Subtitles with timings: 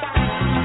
[0.00, 0.61] Bye.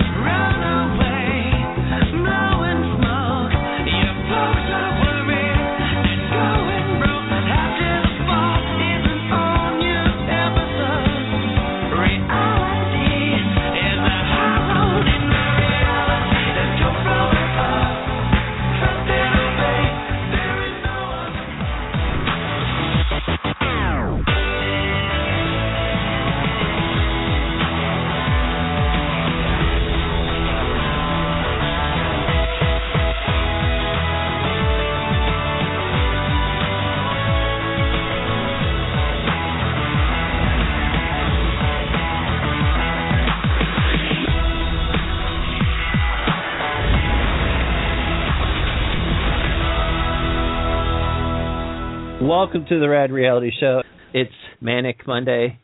[52.27, 53.83] Welcome to the Rad Reality Show.
[54.13, 55.59] It's Manic Monday.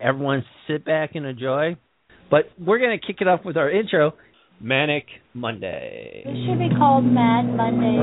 [0.00, 1.76] Everyone sit back and enjoy.
[2.30, 4.14] But we're going to kick it off with our intro,
[4.58, 6.22] Manic Monday.
[6.24, 7.98] It should be called Mad Monday.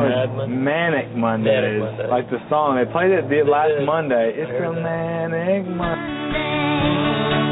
[0.48, 2.08] Manic Mondays, Monday.
[2.08, 2.78] like the song.
[2.78, 4.34] They played it the last Monday.
[4.36, 7.43] It's a Manic Monday.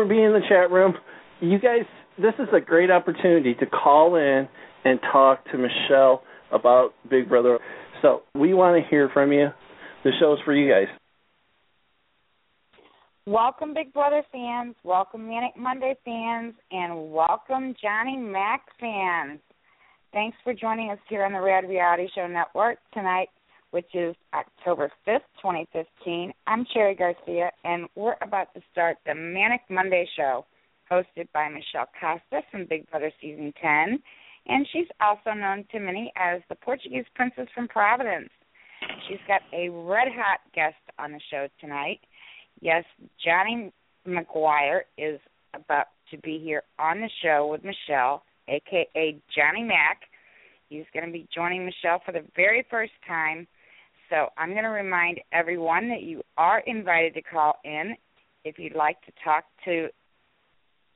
[0.00, 0.94] For being in the chat room.
[1.42, 1.84] You guys,
[2.16, 4.48] this is a great opportunity to call in
[4.82, 7.58] and talk to Michelle about Big Brother.
[8.00, 9.48] So we want to hear from you.
[10.02, 10.86] The show's for you guys.
[13.26, 14.74] Welcome, Big Brother fans.
[14.84, 16.54] Welcome, Manic Monday fans.
[16.70, 19.38] And welcome, Johnny Mac fans.
[20.14, 23.28] Thanks for joining us here on the Rad Reality Show Network tonight,
[23.70, 26.32] which is October 5th, 2015.
[26.46, 30.44] I'm Cherry Garcia, and we're about to start the Manic Monday Show,
[30.90, 33.98] hosted by Michelle Costa from Big Brother Season 10.
[34.48, 38.30] And she's also known to many as the Portuguese Princess from Providence.
[39.08, 42.00] She's got a red hot guest on the show tonight.
[42.60, 42.84] Yes,
[43.24, 43.72] Johnny
[44.06, 45.20] McGuire is
[45.54, 50.00] about to be here on the show with Michelle, aka Johnny Mac.
[50.68, 53.46] He's going to be joining Michelle for the very first time.
[54.10, 57.94] So I'm going to remind everyone that you are invited to call in
[58.44, 59.88] if you'd like to talk to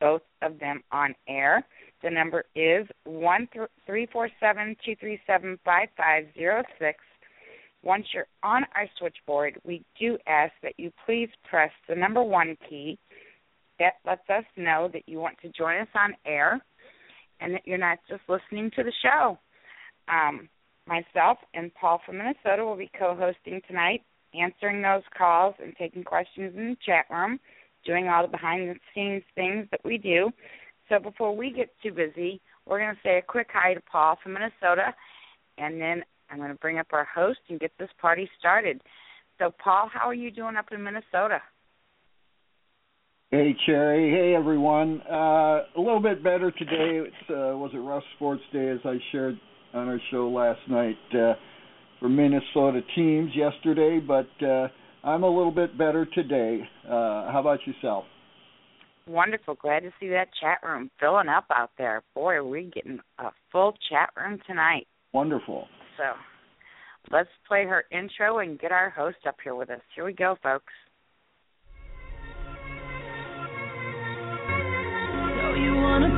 [0.01, 1.65] both of them on air.
[2.03, 3.49] The number is one
[3.87, 6.99] three four seven two three seven five five zero six.
[7.83, 12.57] Once you're on our switchboard, we do ask that you please press the number one
[12.69, 12.99] key.
[13.79, 16.61] That lets us know that you want to join us on air
[17.41, 19.39] and that you're not just listening to the show.
[20.09, 20.49] Um,
[20.87, 24.03] myself and Paul from Minnesota will be co hosting tonight,
[24.39, 27.39] answering those calls and taking questions in the chat room,
[27.85, 30.31] doing all the behind the scenes things that we do.
[30.89, 34.19] So before we get too busy, we're going to say a quick hi to Paul
[34.23, 34.95] from Minnesota,
[35.59, 38.81] and then I'm going to bring up our host and get this party started.
[39.39, 41.41] So, Paul, how are you doing up in Minnesota?
[43.31, 45.03] Hey Cherry, hey everyone.
[45.11, 47.01] Uh, a little bit better today.
[47.01, 49.37] It uh, was a rough sports day, as I shared
[49.75, 51.35] on our show last night uh,
[51.99, 54.69] for Minnesota teams yesterday, but uh,
[55.03, 56.61] I'm a little bit better today.
[56.87, 58.05] Uh, how about yourself?
[59.07, 59.57] Wonderful.
[59.57, 62.03] Glad to see that chat room filling up out there.
[62.15, 64.87] Boy, are we getting a full chat room tonight.
[65.13, 65.67] Wonderful.
[65.99, 66.05] So
[67.11, 69.81] let's play her intro and get our host up here with us.
[69.95, 70.73] Here we go, folks.
[75.57, 76.14] you wanna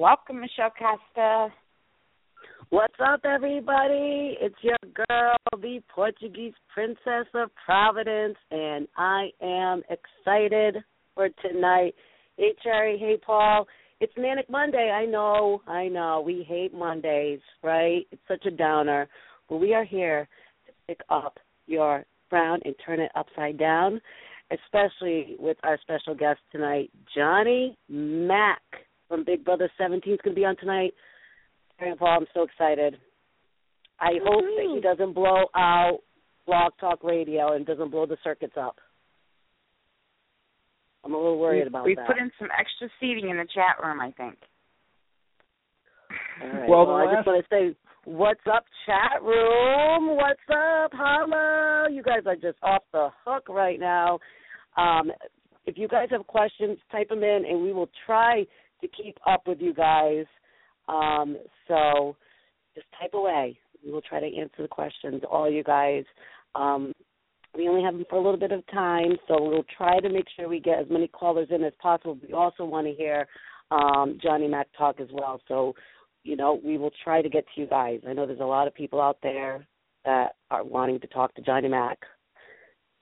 [0.00, 1.52] Welcome, Michelle Costa.
[2.70, 4.34] What's up, everybody?
[4.40, 10.78] It's your girl, the Portuguese Princess of Providence, and I am excited
[11.14, 11.94] for tonight.
[12.38, 12.96] Hey, Cherry.
[12.96, 13.66] Hey, Paul.
[14.00, 14.90] It's Manic Monday.
[14.90, 15.60] I know.
[15.66, 16.22] I know.
[16.24, 18.06] We hate Mondays, right?
[18.10, 19.06] It's such a downer.
[19.50, 20.26] But we are here
[20.66, 24.00] to pick up your frown and turn it upside down,
[24.50, 28.62] especially with our special guest tonight, Johnny Mac
[29.10, 30.94] from Big Brother 17 is going to be on tonight.
[31.78, 32.96] Grandpa, I'm so excited.
[33.98, 35.98] I hope that he doesn't blow out
[36.46, 38.76] Blog Talk Radio and doesn't blow the circuits up.
[41.04, 42.02] I'm a little worried about we that.
[42.08, 44.36] We put in some extra seating in the chat room, I think.
[46.42, 46.68] All right.
[46.68, 50.16] Well, Well, I last- just want to say, what's up, chat room?
[50.16, 50.92] What's up?
[50.94, 51.88] Hello.
[51.88, 54.20] You guys are just off the hook right now.
[54.76, 55.10] Um,
[55.66, 58.46] if you guys have questions, type them in, and we will try
[58.80, 60.24] to keep up with you guys.
[60.88, 61.36] Um,
[61.68, 62.16] so
[62.74, 63.58] just type away.
[63.84, 66.04] We will try to answer the questions, all you guys.
[66.54, 66.92] Um,
[67.56, 70.26] we only have them for a little bit of time, so we'll try to make
[70.36, 72.18] sure we get as many callers in as possible.
[72.26, 73.26] We also want to hear
[73.70, 75.40] um, Johnny Mac talk as well.
[75.48, 75.74] So,
[76.22, 78.00] you know, we will try to get to you guys.
[78.08, 79.66] I know there's a lot of people out there
[80.04, 81.98] that are wanting to talk to Johnny Mac.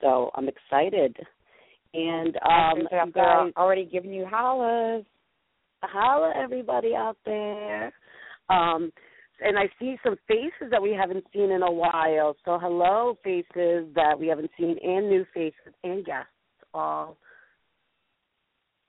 [0.01, 1.15] So I'm excited.
[1.93, 5.05] And um, Actors out you there guys, already giving you hollers.
[5.87, 7.93] Holla everybody out there.
[8.49, 8.91] Um,
[9.41, 12.35] and I see some faces that we haven't seen in a while.
[12.43, 16.27] So hello, faces that we haven't seen, and new faces and guests.
[16.73, 17.17] All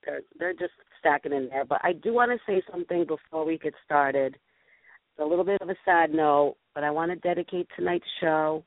[0.05, 1.65] they're they're just stacking in there.
[1.65, 4.35] But I do want to say something before we get started.
[4.35, 8.65] It's a little bit of a sad note, but I want to dedicate tonight's show.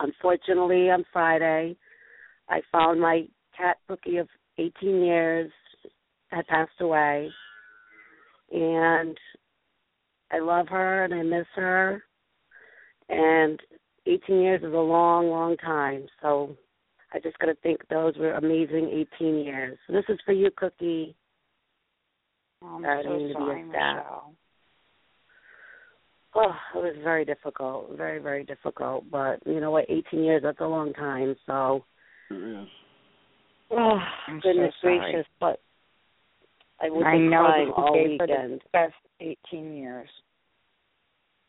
[0.00, 1.76] Unfortunately, on Friday,
[2.48, 4.28] I found my cat Cookie of
[4.58, 5.50] 18 years
[6.28, 7.30] had passed away,
[8.52, 9.16] and
[10.32, 12.02] I love her and I miss her.
[13.08, 13.60] And
[14.06, 16.06] 18 years is a long, long time.
[16.22, 16.56] So
[17.12, 19.78] I just got to think those were amazing 18 years.
[19.86, 21.14] So this is for you, Cookie.
[22.62, 23.64] Oh, I'm so didn't mean to be a sorry.
[23.64, 24.32] Michelle.
[26.34, 29.10] Oh, it was very difficult, very, very difficult.
[29.10, 29.86] But you know what?
[29.88, 31.34] 18 years, that's a long time.
[31.46, 31.84] So,
[32.28, 32.68] Sure is.
[33.70, 33.98] oh,
[34.28, 34.98] I'm goodness sorry.
[34.98, 35.26] gracious.
[35.40, 35.60] But
[36.80, 38.60] I would I be know crying all weekend.
[38.62, 40.08] the best 18 years.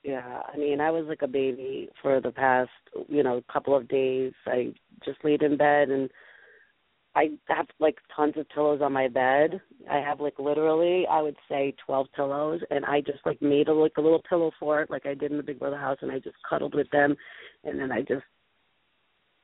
[0.03, 2.69] Yeah, I mean, I was like a baby for the past,
[3.09, 4.31] you know, couple of days.
[4.45, 6.09] I just laid in bed and
[7.13, 9.59] I have like tons of pillows on my bed.
[9.91, 13.73] I have like literally, I would say 12 pillows and I just like made a
[13.73, 16.19] like a little pillow fort like I did in the Big Brother house and I
[16.19, 17.15] just cuddled with them
[17.65, 18.23] and then I just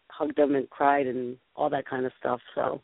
[0.10, 2.40] hugged them and cried and all that kind of stuff.
[2.56, 2.80] So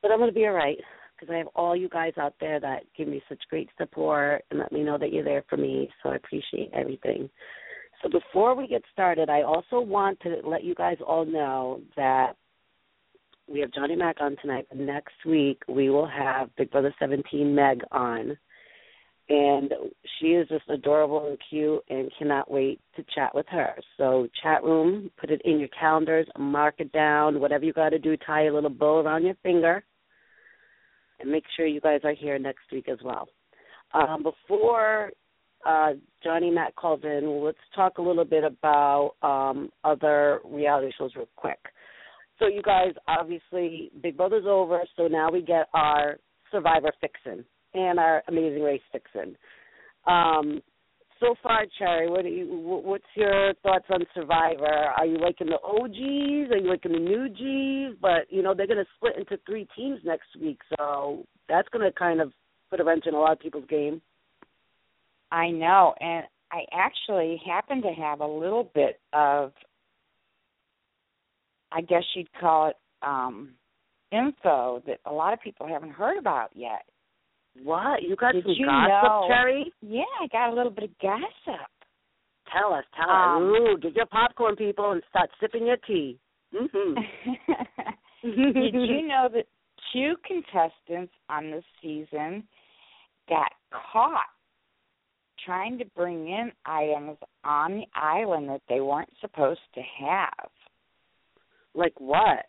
[0.00, 0.78] but I'm going to be all right
[1.22, 4.58] because I have all you guys out there that give me such great support and
[4.58, 5.88] let me know that you're there for me.
[6.02, 7.30] So I appreciate everything.
[8.02, 12.32] So before we get started, I also want to let you guys all know that
[13.48, 17.82] we have Johnny Mac on tonight, next week we will have Big Brother 17 Meg
[17.92, 18.36] on.
[19.28, 19.72] And
[20.18, 23.74] she is just adorable and cute and cannot wait to chat with her.
[23.96, 27.98] So, chat room, put it in your calendars, mark it down, whatever you got to
[28.00, 29.84] do, tie a little bow around your finger
[31.22, 33.28] and make sure you guys are here next week as well.
[33.94, 35.12] Um, before
[35.66, 41.12] uh, Johnny Mac calls in, let's talk a little bit about um, other reality shows
[41.14, 41.58] real quick.
[42.38, 46.16] So, you guys, obviously, Big Brother's over, so now we get our
[46.50, 49.36] Survivor fixin' and our Amazing Race fixin'.
[50.06, 50.60] Um,
[51.22, 52.46] so far, Cherry, what you?
[52.50, 54.66] What's your thoughts on Survivor?
[54.66, 56.50] Are you liking the OGs?
[56.52, 57.96] Are you liking the new Gs?
[58.02, 61.84] But you know they're going to split into three teams next week, so that's going
[61.84, 62.32] to kind of
[62.70, 64.02] put a wrench in a lot of people's game.
[65.30, 69.52] I know, and I actually happen to have a little bit of,
[71.70, 73.54] I guess you'd call it um
[74.10, 76.82] info that a lot of people haven't heard about yet.
[77.62, 79.72] What you got Did some you gossip, know- Cherry?
[79.82, 81.68] Yeah, I got a little bit of gossip.
[82.52, 83.60] Tell us, tell Um, us.
[83.60, 86.18] Ooh, get your popcorn, people, and start sipping your tea.
[86.54, 86.94] Mm-hmm.
[88.22, 89.46] Did you know that
[89.92, 92.44] two contestants on this season
[93.28, 94.26] got caught
[95.44, 100.50] trying to bring in items on the island that they weren't supposed to have?
[101.74, 102.44] Like what?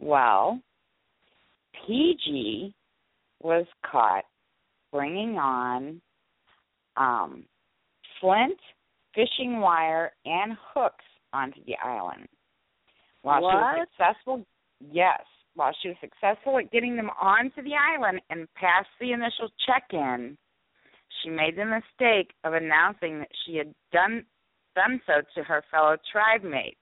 [0.00, 0.60] Well,
[1.88, 2.74] Peih-Gee
[3.42, 4.24] was caught
[4.92, 6.00] bringing on
[6.96, 7.44] um,
[8.20, 8.58] flint,
[9.14, 12.28] fishing wire, and hooks onto the island.
[13.22, 14.46] While she was successful,
[14.90, 15.20] yes,
[15.54, 20.36] while she was successful at getting them onto the island and passed the initial check-in,
[21.22, 24.24] she made the mistake of announcing that she had done
[24.74, 26.78] done so to her fellow tribe mates.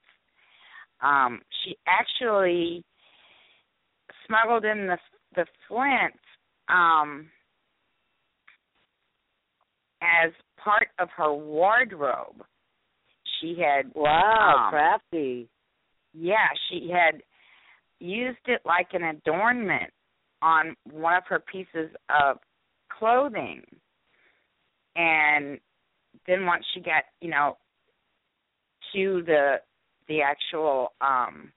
[1.03, 2.85] Um, she actually
[4.27, 4.99] smuggled in the
[5.35, 6.15] the flint
[6.71, 7.29] um,
[10.03, 12.43] as part of her wardrobe.
[13.41, 15.49] She had Wow, um, crafty.
[16.13, 17.23] yeah, she had
[17.99, 19.91] used it like an adornment
[20.43, 22.39] on one of her pieces of
[22.99, 23.63] clothing.
[24.97, 25.59] And
[26.27, 27.57] then once she got, you know,
[28.95, 29.57] to the
[30.09, 31.53] the actual um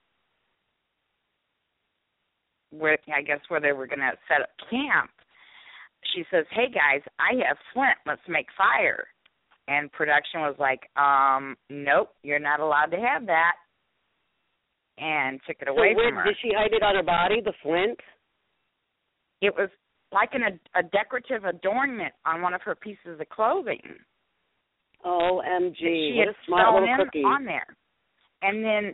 [2.78, 5.10] where I guess where they were gonna set up camp,
[6.14, 9.06] she says, Hey guys, I have flint, let's make fire
[9.68, 13.52] and production was like, um, nope, you're not allowed to have that
[14.98, 16.24] and took it So away where from her.
[16.24, 17.40] did she hide it on her body?
[17.42, 17.98] The flint.
[19.40, 19.70] It was
[20.12, 23.80] like an, a decorative adornment on one of her pieces of clothing.
[25.04, 25.78] OMG!
[25.78, 27.22] she what had a smart little in cookie.
[27.22, 27.66] on there.
[28.42, 28.92] And then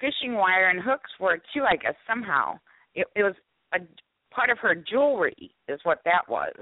[0.00, 2.58] fishing wire and hooks were too, I guess somehow.
[2.96, 3.34] It, it was
[3.72, 3.78] a
[4.34, 6.52] part of her jewelry, is what that was.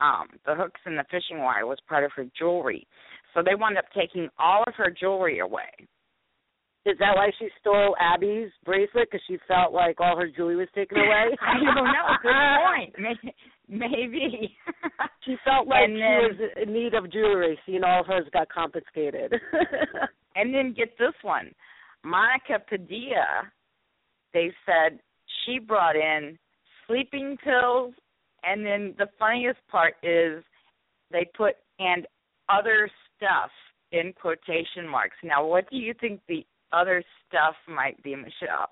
[0.00, 2.86] Um, the hooks and the fishing wire was part of her jewelry.
[3.34, 5.70] So they wound up taking all of her jewelry away.
[6.84, 9.06] Is that why she stole Abi's bracelet?
[9.08, 11.30] Because she felt like all her jewelry was taken away?
[11.40, 12.06] I don't know.
[12.20, 13.22] Good point.
[13.68, 14.56] Maybe.
[15.24, 18.26] She felt like And she then- was in need of jewelry, know all of hers
[18.32, 19.32] got confiscated.
[20.34, 21.52] And then get this one.
[22.02, 23.44] Monica Padilla,
[24.34, 24.98] they said
[25.44, 26.38] she brought in
[26.86, 27.94] sleeping pills
[28.44, 30.42] and then the funniest part is
[31.10, 32.06] they put and
[32.48, 33.50] other stuff
[33.92, 35.16] in quotation marks.
[35.22, 38.66] Now what do you think the other stuff might be, Michelle?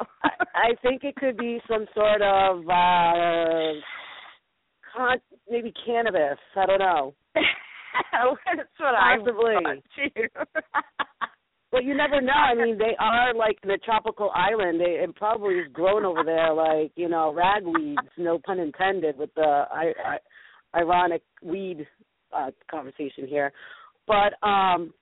[0.54, 3.80] I think it could be some sort of uh
[4.96, 6.38] con- maybe cannabis.
[6.56, 7.14] I don't know.
[7.34, 9.54] That's what Possibly.
[9.56, 10.28] I thought too.
[11.72, 12.32] Well, you never know.
[12.32, 14.80] I mean, they are like a tropical island.
[14.80, 17.96] They it probably is grown over there, like you know, ragweeds.
[18.18, 21.86] No pun intended with the I, I, ironic weed
[22.36, 23.52] uh, conversation here.
[24.08, 24.92] But um,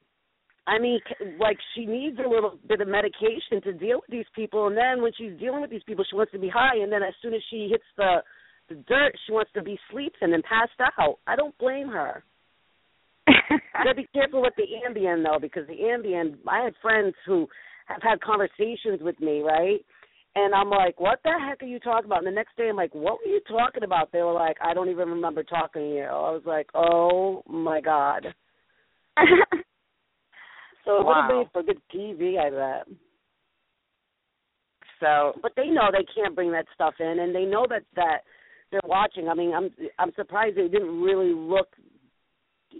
[0.67, 1.01] I mean,
[1.41, 5.01] like she needs a little bit of medication to deal with these people, and then
[5.01, 7.33] when she's dealing with these people, she wants to be high, and then as soon
[7.33, 8.17] as she hits the
[8.69, 11.19] the dirt, she wants to be sleeping and passed out.
[11.27, 12.23] I don't blame her.
[13.73, 16.37] Gotta be careful with the Ambien though, because the Ambien.
[16.47, 17.49] I had friends who
[17.87, 19.81] have had conversations with me, right?
[20.35, 22.77] And I'm like, "What the heck are you talking about?" And the next day, I'm
[22.77, 25.89] like, "What were you talking about?" They were like, "I don't even remember talking to
[25.89, 28.27] you." I was like, "Oh my god!"
[30.85, 31.29] So it would have Wow.
[31.29, 32.97] made for good TV, I bet.
[35.01, 38.21] so But they know they can't bring that stuff in, and they know that that
[38.71, 39.29] they're watching.
[39.29, 41.69] I mean, I'm I'm surprised they didn't really look,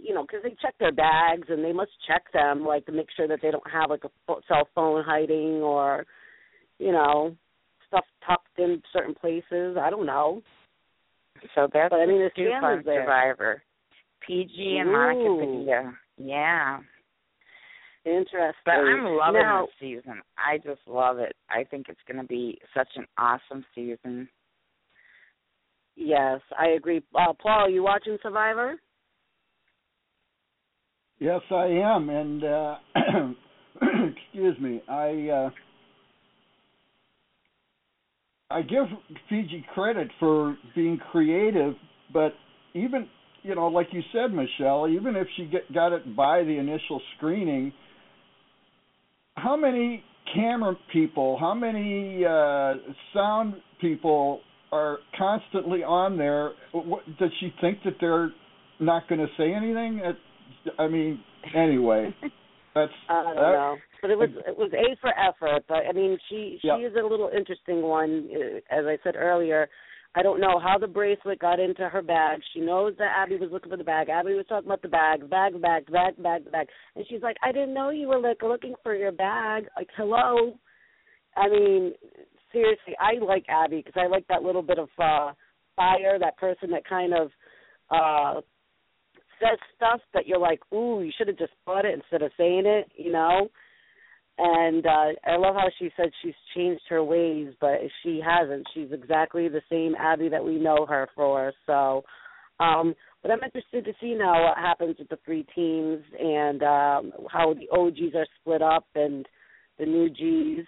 [0.03, 3.07] you know, because they check their bags and they must check them like to make
[3.15, 6.05] sure that they don't have like a cell phone hiding or,
[6.77, 7.35] you know,
[7.87, 9.77] stuff tucked in certain places.
[9.79, 10.41] I don't know.
[11.55, 13.03] so that's But I mean, the scoop scam on is there.
[13.03, 13.63] Survivor.
[14.29, 15.45] Peih-Gee and Monica.
[15.45, 15.93] Padilla.
[16.17, 16.79] Yeah.
[18.05, 18.53] Interesting.
[18.65, 20.21] But I'm loving now, this season.
[20.37, 21.35] I just love it.
[21.49, 24.29] I think it's going to be such an awesome season.
[25.95, 27.01] Yes, I agree.
[27.13, 28.75] Uh, Paul, are you watching Survivor?
[31.19, 32.75] Yes, I am, and uh,
[33.75, 35.49] excuse me, I uh,
[38.49, 38.85] I give
[39.29, 41.73] Peih-Gee credit for being creative,
[42.13, 42.33] but
[42.73, 43.07] even
[43.43, 47.01] you know, like you said, Michelle, even if she get, got it by the initial
[47.17, 47.73] screening,
[49.35, 52.73] how many camera people, how many uh,
[53.13, 56.51] sound people are constantly on there?
[56.71, 58.31] What, does she think that they're
[58.79, 60.01] not going to say anything?
[60.77, 61.21] I mean,
[61.55, 62.13] anyway,
[62.75, 65.63] that's I don't that- know, but it was it was A for effort.
[65.67, 66.79] But I mean, she she Yep.
[66.91, 68.29] is a little interesting one.
[68.33, 69.69] Uh, As I said earlier,
[70.15, 72.39] I don't know how the bracelet got into her bag.
[72.53, 74.09] She knows that Abi was looking for the bag.
[74.09, 77.51] Abi was talking about the bag, bag, bag, bag, bag, bag, and she's like, "I
[77.51, 80.57] didn't know you were like looking for your bag." Like, hello.
[81.37, 81.93] I mean,
[82.51, 85.33] seriously, I like Abi because I like that little bit of uh
[85.75, 87.31] fire, that person that kind of
[87.91, 88.41] uh
[89.39, 92.63] says stuff that you're like, ooh, you should have just thought it instead of saying
[92.65, 93.49] it, you know.
[94.37, 98.65] And uh I love how she said she's changed her ways, but she hasn't.
[98.73, 101.51] She's exactly the same Abi that we know her for.
[101.65, 102.03] So,
[102.59, 107.11] um, but I'm interested to see now what happens with the three teams and um
[107.29, 109.25] how the OGs are split up and
[109.77, 110.67] the new Gs.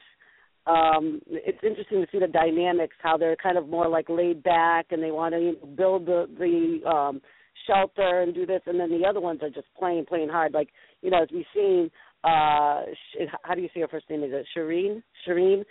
[0.68, 4.88] um it's interesting to see the dynamics how they're kind of more like laid back
[4.92, 7.22] and they want to build the the um
[7.68, 10.54] shelter and do this and then the other ones are just playing playing hard.
[10.54, 10.70] Like
[11.02, 11.90] you know as we've seen
[12.24, 12.84] uh
[13.44, 14.24] how do you say her first name?
[14.24, 15.02] Is it Shirin?
[15.28, 15.64] Shirin?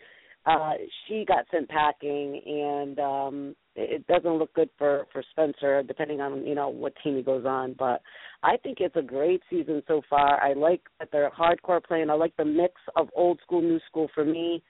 [0.46, 0.74] Uh
[1.06, 6.46] she got sent packing and um it doesn't look good for for Spencer depending on
[6.46, 7.74] you know what team he goes on.
[7.78, 8.02] But
[8.42, 10.42] I think it's a great season so far.
[10.42, 12.10] I like that they're hardcore playing.
[12.10, 14.62] I like the mix of old school new school for me.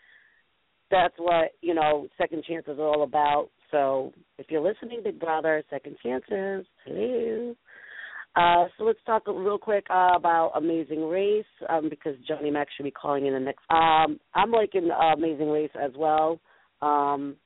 [0.91, 5.63] That's what you know second chances are all about so if you're listening big brother
[5.71, 7.55] second chances hello
[8.37, 12.85] uh, so let's talk real quick uh, about Amazing Race um, because Johnny Mac should
[12.85, 13.63] be calling in the next.
[13.71, 16.39] Um, I'm liking uh, Amazing Race as well.
[16.81, 17.37] Um,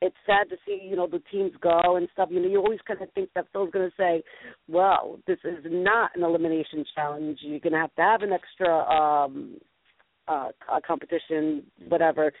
[0.00, 2.28] it's sad to see you know the teams go and stuff.
[2.30, 4.22] You know, you always kind of think that Phil's going to say,
[4.68, 7.38] "Well, this is not an elimination challenge.
[7.42, 9.56] You're going to have to have an extra um,
[10.28, 10.50] uh,
[10.86, 12.32] competition, whatever."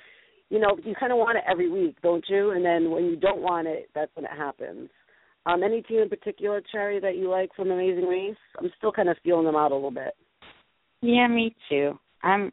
[0.50, 2.50] You know, you kind of want it every week, don't you?
[2.50, 4.88] And then when you don't want it, that's when it happens.
[5.46, 8.36] Um, any team in particular, Cherry, that you like from Amazing Race?
[8.58, 10.14] I'm still kind of feeling them out a little bit.
[11.00, 11.98] Yeah, me too.
[12.22, 12.52] I'm.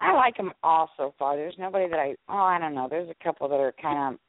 [0.00, 1.36] I like them all so far.
[1.36, 2.14] There's nobody that I.
[2.28, 2.88] Oh, I don't know.
[2.90, 4.20] There's a couple that are kind of.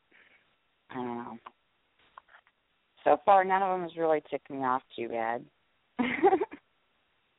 [0.92, 1.38] I don't know.
[3.04, 5.44] So far, none of them has really ticked me off too bad.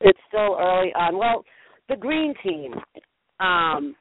[0.01, 1.17] It's still early on.
[1.17, 1.43] Well,
[1.89, 2.73] the green team.
[3.39, 3.95] Um,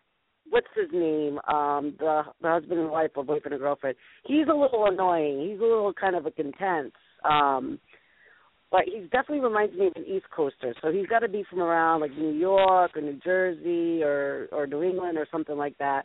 [0.50, 1.38] what's his name?
[1.48, 3.96] Um, the the husband and wife or boyfriend and girlfriend.
[4.24, 5.48] He's a little annoying.
[5.50, 6.92] He's a little kind of a intense.
[7.24, 7.78] Um,
[8.70, 10.74] but he definitely reminds me of an East Coaster.
[10.82, 14.66] So he's got to be from around like New York or New Jersey or or
[14.66, 16.04] New England or something like that,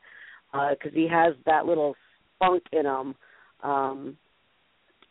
[0.51, 1.95] because he has that little
[2.39, 3.15] funk in him.
[3.63, 4.17] Um,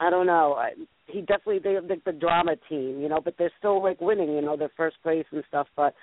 [0.00, 0.54] I don't know.
[0.54, 0.70] I,
[1.06, 4.42] he definitely they like the drama team, you know, but they're still like winning, you
[4.42, 5.66] know, their first place and stuff.
[5.76, 5.94] But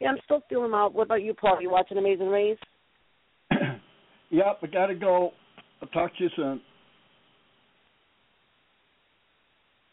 [0.00, 0.92] yeah, I'm still feeling out.
[0.92, 1.62] What about you, Paul?
[1.62, 2.58] You watching Amazing Race?
[4.30, 5.30] Yep, I gotta go.
[5.80, 6.60] I'll talk to you soon.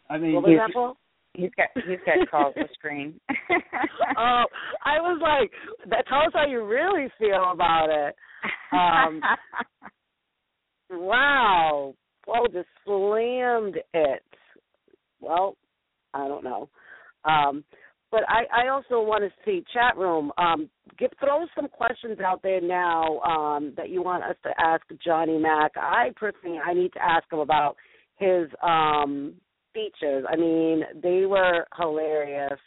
[0.09, 0.97] I mean, What was that, Paul?
[1.33, 3.19] He's got he's got calls the screen.
[4.17, 4.43] oh,
[4.85, 5.51] I was like,
[5.89, 8.15] that, tell us how you really feel about it.
[8.71, 9.21] Um,
[10.91, 11.93] wow,
[12.25, 14.23] Paul just slammed it.
[15.21, 15.57] Well,
[16.13, 16.69] I don't know.
[17.25, 17.63] Um,
[18.13, 20.31] but I, I also want to see chat room.
[20.37, 24.83] Um, give throw some questions out there now um, that you want us to ask
[25.03, 25.71] Johnny Mac.
[25.75, 27.75] I personally I need to ask him about
[28.17, 29.33] his um,
[29.71, 30.25] speeches.
[30.31, 32.59] I mean, they were hilarious,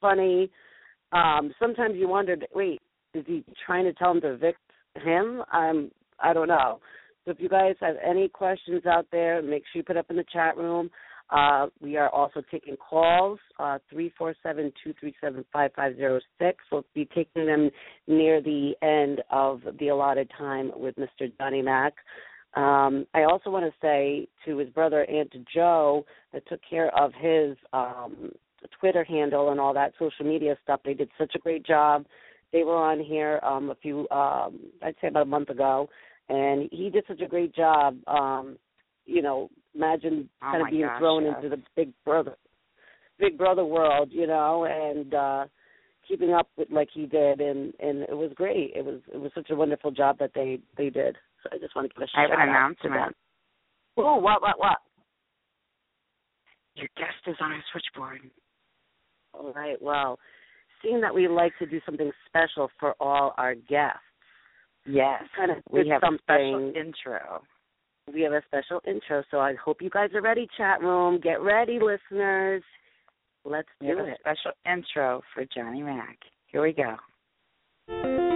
[0.00, 0.48] funny.
[1.10, 2.80] Um, sometimes you wondered, wait,
[3.14, 4.60] is he trying to tell him to evict
[5.02, 5.42] him?
[5.50, 6.78] I'm I don't know.
[7.24, 10.16] So if you guys have any questions out there, make sure you put up in
[10.16, 10.88] the chat room.
[11.30, 16.54] Uh, we are also taking calls, uh, 347-237-5506.
[16.72, 17.70] We'll be taking them
[18.06, 21.30] near the end of the allotted time with Mr.
[21.38, 21.92] Johnny Mac.
[22.54, 26.88] Um, I also want to say to his brother and to Joe that took care
[26.98, 28.32] of his um,
[28.80, 30.80] Twitter handle and all that social media stuff.
[30.84, 32.06] They did such a great job.
[32.52, 35.90] They were on here um, a few, um, I'd say about a month ago,
[36.30, 37.98] and he did such a great job.
[38.06, 38.56] Um,
[39.04, 41.34] you know, imagine Oh kind of being gosh, thrown yes.
[41.36, 42.36] into the Big Brother,
[43.18, 45.44] Big Brother world, you know, and uh,
[46.06, 48.72] keeping up with like he did, and and it was great.
[48.74, 51.16] It was it was such a wonderful job that they they did.
[51.42, 53.16] So I just want to give a I have shout an announcement.
[53.96, 54.78] Oh, what what what?
[56.74, 58.20] Your guest is on our switchboard.
[59.34, 59.80] All right.
[59.80, 60.18] Well,
[60.82, 63.98] seeing that we like to do something special for all our guests,
[64.88, 67.42] Yes, kind of we have a special intro.
[68.12, 69.22] We have a special intro.
[69.30, 71.20] So I hope you guys are ready, chat room.
[71.20, 72.62] Get ready, listeners.
[73.44, 74.18] Let's We do it.
[74.20, 76.18] special intro for Johnny Mac.
[76.48, 78.27] Here we go.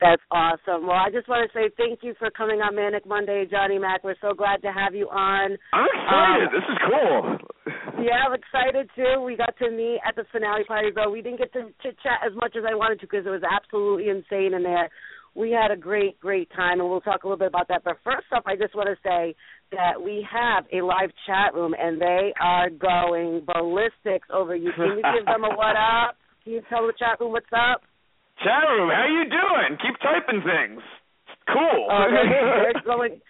[0.00, 0.86] That's awesome.
[0.86, 4.04] Well, I just want to say thank you for coming on Manic Monday, Johnny Mac.
[4.04, 5.58] We're so glad to have you on.
[5.72, 6.46] I'm excited.
[6.46, 7.38] Um, this is cool.
[8.06, 9.20] Yeah, I'm excited too.
[9.22, 12.22] We got to meet at the finale party, though we didn't get to chit chat
[12.24, 14.88] as much as I wanted to because it was absolutely insane in there.
[15.34, 17.82] We had a great, great time, and we'll talk a little bit about that.
[17.84, 19.34] But first up, I just want to say
[19.72, 24.70] that we have a live chat room, and they are going ballistics over you.
[24.76, 26.16] Can you give them a what up?
[26.44, 27.82] Can you tell the chat room what's up?
[28.44, 29.78] Chat room, how you doing?
[29.82, 30.82] Keep typing things.
[31.50, 31.88] Cool.
[31.90, 33.20] Oh, they're, they're going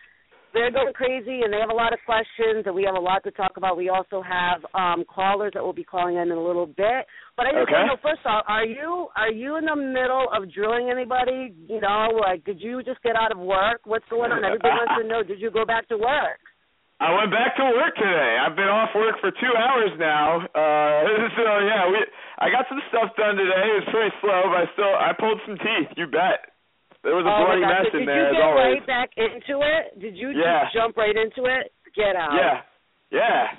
[0.54, 3.22] they're going crazy and they have a lot of questions and we have a lot
[3.24, 3.76] to talk about.
[3.76, 7.08] We also have um callers that will be calling in in a little bit.
[7.36, 7.72] But I just Okay.
[7.72, 11.54] want to know first off, are you are you in the middle of drilling anybody?
[11.68, 13.80] You know, like did you just get out of work?
[13.84, 14.44] What's going on?
[14.44, 15.22] Everybody wants to know.
[15.22, 16.40] Did you go back to work?
[17.00, 18.36] I went back to work today.
[18.42, 20.42] I've been off work for two hours now.
[20.52, 22.00] Uh so yeah, we
[22.38, 23.66] I got some stuff done today.
[23.66, 26.54] It was pretty slow, but I still I pulled some teeth, you bet.
[27.02, 28.30] There was a oh bloody mess in there.
[28.30, 29.98] Did you get right back into it?
[29.98, 30.66] Did you Yeah.
[30.66, 31.74] just jump right into it?
[31.94, 32.34] Get out.
[32.34, 32.62] Yeah.
[33.10, 33.54] Yeah.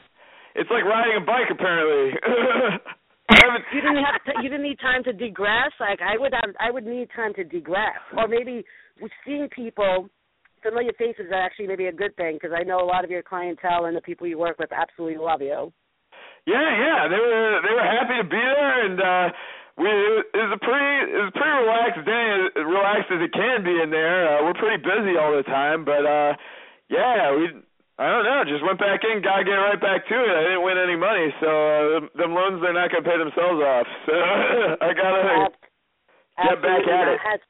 [0.55, 2.15] It's like riding a bike apparently.
[3.29, 5.71] You didn't have to, you didn't need time to degress.
[5.79, 8.63] Like I would have, I would need time to degress, or maybe
[9.25, 10.09] seeing people,
[10.63, 13.21] familiar faces are actually maybe a good thing because I know a lot of your
[13.21, 15.71] clientele and the people you work with absolutely love you.
[16.49, 19.25] Yeah, yeah, they were they were happy to be there, and uh,
[19.77, 19.85] we
[20.33, 22.25] it was a pretty it was a pretty relaxed day,
[22.57, 24.25] as relaxed as it can be in there.
[24.25, 26.33] Uh, we're pretty busy all the time, but uh,
[26.89, 27.53] yeah, we
[28.01, 30.33] I don't know, just went back in, gotta get right back to it.
[30.33, 33.87] I didn't win any money, so uh, them- loans they're not gonna pay themselves off.
[34.09, 34.15] So
[34.81, 35.53] I gotta
[36.49, 37.19] get back at it.
[37.21, 37.41] Has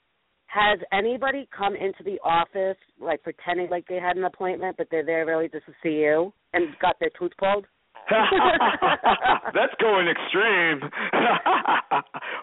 [0.51, 5.05] has anybody come into the office like pretending like they had an appointment, but they're
[5.05, 7.63] there really just to see you and got their tooth pulled?
[9.54, 10.82] That's going extreme.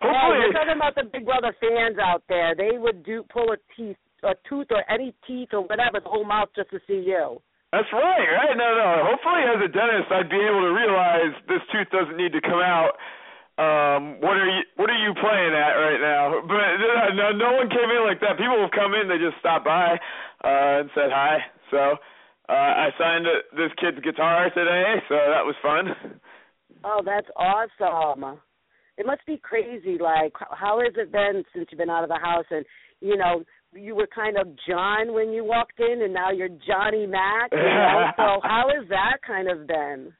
[0.02, 2.54] Hopefully, we're talking about the Big Brother fans out there.
[2.54, 6.24] They would do pull a teeth, a tooth, or any teeth or whatever, the whole
[6.24, 7.40] mouth just to see you.
[7.72, 8.54] That's right, right?
[8.56, 9.10] No, no.
[9.10, 12.62] Hopefully, as a dentist, I'd be able to realize this tooth doesn't need to come
[12.62, 12.94] out.
[13.58, 16.40] Um, what are you What are you playing at right now?
[16.46, 18.38] But uh, no, no one came in like that.
[18.38, 19.98] People have come in, they just stopped by
[20.44, 21.40] uh, and said hi.
[21.70, 21.96] So
[22.48, 26.20] uh, I signed uh, this kid's guitar today, so that was fun.
[26.84, 28.38] Oh, that's awesome.
[28.96, 29.98] It must be crazy.
[29.98, 32.46] Like, how has it been since you've been out of the house?
[32.50, 32.64] And
[33.00, 33.42] you know,
[33.74, 37.50] you were kind of John when you walked in, and now you're Johnny Mac.
[37.52, 40.12] You know, so how has that kind of been?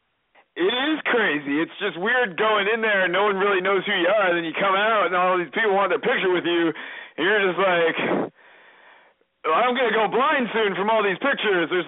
[0.56, 1.60] It is crazy.
[1.60, 4.32] It's just weird going in there and no one really knows who you are.
[4.32, 7.20] And then you come out and all these people want their picture with you, and
[7.20, 7.96] you're just like,
[9.44, 11.68] I'm gonna go blind soon from all these pictures.
[11.68, 11.86] There's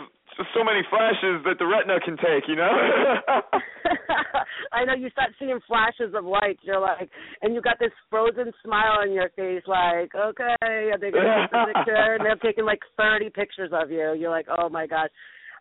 [0.55, 2.70] so many flashes that the retina can take, you know.
[4.72, 6.59] I know you start seeing flashes of light.
[6.62, 7.11] You're like,
[7.42, 11.51] and you got this frozen smile on your face, like, okay, are they gonna take
[11.51, 12.14] the picture?
[12.14, 14.14] And they're taking like 30 pictures of you.
[14.14, 15.11] You're like, oh my gosh.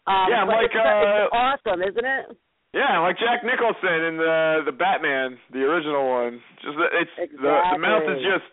[0.05, 2.37] Um, Yeah, I'm like, it's, it's uh, awesome, isn't it?
[2.73, 6.41] yeah, like Jack Nicholson in the the Batman, the original one.
[6.61, 8.45] Just that it's the the mouth is just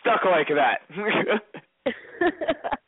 [0.00, 0.84] stuck like that.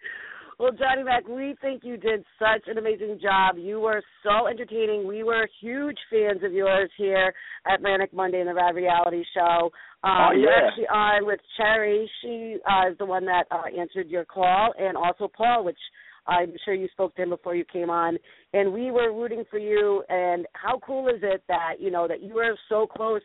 [0.61, 3.57] well, Johnny Mac, we think you did such an amazing job.
[3.59, 5.07] You were so entertaining.
[5.07, 7.33] We were huge fans of yours here
[7.66, 9.70] at Manic Monday in the Rad Reality Show.
[10.05, 12.11] Um, Oh, You're actually on with Cherry.
[12.20, 15.79] She uh, is the one that uh, answered your call, and also Paul, which
[16.27, 18.18] I'm sure you spoke to him before you came on.
[18.53, 20.05] And we were rooting for you.
[20.11, 23.23] And how cool is it that you know that you were so close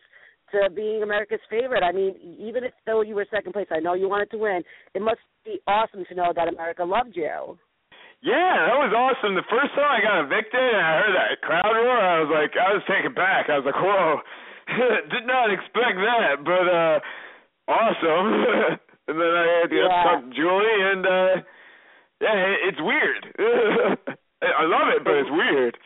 [0.52, 1.84] to being America's favorite.
[1.84, 4.64] I mean, even if though you were second place, I know you wanted to win.
[4.94, 7.58] It must be awesome to know that America loved you.
[8.22, 9.36] Yeah, that was awesome.
[9.36, 12.54] The first time I got evicted and I heard that crowd roar, I was like,
[12.58, 13.50] I was taken back.
[13.50, 14.22] I was like, whoa,
[15.14, 16.98] did not expect that, but uh
[17.70, 18.28] awesome.
[19.10, 20.04] and then I had to Yeah.
[20.04, 21.34] talk to Julie, and uh
[22.22, 23.24] yeah, it, it's weird.
[24.42, 25.78] I love it, but it's weird.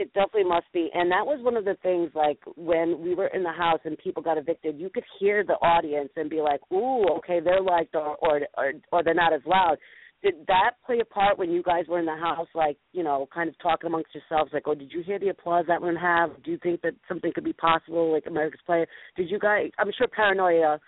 [0.00, 0.88] It definitely must be.
[0.94, 3.98] And that was one of the things like when we were in the house and
[3.98, 7.94] people got evicted, you could hear the audience and be like, "Ooh, okay, they're liked
[7.94, 9.76] or or or, or they're not as loud."
[10.22, 13.28] Did that play a part when you guys were in the house, like you know,
[13.32, 16.30] kind of talking amongst yourselves, like, "Oh, did you hear the applause that one have?
[16.44, 18.86] Do you think that something could be possible, like America's Player?"
[19.16, 19.70] Did you guys?
[19.78, 20.80] I'm sure paranoia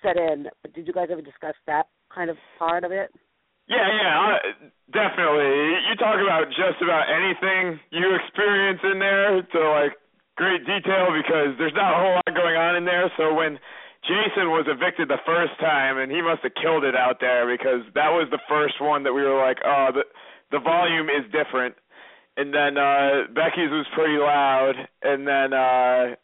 [0.00, 3.10] set in, but did you guys ever discuss that kind of part of it?
[3.70, 4.38] Yeah, yeah, uh,
[4.90, 5.54] definitely.
[5.86, 9.94] You talk about just about anything you experience in there to like
[10.36, 13.06] great detail because there's not a whole lot going on in there.
[13.16, 13.60] So when
[14.02, 17.86] Jason was evicted the first time, and he must have killed it out there because
[17.94, 20.04] that was the first one that we were like, oh, the
[20.50, 21.76] the volume is different.
[22.36, 26.16] And then uh Becky's was pretty loud, and then uh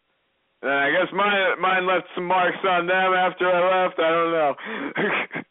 [0.63, 4.01] And I guess mine mine left some marks on them after I left.
[4.01, 4.55] I don't know.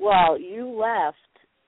[0.00, 1.16] Well, you left,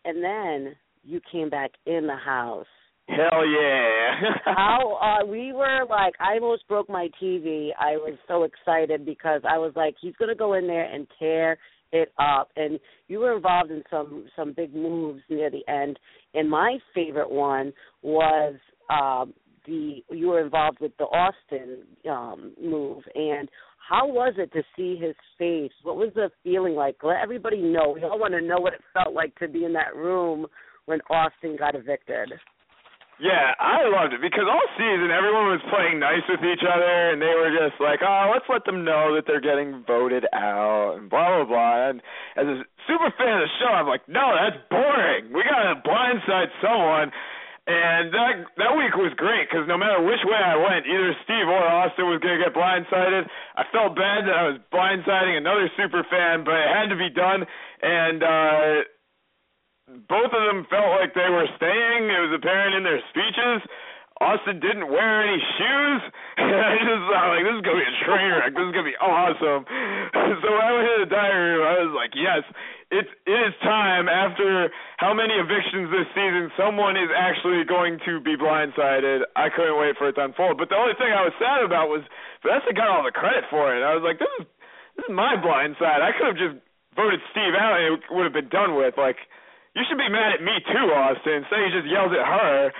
[0.04, 2.66] and then you came back in the house.
[3.08, 4.20] Hell yeah.
[4.44, 7.70] How uh we were like I almost broke my TV.
[7.78, 11.06] I was so excited because I was like he's going to go in there and
[11.18, 11.58] tear
[11.92, 15.98] it up and you were involved in some some big moves near the end
[16.32, 18.54] and my favorite one was
[18.88, 19.34] um
[19.66, 23.48] the you were involved with the Austin um move and
[23.88, 25.72] how was it to see his face?
[25.82, 26.96] What was the feeling like?
[27.02, 27.92] Let everybody know.
[27.94, 30.46] We all want to know what it felt like to be in that room
[30.86, 32.32] when Austin got evicted.
[33.20, 37.22] Yeah, I loved it because all season everyone was playing nice with each other, and
[37.22, 41.10] they were just like, "Oh, let's let them know that they're getting voted out," and
[41.10, 41.88] blah blah blah.
[41.90, 42.02] And
[42.34, 45.30] as a super fan of the show, I'm like, "No, that's boring.
[45.30, 47.12] We gotta blindside someone."
[47.62, 51.46] And that that week was great because no matter which way I went, either Steve
[51.46, 53.22] or Austin was gonna get blindsided.
[53.54, 57.06] I felt bad that I was blindsiding another super fan, but it had to be
[57.06, 57.46] done.
[57.82, 58.82] And uh
[60.10, 62.10] both of them felt like they were staying.
[62.10, 63.62] It was apparent in their speeches.
[64.22, 66.02] Austin didn't wear any shoes.
[66.38, 68.52] And I just thought like this is gonna be a train wreck.
[68.54, 69.66] This is gonna be awesome.
[70.40, 72.46] so when I went to the diary room, I was like, yes,
[72.94, 74.06] it's it is time.
[74.06, 74.70] After
[75.02, 79.26] how many evictions this season, someone is actually going to be blindsided.
[79.34, 80.56] I couldn't wait for it to unfold.
[80.56, 82.06] But the only thing I was sad about was
[82.46, 83.82] Vanessa got all the credit for it.
[83.82, 84.46] I was like, this is
[84.94, 86.04] this is my blind side.
[86.04, 86.56] I could have just
[86.94, 88.94] voted Steve out and it would have been done with.
[89.00, 89.16] Like,
[89.72, 91.48] you should be mad at me too, Austin.
[91.48, 92.72] Instead, you just yelled at her.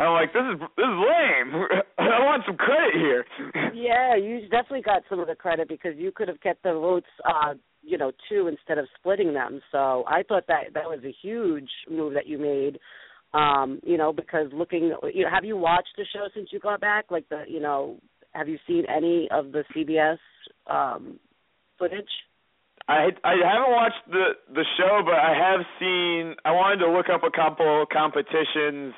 [0.00, 1.66] I'm like, this is this is lame.
[1.98, 3.24] I want some credit here.
[3.74, 7.06] Yeah, you definitely got some of the credit because you could have kept the votes,
[7.24, 9.60] uh, you know, two instead of splitting them.
[9.72, 12.78] So I thought that that was a huge move that you made.
[13.32, 16.80] Um, you know, because looking, you know, have you watched the show since you got
[16.80, 17.06] back?
[17.10, 17.98] Like the, you know,
[18.32, 20.18] have you seen any of the CBS
[20.66, 21.18] um
[21.78, 22.10] footage?
[22.88, 26.34] I I haven't watched the the show, but I have seen.
[26.44, 28.94] I wanted to look up a couple competitions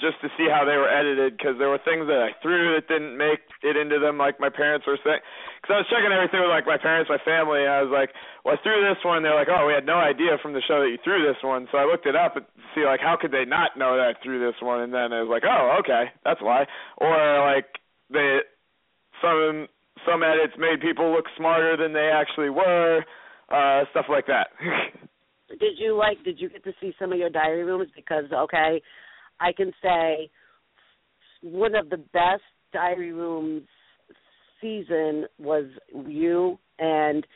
[0.00, 2.88] just to see how they were edited because there were things that I threw that
[2.88, 5.20] didn't make it into them, like my parents were saying.
[5.60, 8.10] Because I was checking everything with like my parents, my family, and I was like,
[8.42, 10.80] "Well, I threw this one." They're like, "Oh, we had no idea from the show
[10.80, 12.42] that you threw this one." So I looked it up to
[12.74, 15.20] see like how could they not know that I threw this one, and then I
[15.20, 16.64] was like, "Oh, okay, that's why."
[16.96, 17.12] Or
[17.44, 17.68] like
[18.08, 18.40] they
[19.20, 19.68] some
[20.08, 23.04] some edits made people look smarter than they actually were,
[23.52, 24.48] uh, stuff like that.
[25.58, 26.22] did you like?
[26.24, 27.90] Did you get to see some of your diary rooms?
[27.94, 28.80] Because okay,
[29.40, 30.30] I can say
[31.42, 33.62] one of the best diary rooms
[34.60, 35.64] season was
[36.06, 37.26] you and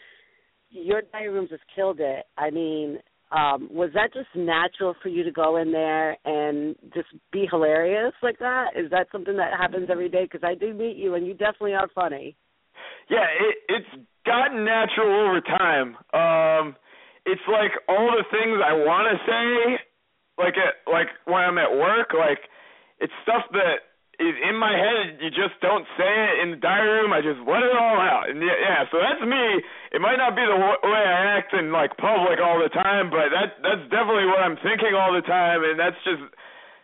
[0.70, 2.26] your diary rooms has killed it.
[2.36, 2.98] I mean,
[3.30, 8.12] um, was that just natural for you to go in there and just be hilarious
[8.22, 8.68] like that?
[8.76, 10.24] Is that something that happens every day?
[10.24, 12.36] Because I do meet you, and you definitely are funny.
[13.10, 15.96] Yeah, it, it's gotten natural over time.
[16.12, 16.76] Um,
[17.26, 19.84] it's like all the things I want to say,
[20.38, 22.40] like at, like when I'm at work, like
[22.98, 25.18] it's stuff that is in my head.
[25.18, 27.12] You just don't say it in the diary room.
[27.12, 28.30] I just let it all out.
[28.30, 29.62] And yeah, yeah so that's me.
[29.90, 33.30] It might not be the way I act in like public all the time, but
[33.34, 36.22] that that's definitely what I'm thinking all the time, and that's just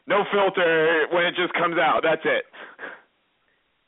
[0.06, 2.02] no filter when it just comes out.
[2.02, 2.46] That's it.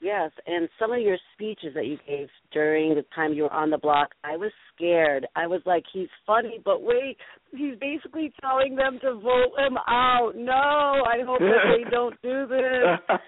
[0.03, 3.71] Yes, and some of your speeches that you gave during the time you were on
[3.71, 5.29] the block, I was scared.
[5.37, 7.19] I was like, he's funny, but wait,
[7.53, 10.33] he's basically telling them to vote him out.
[10.37, 13.19] No, I hope that they don't do this.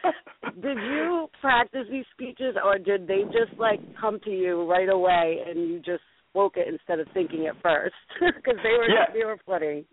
[0.63, 5.41] did you practice these speeches, or did they just like come to you right away
[5.47, 7.95] and you just spoke it instead of thinking it first?
[8.21, 9.07] Because they were Yeah.
[9.13, 9.85] they were funny.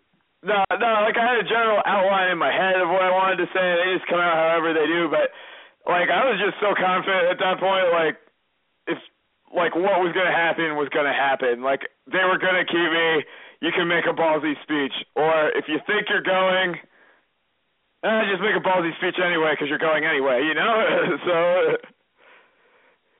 [0.42, 3.38] No, no, like I had a general outline in my head of what I wanted
[3.46, 3.62] to say.
[3.62, 5.30] They just come out however they do, but
[5.86, 8.18] like I was just so confident at that point, like
[8.90, 8.98] if
[9.54, 11.62] like what was gonna happen was gonna happen.
[11.62, 13.22] Like they were gonna keep me.
[13.62, 16.74] You can make a ballsy speech, or if you think you're going,
[18.02, 20.42] eh, just make a ballsy speech anyway because you're going anyway.
[20.42, 20.74] You know,
[21.26, 21.76] so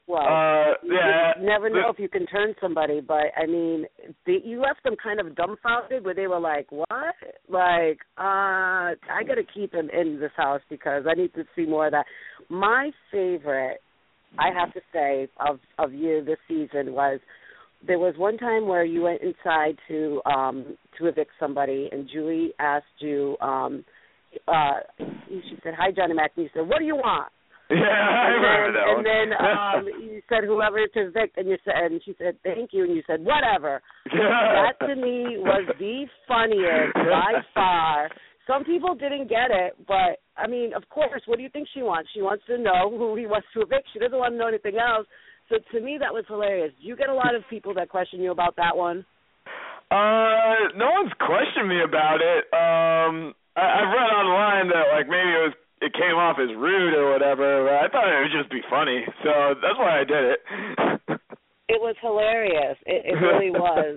[0.08, 1.34] Well, uh, you yeah.
[1.40, 3.86] never know if you can turn somebody, but I mean,
[4.26, 7.14] the, you left them kind of dumbfounded where they were like, "What?"
[7.48, 11.66] Like, uh, I got to keep him in this house because I need to see
[11.66, 12.06] more of that.
[12.48, 13.78] My favorite,
[14.40, 17.20] I have to say, of of you this season was
[17.86, 22.52] there was one time where you went inside to um to evict somebody, and Julie
[22.58, 23.36] asked you.
[23.40, 23.84] um
[24.48, 24.80] uh
[25.28, 27.30] She said, "Hi, Johnny Mac." And you said, "What do you want?"
[27.70, 29.04] Yeah, I remember then, that and one.
[29.04, 32.84] then um you said whoever to evict and you said and she said thank you
[32.84, 33.80] and you said whatever
[34.12, 38.10] that to me was the funniest by far
[38.46, 41.82] some people didn't get it, but I mean, of course, what do you think she
[41.82, 42.10] wants?
[42.12, 43.86] She wants to know who he wants to evict.
[43.92, 45.06] She doesn't want to know anything else.
[45.48, 46.72] So to me, that was hilarious.
[46.80, 49.04] Do you get a lot of people that question you about that one?
[49.90, 52.48] Uh, no one's questioned me about it.
[52.54, 56.94] Um, I, I've read online that like maybe it was it came off as rude
[56.94, 60.24] or whatever, but I thought it would just be funny, so that's why I did
[60.24, 60.40] it.
[61.68, 62.78] It was hilarious.
[62.86, 63.96] It, it really was.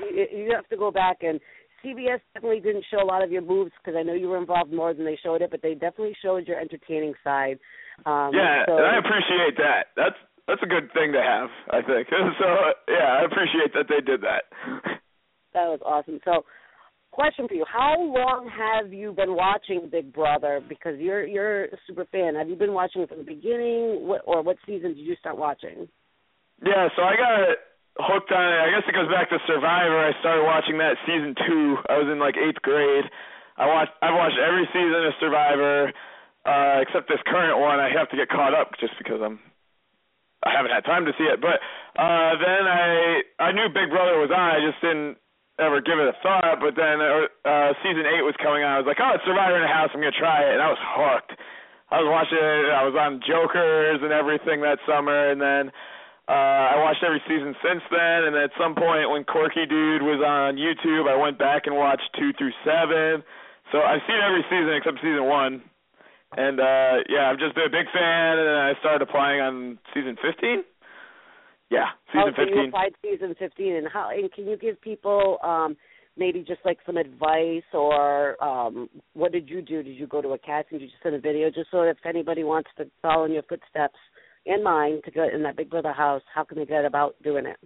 [0.00, 1.38] you, you have to go back and
[1.84, 4.72] CBS definitely didn't show a lot of your moves because I know you were involved
[4.72, 7.58] more than they showed it, but they definitely showed your entertaining side.
[8.04, 9.96] Um, yeah, so, and I appreciate that.
[9.96, 12.08] That's that's a good thing to have, I think.
[12.38, 12.46] So
[12.88, 14.44] yeah, I appreciate that they did that.
[15.56, 16.20] That was awesome.
[16.22, 16.44] So,
[17.12, 20.60] question for you: How long have you been watching Big Brother?
[20.60, 22.34] Because you're you're a super fan.
[22.34, 25.38] Have you been watching it from the beginning, what, or what season did you start
[25.38, 25.88] watching?
[26.60, 27.56] Yeah, so I got
[28.04, 28.60] hooked on it.
[28.60, 29.96] I guess it goes back to Survivor.
[29.96, 31.76] I started watching that season two.
[31.88, 33.08] I was in like eighth grade.
[33.56, 35.92] I watched I've watched every season of Survivor,
[36.46, 37.80] uh, except this current one.
[37.80, 39.40] I have to get caught up just because I'm
[40.46, 41.42] I haven't had time to see it.
[41.42, 41.58] But
[41.98, 44.46] uh then I I knew Big Brother was on.
[44.54, 45.18] I just didn't
[45.58, 46.62] ever give it a thought.
[46.62, 48.78] But then uh, uh season eight was coming on.
[48.78, 49.90] I was like, oh, it's Survivor in the House.
[49.90, 51.34] I'm gonna try it, and I was hooked.
[51.90, 52.70] I was watching it.
[52.70, 55.70] I was on Jokers and everything that summer, and then
[56.26, 60.18] uh, I watched every season since then, and at some point when Corky Dude was
[60.18, 63.22] on YouTube, I went back and watched two through seven.
[63.70, 65.62] So I've seen every season except season one,
[66.36, 68.38] and uh, yeah, I've just been a big fan.
[68.38, 70.62] And I started applying on season fifteen.
[71.70, 72.68] Yeah, season oh, so you fifteen.
[72.68, 74.10] applied season fifteen, and how?
[74.10, 75.76] And can you give people um
[76.16, 79.82] maybe just like some advice, or um what did you do?
[79.82, 80.78] Did you go to a casting?
[80.78, 81.50] Did you send a video?
[81.50, 83.98] Just so if anybody wants to follow in your footsteps
[84.46, 87.46] and mine to get in that Big Brother house, how can they get about doing
[87.46, 87.58] it?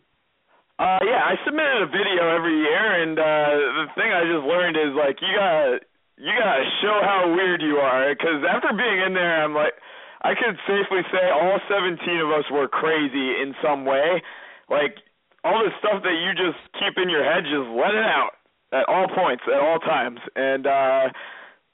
[0.79, 4.77] Uh, yeah, I submitted a video every year, and uh, the thing I just learned
[4.81, 5.81] is like you gotta
[6.21, 8.13] you gotta show how weird you are.
[8.13, 9.73] Because after being in there, I'm like,
[10.21, 14.21] I could safely say all 17 of us were crazy in some way.
[14.69, 15.01] Like
[15.43, 18.37] all the stuff that you just keep in your head, just let it out
[18.73, 21.09] at all points, at all times, and uh,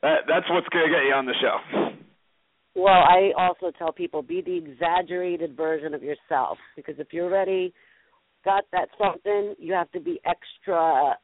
[0.02, 1.58] that that's what's gonna get you on the show.
[2.76, 7.74] Well, I also tell people be the exaggerated version of yourself because if you're already
[8.44, 11.16] got that something, you have to be extra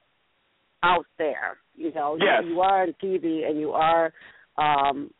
[0.82, 1.56] out there.
[1.74, 2.42] You know, Yes.
[2.46, 4.12] you are on TV and you are
[4.58, 5.10] um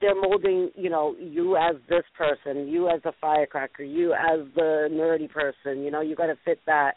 [0.00, 4.88] they're molding, you know, you as this person, you as a firecracker, you as the
[4.90, 6.92] nerdy person, you know, you got to fit that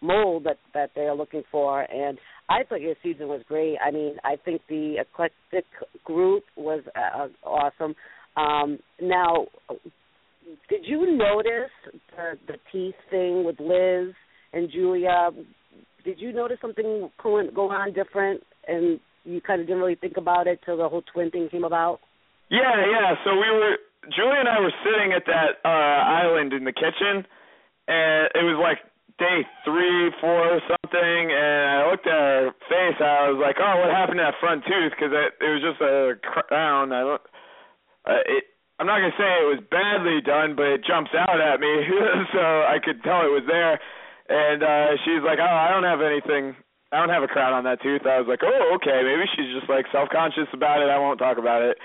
[0.00, 2.18] mold that that they're looking for and
[2.50, 3.76] I thought your season was great.
[3.84, 5.64] I mean, I think the eclectic
[6.04, 7.94] group was uh, awesome.
[8.36, 9.46] Um now
[10.68, 11.70] did you notice
[12.16, 14.14] the the teeth thing with Liz
[14.52, 15.30] and Julia?
[16.04, 20.46] Did you notice something going on different and you kind of didn't really think about
[20.46, 22.00] it till the whole twin thing came about?
[22.50, 23.14] Yeah, yeah.
[23.24, 23.76] So we were
[24.14, 27.24] Julie and I were sitting at that uh island in the kitchen
[27.88, 28.78] and it was like
[29.16, 33.80] day three, four or something and I looked at her face I was like, Oh,
[33.80, 34.92] what happened to that front tooth?
[34.92, 36.92] Because it, it was just a crown.
[36.92, 37.22] I don't
[38.04, 38.44] uh, it
[38.78, 41.70] I'm not gonna say it was badly done, but it jumps out at me,
[42.34, 43.78] so I could tell it was there.
[44.28, 46.56] And uh she's like, "Oh, I don't have anything.
[46.92, 49.02] I don't have a crown on that tooth." I was like, "Oh, okay.
[49.04, 50.88] Maybe she's just like self-conscious about it.
[50.88, 51.76] I won't talk about it."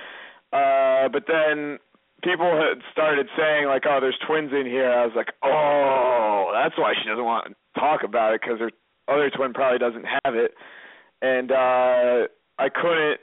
[0.54, 1.80] Uh But then
[2.24, 6.78] people had started saying like, "Oh, there's twins in here." I was like, "Oh, that's
[6.78, 8.72] why she doesn't want to talk about it because her
[9.08, 10.56] other twin probably doesn't have it."
[11.22, 13.20] And uh I couldn't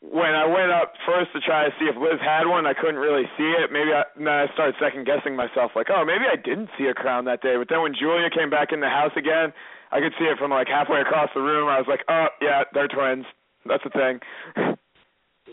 [0.00, 3.02] when I went up first to try to see if Liz had one, I couldn't
[3.02, 3.72] really see it.
[3.72, 6.94] Maybe I, then I started second guessing myself, like, oh, maybe I didn't see a
[6.94, 7.58] crown that day.
[7.58, 9.52] But then when Julia came back in the house again,
[9.90, 11.68] I could see it from like halfway across the room.
[11.68, 13.26] I was like, oh, yeah, they're twins.
[13.66, 14.20] That's a thing.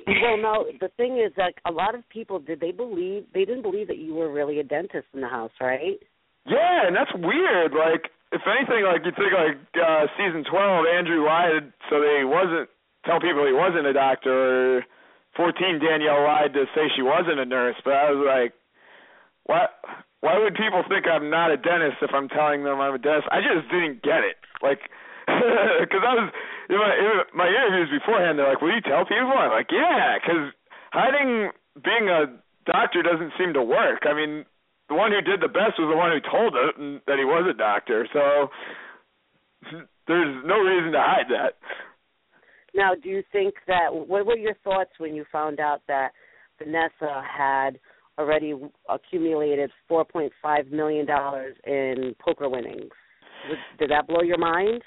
[0.05, 3.63] well, no, the thing is that a lot of people did they believe they didn't
[3.63, 5.97] believe that you were really a dentist in the house, right?
[6.45, 7.73] Yeah, and that's weird.
[7.73, 12.25] Like, if anything, like you think like uh season twelve, Andrew lied so that he
[12.25, 12.69] wasn't
[13.05, 14.77] tell people he wasn't a doctor.
[14.77, 14.83] Or
[15.35, 17.75] Fourteen, Danielle lied to say she wasn't a nurse.
[17.83, 18.53] But I was like,
[19.43, 19.77] what?
[20.21, 23.27] Why would people think I'm not a dentist if I'm telling them I'm a dentist?
[23.29, 24.39] I just didn't get it.
[24.63, 24.79] Like,
[25.27, 26.29] because I was
[26.69, 28.39] in my in my interviews beforehand.
[28.39, 30.55] They're like, "Will you tell people?" I'm like, "Yeah," because
[30.95, 31.51] hiding
[31.83, 32.31] being a
[32.65, 34.07] doctor doesn't seem to work.
[34.07, 34.45] I mean,
[34.87, 37.43] the one who did the best was the one who told it that he was
[37.49, 38.07] a doctor.
[38.13, 38.49] So
[40.07, 41.57] there's no reason to hide that.
[42.75, 46.11] Now, do you think that what were your thoughts when you found out that
[46.59, 47.79] Vanessa had
[48.19, 48.53] already
[48.89, 52.91] accumulated 4.5 million dollars in poker winnings?
[53.79, 54.81] Did that blow your mind?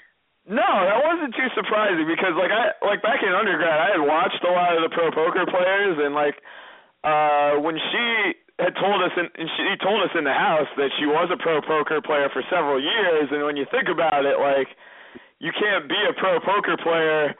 [0.47, 4.41] No, that wasn't too surprising because like I like back in undergrad I had watched
[4.45, 6.37] a lot of the pro poker players and like
[7.05, 10.89] uh when she had told us in, and she told us in the house that
[10.97, 14.41] she was a pro poker player for several years and when you think about it
[14.41, 14.67] like
[15.37, 17.35] you can't be a pro poker player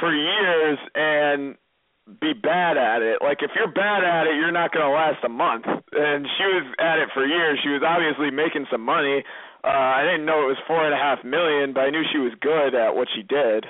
[0.00, 1.56] for years and
[2.20, 3.18] be bad at it.
[3.20, 5.64] Like if you're bad at it, you're not going to last a month.
[5.66, 7.58] And she was at it for years.
[7.62, 9.24] She was obviously making some money.
[9.64, 12.18] Uh, I didn't know it was four and a half million, but I knew she
[12.18, 13.66] was good at what she did.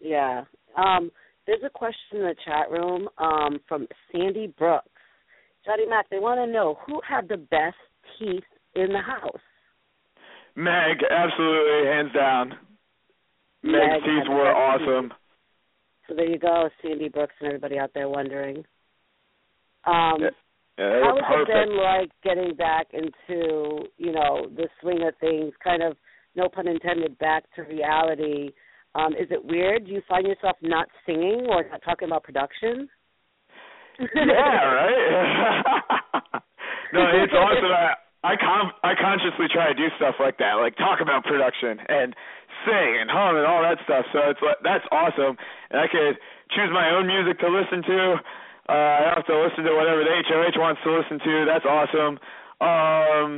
[0.00, 0.44] Yeah.
[0.76, 1.10] Um,
[1.46, 4.88] there's a question in the chat room um, from Sandy Brooks.
[5.64, 7.76] Johnny Mac, they want to know who had the best
[8.18, 8.44] teeth
[8.76, 9.40] in the house.
[10.54, 12.54] Meg, absolutely, hands down.
[13.66, 15.12] Meg Meg's teeth were awesome.
[16.08, 18.58] So there you go, Sandy Brooks and everybody out there wondering.
[19.84, 20.30] Um, Yeah,
[20.78, 25.52] yeah, how has it been like getting back into, you know, the swing of things,
[25.62, 25.96] kind of,
[26.34, 28.50] no pun intended, back to reality?
[28.94, 29.86] Um, is it weird?
[29.86, 32.88] Do you find yourself not singing or not talking about production?
[33.98, 35.62] yeah, right.
[36.92, 37.64] no, it's awesome.
[37.72, 37.94] I
[38.26, 42.10] I con- I consciously try to do stuff like that, like talk about production and
[42.66, 44.02] sing and hum and all that stuff.
[44.10, 45.38] So it's like that's awesome,
[45.70, 46.18] and I could
[46.50, 47.98] choose my own music to listen to.
[48.66, 51.34] Uh, I have to listen to whatever the HOH wants to listen to.
[51.46, 52.18] That's awesome.
[52.58, 53.30] Um,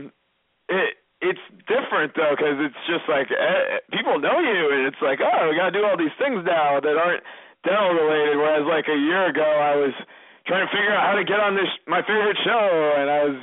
[0.72, 5.20] it it's different though because it's just like eh, people know you, and it's like
[5.20, 7.20] oh, we gotta do all these things now that aren't
[7.60, 8.40] dental related.
[8.40, 9.92] Whereas like a year ago, I was
[10.48, 12.64] trying to figure out how to get on this my favorite show,
[12.96, 13.38] and I was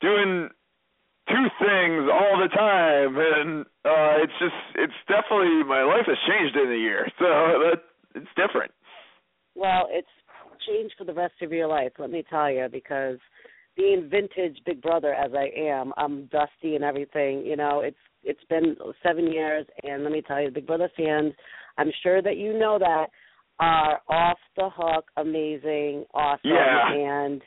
[0.00, 0.48] doing
[1.28, 6.56] two things all the time, and uh, it's just it's definitely my life has changed
[6.56, 7.82] in a year, so that
[8.14, 8.72] it's different.
[9.54, 10.08] Well, it's
[10.66, 13.18] changed for the rest of your life, let me tell you, because
[13.76, 17.44] being vintage Big Brother as I am, I'm dusty and everything.
[17.44, 21.32] You know, it's it's been seven years, and let me tell you, Big Brother fans,
[21.78, 23.06] I'm sure that you know that
[23.58, 26.92] are off the hook, amazing, awesome, Yeah.
[26.92, 27.42] and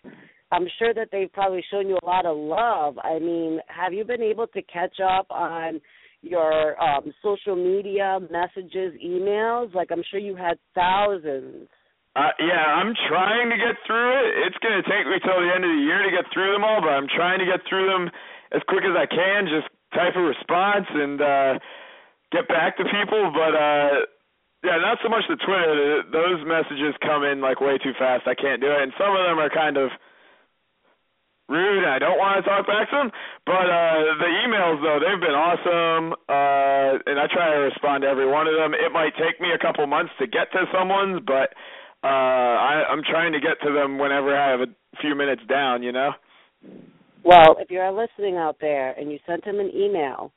[0.51, 2.97] I'm sure that they've probably shown you a lot of love.
[3.03, 5.79] I mean, have you been able to catch up on
[6.21, 9.73] your um social media messages, emails?
[9.73, 11.69] Like I'm sure you had thousands.
[12.15, 14.49] Uh, yeah, I'm trying to get through it.
[14.49, 16.65] It's going to take me till the end of the year to get through them
[16.65, 18.09] all, but I'm trying to get through them
[18.51, 19.45] as quick as I can.
[19.45, 21.53] Just type a response and uh
[22.31, 23.31] get back to people.
[23.33, 24.09] But uh
[24.65, 26.03] yeah, not so much the Twitter.
[26.11, 28.27] Those messages come in like way too fast.
[28.27, 29.87] I can't do it, and some of them are kind of
[31.49, 31.83] rude.
[31.83, 33.11] and I don't want to talk back to them.
[33.45, 36.13] But uh the emails though, they've been awesome.
[36.29, 38.73] Uh and I try to respond to every one of them.
[38.73, 41.51] It might take me a couple months to get to someone's, but
[42.03, 44.71] uh I I'm trying to get to them whenever I have a
[45.01, 46.11] few minutes down, you know?
[47.23, 50.31] Well, if you're listening out there and you sent him an email,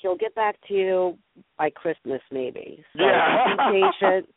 [0.00, 1.18] he'll get back to you
[1.58, 2.84] by Christmas maybe.
[2.96, 3.56] So Yeah.
[3.56, 4.28] just be patient.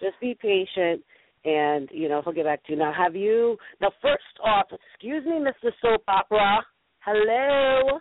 [0.00, 1.04] Just be patient
[1.44, 2.78] and you know, he'll get back to you.
[2.78, 5.70] Now have you now first off, excuse me, Mr.
[5.80, 6.64] Soap Opera.
[7.00, 7.98] Hello.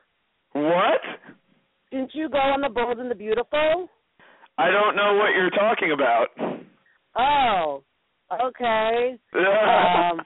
[0.53, 1.01] What?
[1.91, 3.89] Didn't you go on the Bold and the Beautiful?
[4.57, 6.27] I don't know what you're talking about.
[7.15, 7.83] Oh.
[8.31, 9.17] Okay.
[9.35, 10.21] Um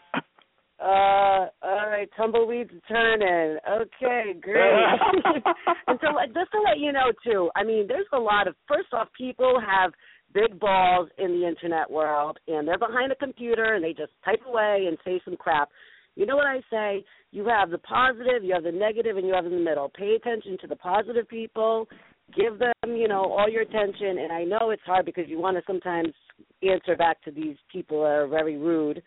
[0.77, 3.57] Uh, all right, tumbleweeds turning.
[3.67, 4.83] Okay, great.
[5.87, 8.55] and so, just to let you know too, I mean, there's a lot of.
[8.67, 9.93] First off, people have
[10.35, 14.41] big balls in the internet world, and they're behind a computer and they just type
[14.47, 15.69] away and say some crap.
[16.15, 17.03] You know what I say?
[17.31, 19.89] You have the positive, you have the negative, and you have in the middle.
[19.89, 21.87] Pay attention to the positive people.
[22.35, 24.19] Give them, you know, all your attention.
[24.19, 26.13] And I know it's hard because you want to sometimes
[26.61, 29.01] answer back to these people that are very rude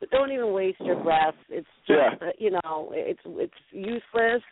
[0.00, 1.34] but don't even waste your breath.
[1.50, 2.28] It's just Yeah.
[2.28, 4.42] uh, you know, it's it's useless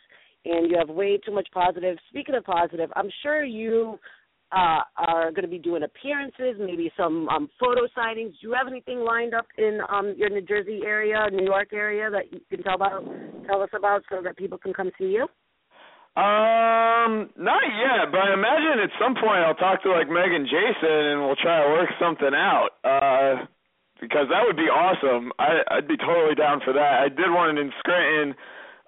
[0.45, 1.97] and you have way too much positive.
[2.11, 3.99] Speaking of positive, I'm sure you
[4.51, 8.33] uh are going to be doing appearances, maybe some um photo signings.
[8.41, 12.11] Do you have anything lined up in um your New Jersey area, New York area
[12.11, 13.05] that you can tell about
[13.47, 15.27] tell us about so that people can come see you?
[16.17, 20.47] Um, not yet, but I imagine at some point I'll talk to like Meg and
[20.47, 22.71] Jason and we'll try to work something out.
[22.85, 23.47] Uh
[24.01, 25.33] because that would be awesome.
[25.39, 27.05] I I'd be totally down for that.
[27.05, 28.35] I did one in Scranton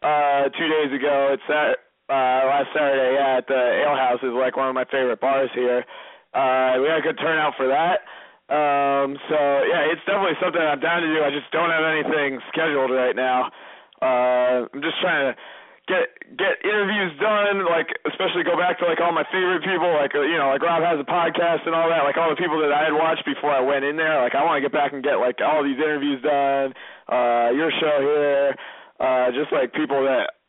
[0.03, 1.37] uh two days ago.
[1.37, 4.85] It's that uh last Saturday, yeah, at the Ale House is like one of my
[4.91, 5.87] favorite bars here.
[6.35, 8.03] Uh we had a good turnout for that.
[8.51, 9.39] Um so
[9.71, 11.23] yeah, it's definitely something I'm down to do.
[11.23, 13.55] I just don't have anything scheduled right now.
[14.03, 15.39] Uh I'm just trying to
[15.87, 20.11] get get interviews done, like especially go back to like all my favorite people, like
[20.15, 22.75] you know, like Rob has a podcast and all that, like all the people that
[22.75, 24.19] I had watched before I went in there.
[24.19, 26.75] Like I want to get back and get like all these interviews done,
[27.07, 28.59] uh your show here,
[28.99, 30.40] uh just like people that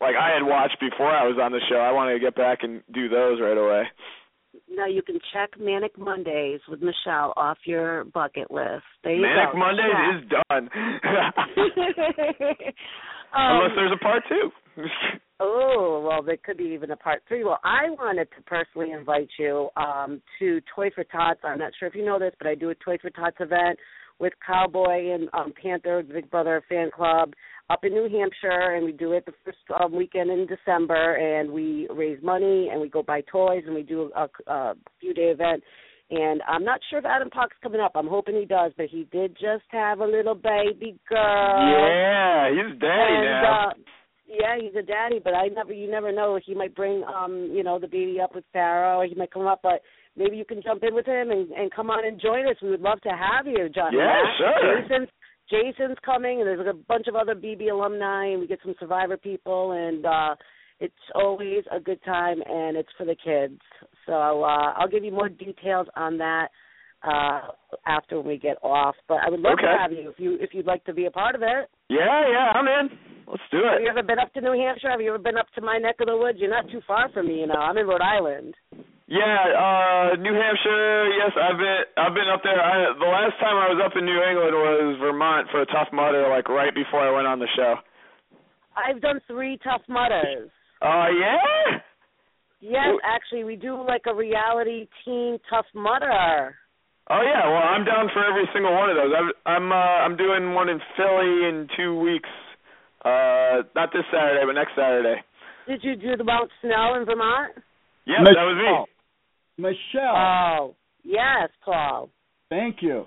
[0.00, 1.76] like I had watched before I was on the show.
[1.76, 3.84] I wanted to get back and do those right away.
[4.68, 8.84] Now you can check Manic Mondays with Michelle off your bucket list.
[9.04, 9.58] There you Manic go.
[9.58, 10.22] Mondays Check.
[10.22, 10.68] is done.
[13.32, 14.50] Um, Unless there's a part two.
[15.42, 17.44] Oh, well, there could be even a part three.
[17.44, 21.40] Well, I wanted to personally invite you um, to Toy for Tots.
[21.42, 23.78] I'm not sure if you know this, but I do a Toy for Tots event
[24.20, 27.32] with Cowboy and um, Panther, the Big Brother fan club,
[27.70, 31.50] up in New Hampshire, and we do it the first um, weekend in December, and
[31.50, 35.30] we raise money and we go buy toys and we do a, a few day
[35.30, 35.62] event.
[36.10, 37.92] And I'm not sure if Adam Park's coming up.
[37.94, 41.20] I'm hoping he does, but he did just have a little baby girl.
[41.20, 43.68] yeah, he's daddy and, now.
[43.68, 43.72] Uh,
[44.26, 46.38] yeah, he's a daddy, but I never you never know.
[46.44, 49.46] He might bring um, you know, the baby up with Farrah or he might come
[49.46, 49.82] up but
[50.20, 52.56] maybe you can jump in with him and, and come on and join us.
[52.62, 53.92] We would love to have you, John.
[53.92, 54.36] Yeah, Mac.
[54.38, 54.82] sure.
[54.82, 55.08] Jason's
[55.50, 59.16] Jason's coming and there's a bunch of other BB alumni and we get some survivor
[59.16, 60.34] people and uh
[60.78, 63.58] it's always a good time and it's for the kids.
[64.06, 64.12] So
[64.44, 66.48] uh I'll give you more details on that
[67.02, 67.40] uh
[67.86, 68.94] after we get off.
[69.08, 69.72] But I would love Okay.
[69.72, 71.68] to have you if you if you'd like to be a part of it.
[71.88, 72.86] yeah, yeah, I'm in.
[73.26, 73.72] Let's do it.
[73.72, 74.90] Have you ever been up to New Hampshire?
[74.90, 76.38] Have you ever been up to my neck of the woods?
[76.40, 77.54] You're not too far from me, you know.
[77.54, 78.54] I'm in Rhode Island.
[79.10, 81.10] Yeah, uh New Hampshire.
[81.18, 82.62] Yes, I've been I've been up there.
[82.62, 85.90] I, the last time I was up in New England was Vermont for a tough
[85.92, 87.74] mudder, like right before I went on the show.
[88.78, 90.48] I've done three tough mudders.
[90.80, 91.82] Oh yeah.
[92.60, 96.54] Yes, actually, we do like a reality teen tough mudder.
[97.10, 97.50] Oh yeah.
[97.50, 99.10] Well, I'm down for every single one of those.
[99.10, 102.30] I'm I'm uh, I'm doing one in Philly in two weeks.
[103.04, 105.18] Uh, not this Saturday, but next Saturday.
[105.66, 107.58] Did you do the Mount Snow in Vermont?
[108.06, 108.99] Yeah, that was me.
[109.60, 112.08] Michelle, Oh, yes, Paul.
[112.48, 113.06] thank you.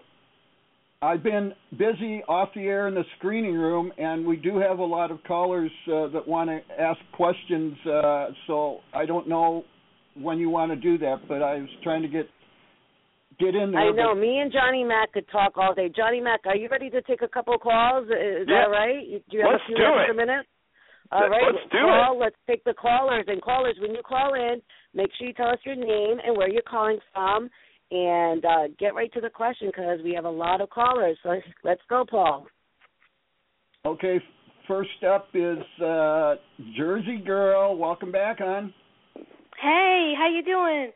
[1.01, 4.86] I've been busy off the air in the screening room, and we do have a
[4.86, 7.76] lot of callers uh, that want to ask questions.
[7.86, 9.66] Uh, so I don't know
[10.16, 12.28] when you want to do that, but I was trying to get
[13.39, 13.82] get in there.
[13.82, 14.14] I know.
[14.14, 15.89] but- Me and Johnny Mac could talk all day.
[15.93, 18.06] Johnny Mac, are you ready to take a couple calls?
[18.06, 18.62] Is Yeah.
[18.66, 19.04] that right?
[19.30, 20.47] Do you have Let's a few extra minutes?
[21.12, 21.43] All Let- right.
[21.54, 23.26] let's do call, Let's take the callers.
[23.28, 24.62] And callers, when you call in,
[24.94, 27.50] make sure you tell us your name and where you're calling from,
[27.91, 31.18] and uh, get right to the question because we have a lot of callers.
[31.24, 32.48] So let's go, Paul.
[33.86, 34.20] Okay,
[34.68, 36.36] first up is uh,
[36.78, 37.78] Jersey Girl.
[37.78, 38.74] Welcome back, on.
[39.62, 40.91] Hey, how you doing?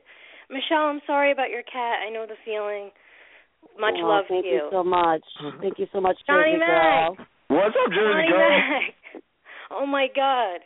[0.50, 2.00] Michelle, I'm sorry about your cat.
[2.08, 2.92] I know the feeling.
[3.80, 5.22] Much Oh, love thank to you so much.
[5.62, 6.70] Thank you so much, Johnny Jersey Mac.
[6.70, 7.28] Girl.
[7.50, 8.50] What's up, Jersey Johnny girl?
[8.50, 9.24] Mac.
[9.70, 10.62] Oh my god.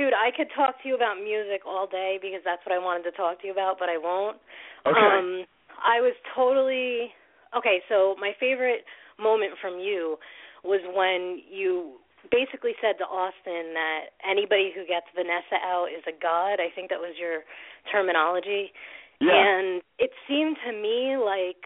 [0.00, 3.04] Dude, I could talk to you about music all day because that's what I wanted
[3.04, 4.40] to talk to you about, but I won't.
[4.88, 4.96] Okay.
[4.96, 5.44] Um
[5.76, 7.12] I was totally
[7.52, 8.88] Okay, so my favorite
[9.20, 10.16] moment from you
[10.64, 12.00] was when you
[12.32, 16.60] basically said to Austin that anybody who gets Vanessa out is a god.
[16.64, 17.44] I think that was your
[17.92, 18.72] terminology.
[19.20, 19.36] yeah.
[19.36, 21.60] And it seemed to me like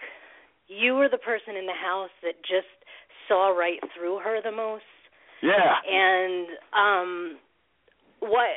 [0.66, 2.70] you were the person in the house that just
[3.28, 4.90] saw right through her the most.
[5.42, 5.78] yeah.
[5.86, 7.38] And um
[8.26, 8.56] what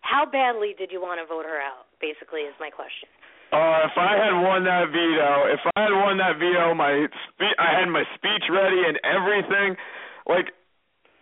[0.00, 1.86] how badly did you want to vote her out?
[2.02, 3.06] Basically is my question.
[3.50, 7.58] Uh, if I had won that veto, if I had won that veto, my spe-
[7.58, 9.74] I had my speech ready and everything.
[10.26, 10.54] Like,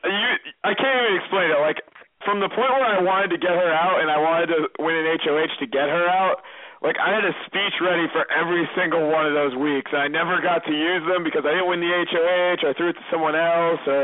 [0.04, 0.28] you,
[0.60, 1.60] I can't even explain it.
[1.60, 1.80] Like,
[2.28, 4.92] from the point where I wanted to get her out and I wanted to win
[4.92, 6.44] an HOH to get her out,
[6.84, 10.08] like I had a speech ready for every single one of those weeks, and I
[10.08, 13.06] never got to use them because I didn't win the HOH, I threw it to
[13.10, 14.02] someone else, or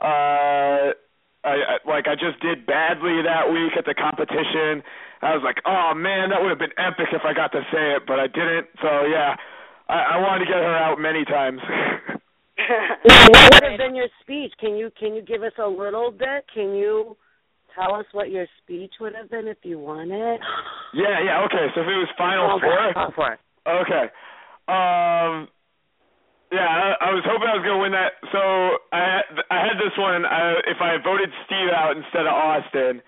[0.00, 0.94] uh,
[1.46, 4.82] I, I like I just did badly that week at the competition.
[5.22, 7.94] I was like, oh man, that would have been epic if I got to say
[7.94, 8.66] it, but I didn't.
[8.82, 9.38] So yeah,
[9.88, 11.62] I, I wanted to get her out many times.
[12.98, 14.52] what would have been your speech?
[14.58, 16.44] Can you can you give us a little bit?
[16.52, 17.16] Can you
[17.78, 20.40] tell us what your speech would have been if you won it?
[20.94, 21.70] yeah, yeah, okay.
[21.74, 23.40] So if it was final Oh, four, go for it.
[23.66, 24.10] Okay.
[24.66, 25.48] Um.
[26.52, 28.22] Yeah, I, was hoping I was gonna win that.
[28.30, 28.40] So
[28.94, 30.22] I I had this one.
[30.22, 33.02] I, if I voted Steve out instead of Austin,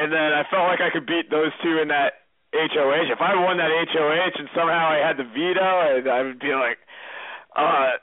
[0.00, 2.24] and then I felt like I could beat those two in that
[2.56, 3.12] HOH.
[3.12, 6.56] If I won that HOH and somehow I had the veto, I, I would be
[6.56, 6.80] like,
[7.52, 8.00] uh,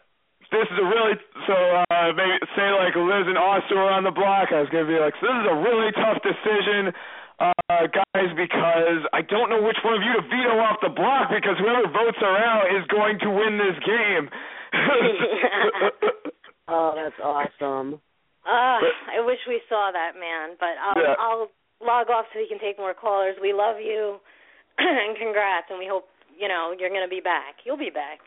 [0.53, 1.17] this is a really
[1.49, 1.57] so
[1.89, 4.53] uh maybe say like Liz and Austin were on the block.
[4.53, 6.93] I was gonna be like, so this is a really tough decision
[7.39, 11.29] uh, guys, because I don't know which one of you to veto off the block
[11.29, 14.29] because whoever votes her out is going to win this game.
[16.69, 18.01] Oh, that's awesome.
[18.43, 18.79] Uh,
[19.15, 21.15] I wish we saw that man, but I'll Yeah.
[21.17, 21.47] I'll
[21.79, 23.35] log off so we can take more callers.
[23.41, 24.19] We love you
[24.77, 27.55] and congrats and we hope, you know, you're going to be back.
[27.65, 28.19] You'll be back.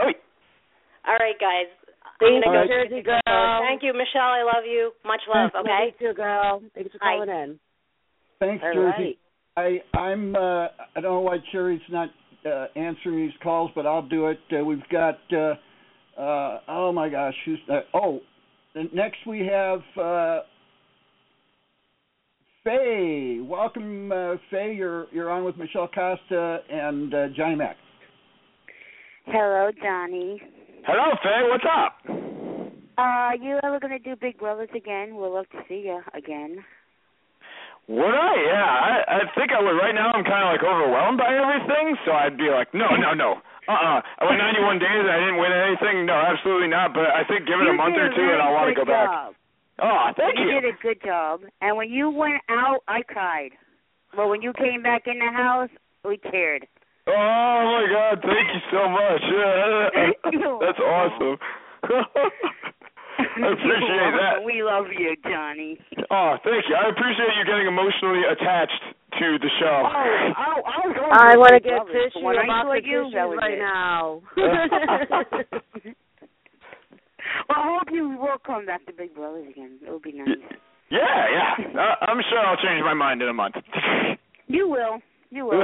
[0.00, 0.10] Oh.
[1.06, 1.70] All right, guys.
[2.18, 3.62] Thank I'm you, go Jersey take girl.
[3.62, 4.34] Thank you, Michelle.
[4.34, 4.90] I love you.
[5.06, 5.50] Much love.
[5.54, 5.94] Love Okay.
[6.00, 6.62] you girl.
[6.74, 7.22] Thanks for Bye.
[7.22, 7.60] calling in.
[8.40, 9.18] Thanks, All Jersey.
[9.56, 9.80] right.
[9.94, 10.66] I I'm uh,
[10.96, 12.08] I don't know why Cherry's not
[12.46, 14.40] uh, answering these calls, but I'll do it.
[14.52, 15.54] Uh, we've got uh,
[16.20, 18.20] uh, oh my gosh, who's uh, oh
[18.74, 20.40] and next we have uh,
[22.64, 23.40] Faye.
[23.42, 24.74] Welcome, uh, Faye.
[24.76, 27.76] You're you're on with Michelle Costa and uh, Johnny Mac.
[29.26, 30.40] Hello, Johnny.
[30.86, 31.48] Hello, Faye.
[31.48, 31.96] What's up?
[32.98, 35.16] Uh, you ever gonna do Big Brothers again?
[35.16, 36.64] We'll love to see you again.
[37.90, 38.34] Would I?
[38.46, 39.74] Yeah, I I think I would.
[39.74, 43.18] Right now, I'm kind of like overwhelmed by everything, so I'd be like, no, no,
[43.18, 43.42] no.
[43.66, 43.98] Uh-uh.
[44.02, 46.06] I went 91 days and I didn't win anything.
[46.06, 46.94] No, absolutely not.
[46.94, 48.86] But I think give it you a month or two and I'll want to go
[48.86, 49.10] back.
[49.10, 49.34] job.
[49.82, 50.50] Oh, thank you.
[50.50, 50.60] you.
[50.60, 51.42] did a good job.
[51.60, 53.50] And when you went out, I cried.
[54.14, 55.70] But when you came back in the house,
[56.04, 56.66] we cheered.
[57.06, 58.22] Oh my God!
[58.22, 59.22] Thank you so much.
[60.30, 61.38] Yeah, that's awesome.
[63.44, 64.44] I appreciate that.
[64.44, 65.78] We love you, Johnny.
[66.10, 66.74] Oh, thank you.
[66.76, 68.82] I appreciate you getting emotionally attached
[69.18, 69.82] to the show.
[69.84, 72.80] Oh, oh, I was going I want to Big get Brothers, tissue but about the
[72.84, 73.62] you, that tissues right it.
[73.62, 74.22] now.
[77.48, 79.78] Well, I hope you will come back to Big Brothers again.
[79.86, 80.28] It would be nice.
[80.90, 81.80] Yeah, yeah.
[81.80, 83.54] Uh, I'm sure I'll change my mind in a month.
[84.48, 84.98] You will.
[85.30, 85.62] You will.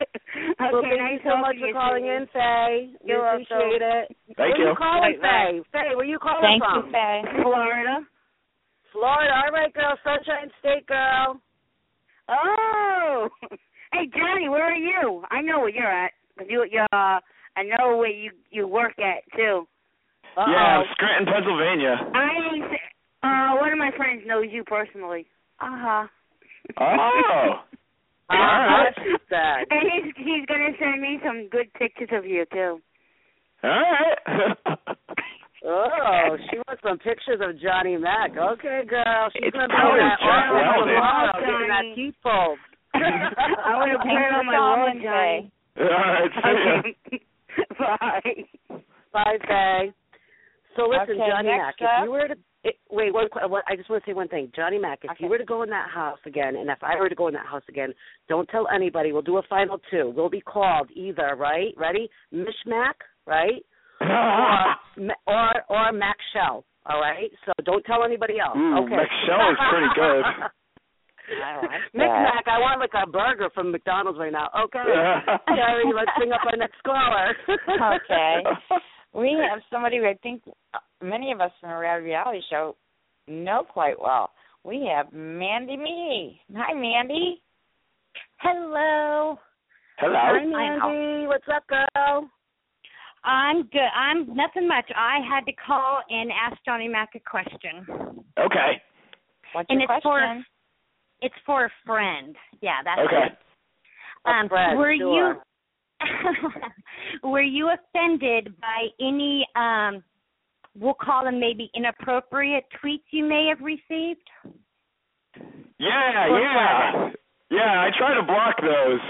[0.60, 2.22] well, Okay, thank you so much for calling Susan.
[2.22, 2.90] in, Faye.
[3.02, 3.42] We You're welcome.
[3.48, 4.06] appreciate it.
[4.36, 4.68] Thank where you.
[4.68, 5.62] you calling, Bye, Faye?
[5.72, 6.86] Faye, where you calling Thank from?
[6.86, 7.22] you, Faye.
[7.42, 7.96] Florida.
[8.92, 9.32] Florida.
[9.44, 9.96] All right, girl.
[10.04, 11.40] Sunshine State, girl.
[12.28, 13.28] Oh,
[13.92, 15.22] hey Johnny, where are you?
[15.30, 16.12] I know where you're at.
[16.36, 17.18] 'Cause you, you, uh,
[17.56, 19.66] I know where you you work at too.
[20.36, 20.50] Uh-oh.
[20.50, 21.96] Yeah, Scranton, Pennsylvania.
[22.14, 22.64] I ain't.
[23.22, 25.26] Uh, one of my friends knows you personally.
[25.60, 26.06] Uh huh.
[26.78, 27.52] Oh.
[28.32, 28.94] Alright.
[28.96, 29.36] she.
[29.70, 32.80] And he's he's gonna send me some good pictures of you too.
[33.64, 34.58] All right.
[35.68, 38.30] Oh, she wants some pictures of Johnny Mac.
[38.36, 39.28] Okay, girl.
[39.32, 40.94] She's It's gonna be that Jack arm Weldon.
[40.94, 41.94] tomorrow, Oh, getting that Johnny.
[41.96, 42.58] teeth pulled.
[42.94, 45.50] I want to put it on my calling, wall, Johnny.
[45.80, 46.30] All right.
[47.10, 47.66] See ya.
[47.80, 48.78] Bye.
[49.12, 49.92] Bye, Faye.
[50.76, 52.04] So listen, Okay, Johnny Mac, next if up.
[52.04, 52.36] you were to
[52.66, 54.98] it, wait, one, one, I just want to say one thing, Johnny Mac.
[55.02, 57.28] If you were to go in that house again, and if I were to go
[57.28, 57.94] in that house again,
[58.28, 59.12] don't tell anybody.
[59.12, 60.12] We'll do a final two.
[60.16, 61.72] We'll be called either, right?
[61.76, 62.08] Ready?
[62.32, 62.96] Mish Mac,
[63.26, 63.64] right?
[64.00, 66.64] or or or Mac Shell.
[66.86, 67.30] All right.
[67.46, 68.56] So don't tell anybody else.
[68.56, 68.96] Ooh, okay.
[68.96, 70.24] Mac Shell is pretty good.
[71.42, 72.06] I like Mick.
[72.06, 74.50] Mac, I want like a burger from McDonald's right now.
[74.64, 74.84] Okay.
[75.54, 77.34] Gary, let's bring up our next caller.
[77.46, 78.42] Okay.
[79.16, 80.42] We have somebody who I think
[80.74, 82.76] uh, many of us in the Reality Show
[83.26, 84.30] know quite well.
[84.62, 86.38] We have Mandy Me.
[86.54, 87.40] Hi, Mandy.
[88.38, 89.38] Hello.
[89.98, 90.14] Hello.
[90.14, 91.26] Hi, Mandy.
[91.26, 92.28] What's up, girl?
[93.24, 93.88] I'm good.
[93.96, 94.84] I'm nothing much.
[94.94, 97.86] I had to call and ask Johnny Mac a question.
[98.38, 98.82] Okay.
[99.54, 100.02] What's and your it's question?
[100.02, 102.36] for it's for a friend.
[102.60, 103.32] Yeah, that's Okay.
[103.32, 103.38] it.
[104.26, 105.34] A Um, friend, were sure.
[105.34, 105.40] you
[107.22, 110.02] were you offended by any um
[110.78, 114.28] we'll call them maybe inappropriate tweets you may have received?
[115.78, 117.10] Yeah, yeah.
[117.48, 119.00] Yeah, I try to block those.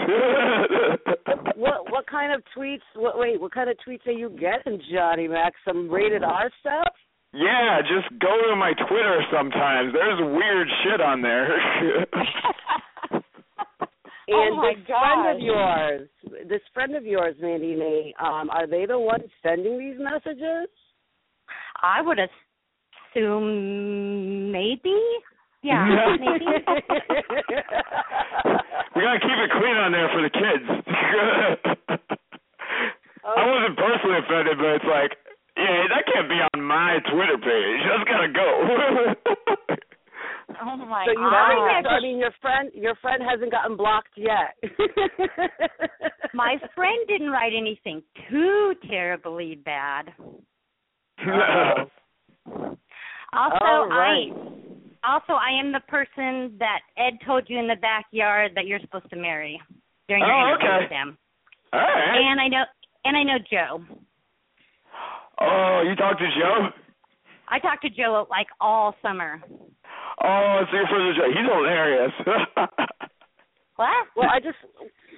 [1.56, 2.82] What what kind of tweets?
[2.94, 5.54] What, wait, what kind of tweets are you getting, Johnny Mac?
[5.66, 6.92] Some rated R stuff?
[7.32, 9.94] Yeah, just go to my Twitter sometimes.
[9.94, 11.56] There's weird shit on there.
[14.28, 16.08] And Oh, my this friend of yours,
[16.48, 20.68] this friend of yours, Mandy May, um, are they the ones sending these messages?
[21.82, 24.96] I would assume maybe.
[25.62, 25.84] Yeah,
[26.20, 26.46] maybe.
[28.94, 30.64] we gotta keep it clean on there for the kids.
[33.26, 35.18] I wasn't personally offended, but it's like,
[35.56, 37.82] yeah, that can't be on my Twitter page.
[37.88, 38.46] That's gotta go.
[40.68, 41.54] Oh my so you god.
[41.70, 44.56] haven't, I mean, your friend, your friend hasn't gotten blocked yet.
[46.34, 50.12] My friend didn't write anything too terribly bad.
[53.32, 54.32] Also, right.
[55.04, 58.80] I also I am the person that Ed told you in the backyard that you're
[58.80, 59.60] supposed to marry
[60.08, 60.88] during your Oh, interview okay.
[60.90, 61.16] with.
[61.72, 62.30] All right.
[62.30, 62.64] And I know
[63.04, 63.84] and I know Joe.
[65.40, 66.68] Oh, you talked to Joe?
[67.48, 69.40] I talked to Joe like all summer.
[70.22, 71.28] Oh, so you're friends with Joe.
[71.28, 72.12] He's hilarious.
[73.76, 74.08] What?
[74.16, 74.56] Well, I just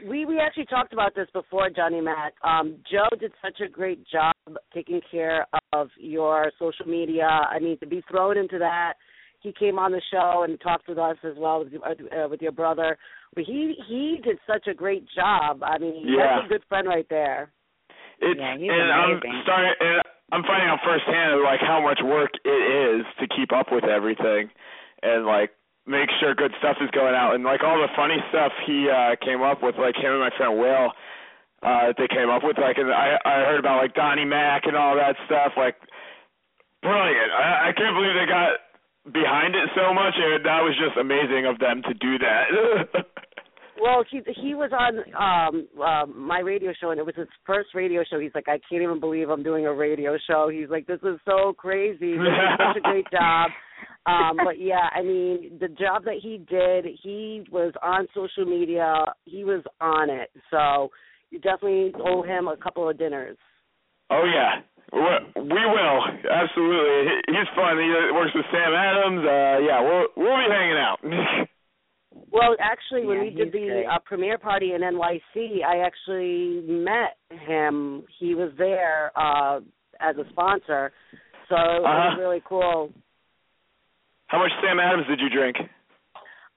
[0.08, 2.34] we we actually talked about this before, Johnny Mac.
[2.42, 4.34] Um, Joe did such a great job
[4.74, 7.28] taking care of your social media.
[7.28, 8.94] I mean, to be thrown into that,
[9.40, 12.50] he came on the show and talked with us as well with, uh, with your
[12.50, 12.98] brother.
[13.32, 15.62] But he he did such a great job.
[15.62, 16.38] I mean, Yeah.
[16.42, 17.52] that's a good friend right there.
[18.18, 19.74] It's Yeah, he's and I'm starting.
[19.80, 22.48] And I'm finding out firsthand like how much work it
[23.00, 24.50] is to keep up with everything,
[25.02, 25.50] and like
[25.86, 29.16] make sure good stuff is going out, and like all the funny stuff he uh
[29.24, 30.92] came up with, like him and my friend Will,
[31.62, 34.66] uh, that they came up with, like and I I heard about like Donnie Mac
[34.66, 35.76] and all that stuff, like
[36.82, 37.30] brilliant.
[37.32, 38.60] I, I can't believe they got
[39.12, 43.06] behind it so much, and that was just amazing of them to do that.
[43.80, 47.68] Well, he he was on um uh, my radio show, and it was his first
[47.74, 48.18] radio show.
[48.18, 50.48] He's like, I can't even believe I'm doing a radio show.
[50.48, 52.12] He's like, this is so crazy.
[52.12, 53.50] This is such a great job.
[54.06, 59.04] Um, but yeah, I mean, the job that he did, he was on social media.
[59.24, 60.30] He was on it.
[60.50, 60.88] So
[61.30, 63.36] you definitely owe him a couple of dinners.
[64.10, 64.62] Oh yeah,
[64.92, 66.00] we we will
[66.30, 67.12] absolutely.
[67.28, 67.76] He's fun.
[67.76, 69.20] He works with Sam Adams.
[69.26, 70.98] Uh, yeah, we'll we'll be hanging out.
[72.30, 73.86] Well, actually, when Yeah, we did he's the great.
[73.86, 78.04] uh, premiere party in NYC, I actually met him.
[78.18, 79.60] He was there uh
[80.00, 80.92] as a sponsor,
[81.48, 82.20] so it was Uh-huh.
[82.20, 82.90] really cool.
[84.28, 85.56] How much Sam Adams did you drink?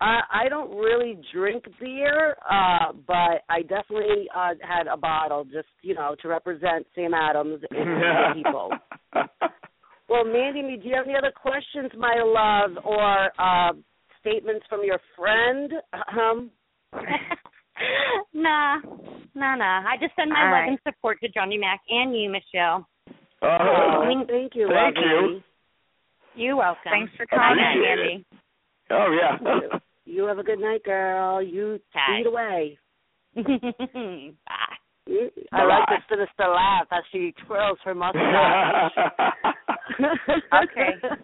[0.02, 5.68] Uh, I don't really drink beer, uh, but I definitely uh, had a bottle just,
[5.84, 8.72] you know, to represent Sam Adams and the people.
[10.10, 13.74] Well, Mandy, do you have any other questions, my love, or uh,
[14.20, 15.72] statements from your friend?
[15.94, 16.52] Um,
[18.34, 18.80] nah,
[19.36, 19.88] nah, nah.
[19.88, 20.70] I just send my All love right.
[20.70, 22.88] and support to Johnny Mac and you, Michelle.
[23.44, 25.36] Oh, thank you, Thank lovely.
[25.36, 25.42] you.
[26.36, 26.82] You're welcome.
[26.92, 28.26] Thanks for Bye, Appreciate Mandy.
[28.90, 29.80] Oh yeah.
[30.04, 31.42] You have a good night, girl.
[31.44, 32.18] You Bye.
[32.20, 32.78] eat away.
[33.38, 34.30] Mm-hmm.
[34.46, 34.76] Bye.
[35.54, 35.96] I like Bye.
[36.10, 38.92] the sinister laugh as she twirls her mustache.
[40.00, 41.16] Okay.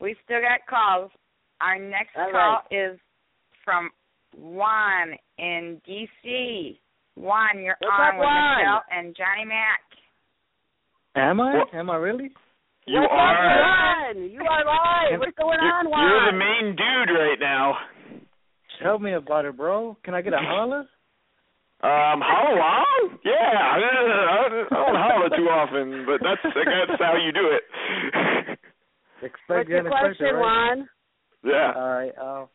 [0.00, 1.10] We still got calls.
[1.60, 2.98] Our next All call is
[3.64, 3.90] from
[4.36, 6.78] Juan in DC.
[7.16, 8.58] Juan, you're What's on up, with Juan?
[8.58, 9.80] Michelle and Johnny Mac.
[11.16, 11.62] Am I?
[11.74, 12.30] Am I really?
[12.90, 14.10] You What's are.
[14.10, 14.30] up, Juan?
[14.30, 15.20] You are live.
[15.20, 16.02] What's going You're, on, Juan?
[16.02, 17.74] you're the main dude right now.
[18.82, 19.96] Tell me about it, bro.
[20.02, 20.80] Can I get a holler?
[21.82, 23.18] Um, how long?
[23.24, 27.62] Yeah, I, I, I don't holler too often, but that's that's how you do it.
[29.22, 30.40] Expect What's the your question, right?
[30.40, 30.88] Juan?
[31.44, 31.72] yeah.
[31.76, 32.12] All right.
[32.20, 32.46] Uh,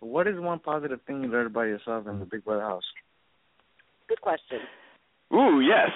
[0.00, 2.82] what is one positive thing you learned about yourself in the Big Brother house?
[4.08, 4.58] Good question.
[5.32, 5.90] Ooh, yes.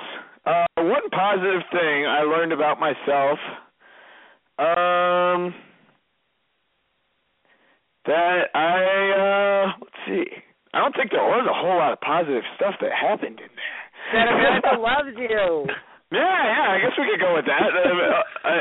[0.47, 3.39] Uh, one positive thing I learned about myself,
[4.63, 5.55] um,
[8.07, 8.79] that I
[9.19, 10.25] uh, let's see.
[10.75, 13.85] I don't think there was a whole lot of positive stuff that happened in there.
[14.15, 15.67] That America loves you.
[16.13, 17.69] Yeah, yeah, I guess we could go with that.
[17.73, 18.55] Uh, I,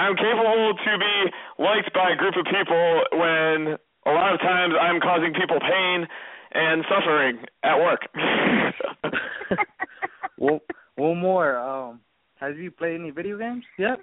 [0.00, 1.14] I'm capable to be
[1.58, 2.86] liked by a group of people
[3.16, 6.06] when a lot of times I'm causing people pain
[6.52, 8.00] and suffering at work.
[10.38, 10.60] Well,
[10.96, 11.58] one more.
[11.58, 12.00] Um,
[12.36, 13.98] have you played any video games yet?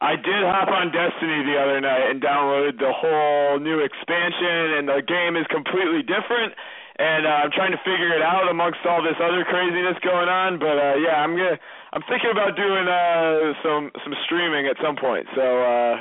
[0.00, 4.86] I did hop on Destiny the other night and downloaded the whole new expansion, and
[4.86, 6.54] the game is completely different.
[6.98, 10.58] And uh, I'm trying to figure it out amongst all this other craziness going on.
[10.58, 11.58] But uh, yeah, I'm gonna
[11.94, 15.26] I'm thinking about doing uh, some some streaming at some point.
[15.34, 15.94] So uh,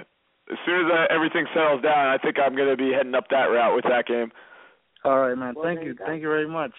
[0.50, 3.50] as soon as uh, everything settles down, I think I'm gonna be heading up that
[3.50, 4.32] route with that game.
[5.06, 5.54] All right, man.
[5.56, 5.94] Well, Thank you.
[5.94, 6.06] you.
[6.06, 6.74] Thank you very much.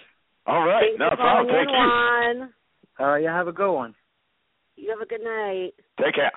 [0.47, 1.47] All right, Thanks no for problem.
[1.47, 1.79] calling Thank you.
[1.79, 2.55] Juan.
[2.99, 3.23] All right.
[3.23, 3.95] You have a good one.
[4.75, 5.75] You have a good night.
[6.03, 6.33] Take care.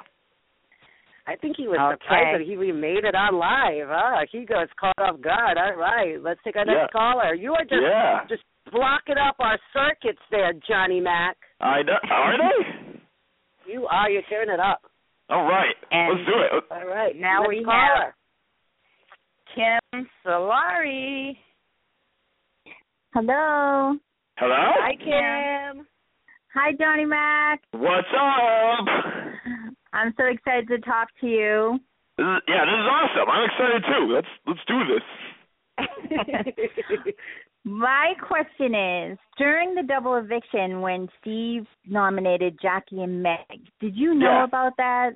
[1.28, 2.04] I think he was Okay.
[2.04, 3.90] surprised that he remade it on live.
[3.92, 5.58] Ah, he goes caught off guard.
[5.58, 6.74] All right, let's take our Yeah.
[6.74, 7.34] next caller.
[7.36, 8.26] You are just Yeah.
[8.28, 11.38] just blocking up our circuits there, Johnny Mac.
[11.60, 12.00] I know.
[12.10, 13.72] Are they?
[13.72, 14.10] You are.
[14.10, 14.82] You're tearing it up.
[15.30, 15.76] All right.
[15.92, 16.64] And- Let's do it.
[16.72, 17.16] All right.
[17.16, 18.16] Now next we caller.
[19.54, 21.38] Kim Solari.
[23.14, 23.98] Hello.
[24.38, 24.74] Hello.
[24.80, 25.86] Hi, Kim.
[26.54, 27.62] Hi, Johnny Mac.
[27.72, 28.88] What's up?
[29.94, 31.80] I'm so excited to talk to you.
[32.18, 33.30] This is, yeah, this is awesome.
[33.30, 34.14] I'm excited too.
[34.14, 35.04] Let's let's do this.
[37.64, 43.46] My question is during the double eviction when Steve nominated Jackie and Meg,
[43.80, 44.44] did you know Yeah.
[44.46, 45.12] about that?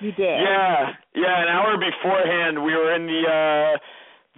[0.00, 0.40] You did.
[0.40, 1.42] Yeah, yeah.
[1.42, 3.78] An hour beforehand, we were in the uh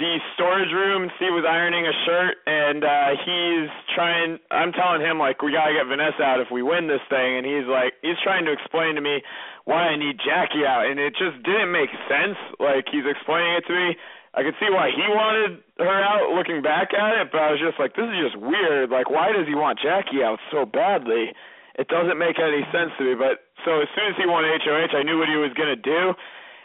[0.00, 1.12] the storage room.
[1.20, 4.40] Steve was ironing a shirt, and uh he's trying.
[4.48, 7.44] I'm telling him like we gotta get Vanessa out if we win this thing, and
[7.44, 9.20] he's like he's trying to explain to me
[9.68, 12.40] why I need Jackie out, and it just didn't make sense.
[12.56, 13.88] Like he's explaining it to me.
[14.32, 17.60] I could see why he wanted her out looking back at it, but I was
[17.60, 18.88] just like, this is just weird.
[18.88, 21.34] Like, why does he want Jackie out so badly?
[21.74, 23.18] It doesn't make any sense to me.
[23.18, 26.16] But so as soon as he won HOH, I knew what he was gonna do.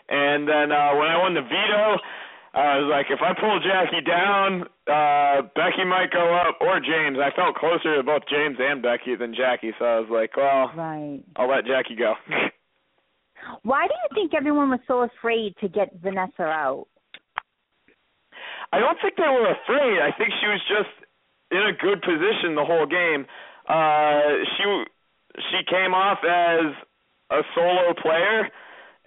[0.07, 1.99] And then uh when I won the veto,
[2.55, 7.17] I was like, if I pull Jackie down, uh Becky might go up or James.
[7.19, 10.71] I felt closer to both James and Becky than Jackie, so I was like, well,
[10.75, 11.21] Right.
[11.35, 12.13] I'll let Jackie go.
[13.63, 16.87] Why do you think everyone was so afraid to get Vanessa out?
[18.73, 19.99] I don't think they were afraid.
[20.01, 20.89] I think she was just
[21.51, 23.25] in a good position the whole game.
[23.67, 24.63] Uh, she
[25.51, 26.73] she came off as
[27.31, 28.49] a solo player,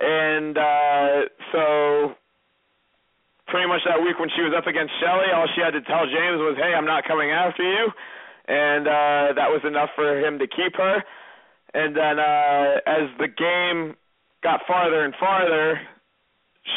[0.00, 2.14] and uh, so
[3.48, 6.04] pretty much that week when she was up against Shelly, all she had to tell
[6.06, 7.90] James was, "Hey, I'm not coming after you,"
[8.48, 11.02] and uh, that was enough for him to keep her.
[11.74, 13.96] And then uh, as the game
[14.42, 15.80] got farther and farther,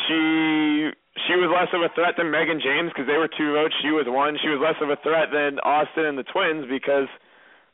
[0.08, 0.92] she
[1.28, 3.76] she was less of a threat than Meg and James because they were two votes,
[3.84, 4.40] she was one.
[4.42, 7.12] She was less of a threat than Austin and the Twins because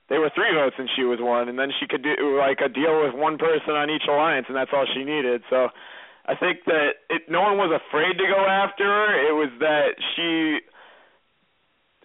[0.10, 1.48] they were three votes and she was one.
[1.48, 4.58] And then she could do like a deal with one person on each alliance, and
[4.58, 5.46] that's all she needed.
[5.50, 5.70] So
[6.28, 9.30] I think that it, no one was afraid to go after her.
[9.30, 10.60] It was that she.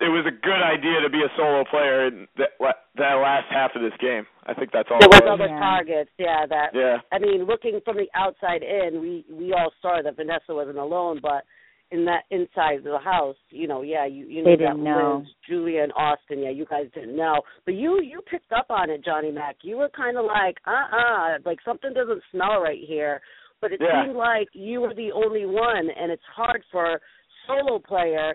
[0.02, 2.58] It was a good idea to be a solo player in that
[2.96, 4.26] that last half of this game.
[4.46, 4.98] I think that's all.
[4.98, 5.38] There was was.
[5.38, 6.46] other targets, yeah.
[6.46, 6.98] That Yeah.
[7.12, 11.20] I mean, looking from the outside in, we we all saw that Vanessa wasn't alone,
[11.22, 11.44] but
[11.92, 14.84] in that inside of the house, you know, yeah, you you They knew that didn't
[14.84, 15.22] know.
[15.22, 18.90] Liz, Julia, and Austin, yeah, you guys didn't know, but you you picked up on
[18.90, 19.56] it, Johnny Mac.
[19.62, 23.20] You were kind of like, uh uh like something doesn't smell right here.
[23.62, 24.04] But it Yeah.
[24.04, 27.00] seemed like you were the only one, and it's hard for
[27.46, 28.34] solo player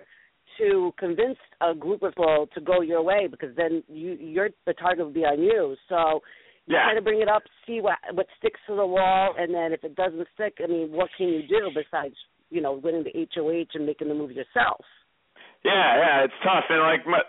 [0.57, 4.73] to convince a group of people to go your way because then you you're the
[4.73, 5.75] target would be on you.
[5.89, 6.23] So
[6.65, 6.85] you Yeah.
[6.85, 9.83] kind of bring it up, see what what sticks to the wall, and then if
[9.83, 12.15] it doesn't stick, I mean, what can you do besides
[12.49, 14.83] you know winning the HOH and making the move yourself?
[15.63, 16.63] Yeah, yeah, it's tough.
[16.69, 17.21] And like my,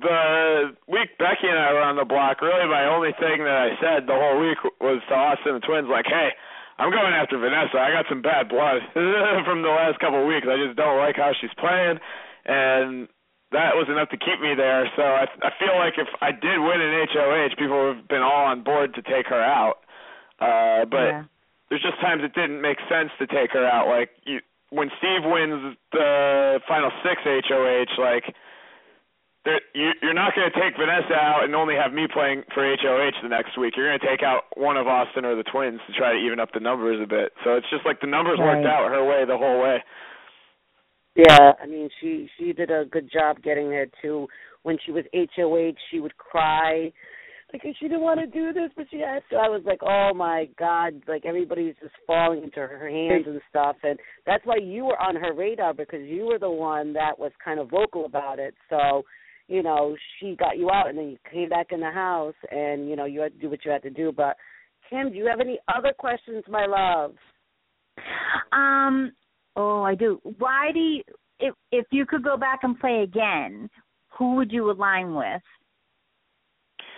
[0.00, 3.70] the week Becky and I were on the block, really my only thing that I
[3.80, 6.30] said the whole week was to Austin and the Twins, like, hey,
[6.78, 7.78] I'm going after Vanessa.
[7.80, 10.46] I got some bad blood from the last couple of weeks.
[10.48, 11.98] I just don't like how she's playing,
[12.44, 13.08] and
[13.52, 14.84] that was enough to keep me there.
[14.96, 18.22] So I, I feel like if I did win an HOH, people would have been
[18.22, 19.80] all on board to take her out.
[20.40, 21.24] Uh, but Yeah.
[21.70, 23.88] there's just times it didn't make sense to take her out.
[23.88, 28.34] Like you, when Steve wins the final six HOH, like
[29.74, 33.28] you're not going to take Vanessa out and only have me playing for HOH the
[33.28, 33.74] next week.
[33.76, 36.40] You're going to take out one of Austin or the Twins to try to even
[36.40, 37.32] up the numbers a bit.
[37.44, 39.78] So it's just like the numbers worked out her way the whole way.
[41.16, 44.28] Yeah, I mean, she she did a good job getting there too.
[44.64, 46.92] When she was HOH, she would cry
[47.52, 49.36] because she didn't want to do this, but she had to.
[49.36, 53.76] I was like, oh my god, like everybody's just falling into her hands and stuff,
[53.82, 57.32] and that's why you were on her radar because you were the one that was
[57.42, 58.54] kind of vocal about it.
[58.68, 59.02] So,
[59.48, 62.88] you know, she got you out, and then you came back in the house, and
[62.88, 64.12] you know, you had to do what you had to do.
[64.12, 64.36] But
[64.90, 67.14] Kim, do you have any other questions, my love?
[68.52, 69.12] Um.
[69.54, 70.20] Oh, I do.
[70.38, 71.02] Why do you?
[71.38, 73.68] If if you could go back and play again,
[74.18, 75.42] who would you align with?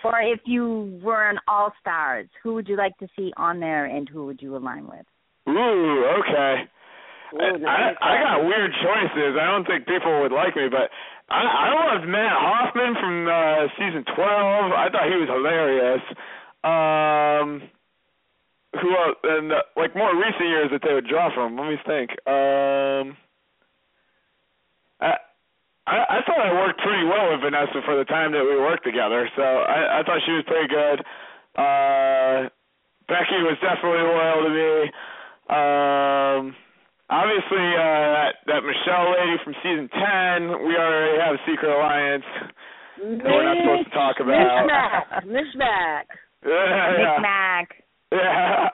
[0.03, 3.85] Or if you were an All Stars, who would you like to see on there,
[3.85, 5.05] and who would you align with?
[5.49, 6.63] Ooh, okay.
[7.33, 9.37] Ooh, I, I got weird choices.
[9.39, 10.89] I don't think people would like me, but
[11.29, 14.71] I, I loved Matt Hoffman from uh, season twelve.
[14.73, 16.01] I thought he was hilarious.
[16.63, 17.69] Um,
[18.81, 19.17] who else?
[19.23, 21.57] And uh, like more recent years that they would draw from.
[21.57, 22.11] Let me think.
[22.25, 23.17] Um,
[25.01, 25.17] I.
[25.87, 28.83] I, I thought I worked pretty well with Vanessa for the time that we worked
[28.85, 30.99] together, so I, I thought she was pretty good.
[31.57, 32.49] Uh,
[33.07, 34.91] Becky was definitely loyal to me.
[35.49, 36.55] Um,
[37.09, 42.23] obviously, uh, that, that Michelle lady from season ten, we already have a secret alliance
[42.99, 44.67] that we're not supposed to talk about.
[45.25, 46.05] Mishmack, Mishmack.
[46.45, 47.17] Yeah, yeah.
[47.21, 47.67] Mac.
[48.11, 48.69] Yeah.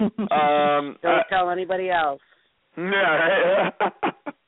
[0.00, 2.20] um, Don't I- tell anybody else.
[2.76, 3.72] yeah, right?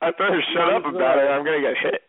[0.02, 1.28] I better shut up about it.
[1.30, 2.02] I'm gonna get hit.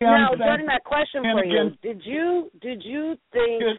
[0.00, 3.78] Now, during that question for you, did you did you think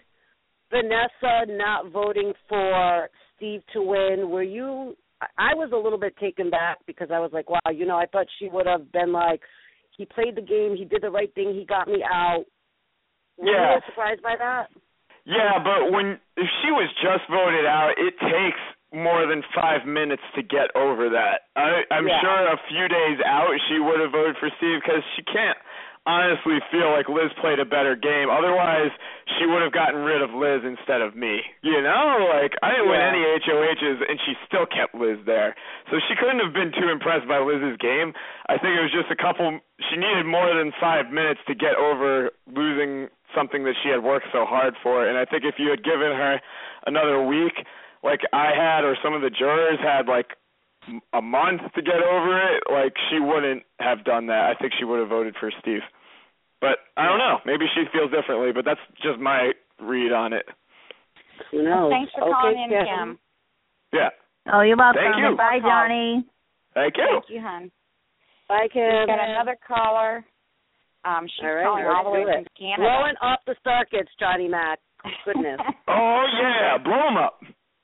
[0.73, 4.29] Vanessa not voting for Steve to win?
[4.29, 4.95] Were you?
[5.37, 8.07] I was a little bit taken back because I was like, wow, you know, I
[8.07, 9.39] thought she would have been like,
[9.95, 12.43] he played the game, he did the right thing, he got me out.
[13.37, 13.67] Were you a Yeah.
[13.67, 14.67] little surprised by that?
[15.25, 18.59] Yeah, but when if she was just voted out, it takes
[18.91, 21.47] more than five minutes to get over that.
[21.55, 22.19] I, I'm Yeah.
[22.19, 25.57] sure a few days out she would have voted for Steve because she can't
[26.05, 28.27] honestly feel like Liz played a better game.
[28.27, 28.91] Otherwise,
[29.39, 31.39] she would have gotten rid of Liz instead of me.
[31.63, 35.55] You know, like I didn't win any HOHs and she still kept Liz there.
[35.91, 38.11] So she couldn't have been too impressed by Liz's game.
[38.51, 39.59] I think it was just a couple.
[39.89, 44.27] She needed more than five minutes to get over losing something that she had worked
[44.31, 45.07] so hard for.
[45.07, 46.39] And I think if you had given her
[46.85, 47.63] another week,
[48.03, 50.35] like I had, or some of the jurors had, like
[51.13, 54.51] a month to get over it, like she wouldn't have done that.
[54.51, 55.81] I think she would have voted for Steve.
[56.61, 57.39] But I don't know.
[57.45, 60.45] Maybe she feels differently, but that's just my read on it.
[61.51, 61.91] Who knows?
[61.91, 62.85] Thanks for okay, calling in, Kim.
[62.87, 63.19] Kim.
[63.91, 64.09] Yeah.
[64.53, 65.01] Oh, you're welcome.
[65.01, 65.35] Thank you.
[65.37, 66.25] Bye, Johnny.
[66.73, 67.07] Thank you.
[67.09, 67.71] Thank you, hon.
[68.47, 68.83] Bye, Kim.
[68.83, 70.25] We've got another caller.
[71.05, 72.47] Um, she's All right, calling let's all the way do from it.
[72.57, 72.83] Canada.
[72.87, 74.79] Blowing up the circuits, Johnny Mac.
[75.25, 75.59] Goodness.
[75.87, 77.39] Oh yeah, blow 'em up.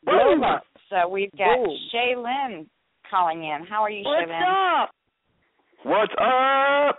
[0.05, 0.63] Blow 'em up.
[0.89, 1.75] So we've got Boom.
[1.91, 2.65] Shay Lynn
[3.09, 3.65] calling in.
[3.67, 4.43] How are you, What's Shay Lynn?
[4.45, 4.89] up?
[5.83, 6.97] What's up?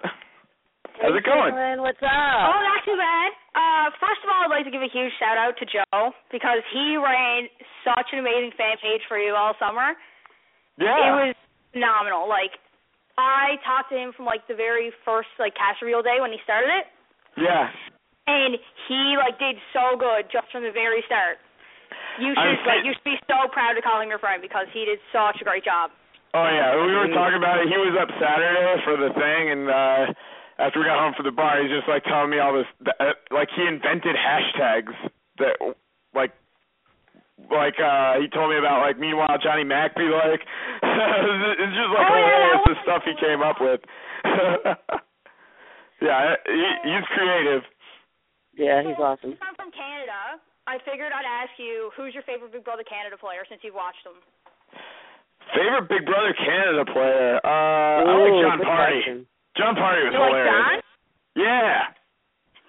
[1.00, 1.52] How's it going?
[1.56, 2.44] Caitlin, what's up?
[2.52, 3.30] Oh, not too bad.
[3.56, 6.60] Uh, first of all, I'd like to give a huge shout out to Joe because
[6.72, 7.48] he ran
[7.84, 9.96] such an amazing fan page for you all summer.
[10.76, 10.92] Yeah.
[10.92, 11.34] It was
[11.72, 12.28] phenomenal.
[12.28, 12.52] Like,
[13.16, 16.40] I talked to him from like the very first like cash reveal day when he
[16.44, 16.86] started it,
[17.36, 17.68] Yeah.
[18.28, 18.56] and
[18.88, 21.36] he like did so good just from the very start.
[22.20, 24.40] You I should was like you should be so proud to call him your friend
[24.40, 25.92] because he did such a great job.
[26.32, 27.66] Oh yeah, we were talking about it.
[27.66, 30.14] He was up Saturday for the thing, and uh
[30.62, 32.68] after we got home from the bar, he's just like telling me all this.
[32.86, 34.92] Uh, like he invented hashtags
[35.40, 35.56] that,
[36.14, 36.36] like,
[37.50, 40.44] like uh he told me about like meanwhile Johnny Mac be like.
[40.84, 43.80] it's just like Oh, yeah, hilarious that the stuff he came up with.
[46.04, 47.66] yeah, he, he's creative.
[48.54, 49.34] Yeah, he's awesome.
[49.42, 50.38] I'm from Canada.
[50.68, 54.04] I figured I'd ask you who's your favorite Big Brother Canada player since you've watched
[54.06, 54.20] them.
[55.54, 57.40] Favorite Big Brother Canada player?
[57.42, 59.00] Uh I like John good Pardy.
[59.02, 59.18] question.
[59.56, 60.54] John Pardy was You like hilarious.
[60.54, 60.76] John?
[61.36, 61.78] Yeah.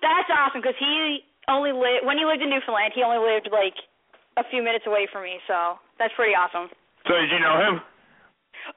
[0.02, 2.94] That's awesome because he only lived when he lived in Newfoundland.
[2.98, 3.78] He only lived like
[4.38, 6.70] a few minutes away from me, so that's pretty awesome.
[7.06, 7.76] So did you know him?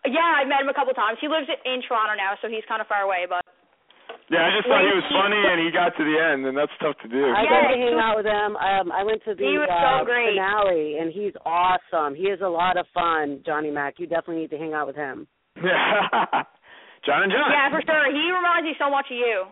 [0.08, 1.18] Yeah, I met him a couple times.
[1.20, 3.24] He lives in Toronto now, so he's kind of far away.
[3.28, 3.44] But
[4.32, 6.72] Yeah, I just thought he was funny and he got to the end, and that's
[6.80, 7.28] tough to do.
[7.28, 8.56] I got to hang out with him.
[8.56, 10.32] Um, I went to the He was uh, great.
[10.32, 12.16] finale, and he's awesome.
[12.16, 14.00] He is a lot of fun, Johnny Mac.
[14.00, 15.28] You definitely need to hang out with him.
[15.60, 16.08] Yeah.
[17.04, 17.52] John and John.
[17.52, 19.44] yeah, for sure, he reminds me so much of you.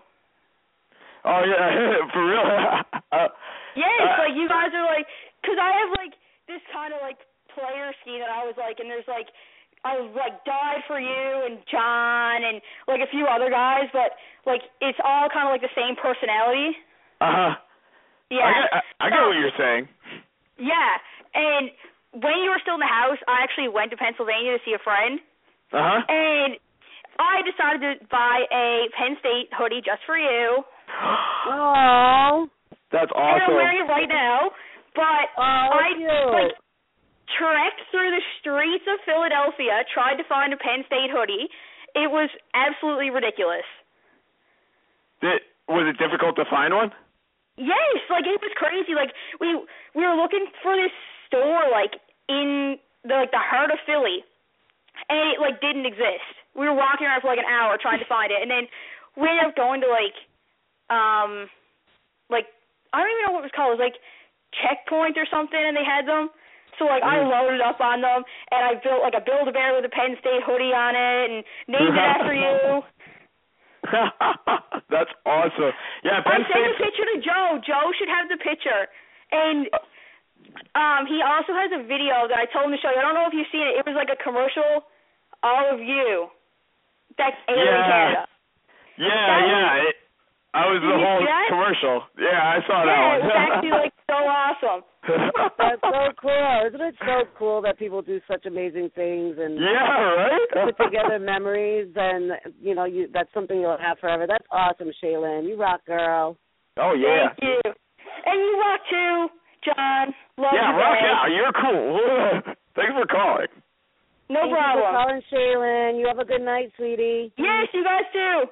[1.29, 2.41] Oh yeah, for real.
[3.13, 3.29] uh,
[3.77, 5.05] Yes, Uh, like you guys are like,
[5.41, 6.13] because I have like
[6.49, 7.21] this kind of like
[7.53, 9.29] player scheme that I was like, and there's like,
[9.85, 14.15] I was like died for you and John and like a few other guys, but
[14.47, 16.77] like it's all kind of like the same personality.
[17.21, 17.53] uh huh.
[18.31, 18.47] Yeah.
[18.47, 19.85] I get, I, I get what you're saying.
[20.57, 20.93] Yeah,
[21.35, 21.69] and
[22.23, 24.81] when you were still in the house, I actually went to Pennsylvania to see a
[24.81, 25.19] friend,
[25.75, 26.01] Uh huh.
[26.09, 26.57] and
[27.19, 30.63] I decided to buy a Penn State hoodie just for you.
[31.51, 32.47] Oh.
[32.93, 33.19] That's awesome.
[33.19, 33.55] And I'm awesome.
[33.57, 34.51] wearing it right now.
[34.95, 36.33] But Oh, I cute.
[36.33, 36.53] like
[37.39, 41.49] trekked through the streets of Philadelphia, tried to find a Penn State hoodie.
[41.95, 43.67] It was absolutely ridiculous.
[45.21, 46.91] Did, was it difficult to find one?
[47.57, 48.97] Yes, like it was crazy.
[48.97, 49.53] Like we
[49.95, 50.93] we were looking for this
[51.29, 54.25] store like in the like the heart of Philly,
[55.09, 56.33] and it like didn't exist.
[56.57, 58.69] We were walking around for like an hour trying to find it, and then
[59.21, 60.17] we ended up going to like
[60.89, 61.53] um
[62.33, 62.49] like
[62.93, 63.77] I don't even know what it was called.
[63.77, 64.01] It was like
[64.57, 66.33] Checkpoint or something, and they had them.
[66.79, 69.75] So like I loaded up on them, and I built like a Build a Bear
[69.77, 72.81] with a Penn State hoodie on it, and named it after you.
[74.91, 75.75] That's awesome.
[76.07, 77.59] Yeah, Penn I sent a picture to Joe.
[77.67, 78.87] Joe should have the picture.
[79.33, 79.69] And
[80.75, 82.99] um he also has a video that I told him to show you.
[82.99, 83.79] I don't know if you've seen it.
[83.81, 84.87] It was like a commercial,
[85.43, 86.29] all of you.
[87.19, 87.91] That's Alien Yeah.
[87.91, 88.25] Canada.
[88.97, 89.92] Yeah, That yeah.
[90.53, 91.97] It, I was Did the whole see commercial.
[92.21, 93.17] Yeah, I saw that yeah, one.
[93.17, 94.81] it was actually like so awesome.
[95.59, 96.49] That's so cool.
[96.69, 100.49] Isn't it so cool that people do such amazing things and Yeah, right?
[100.77, 104.27] put together memories and you know, you that's something you'll have forever.
[104.29, 105.49] That's awesome, Shaylin.
[105.49, 106.37] You rock, girl.
[106.79, 107.33] oh yeah.
[107.41, 107.73] Thank you.
[108.25, 109.17] And you rock too,
[109.67, 110.07] John.
[110.39, 111.11] Love Yeah, you, rock babe.
[111.11, 111.29] out.
[111.35, 112.53] You're cool.
[112.77, 113.49] Thanks for calling.
[114.31, 114.79] No Thank problem.
[114.79, 115.99] You for calling, Shaylin.
[115.99, 117.33] You have a good night, sweetie.
[117.37, 118.45] Yes, you guys too.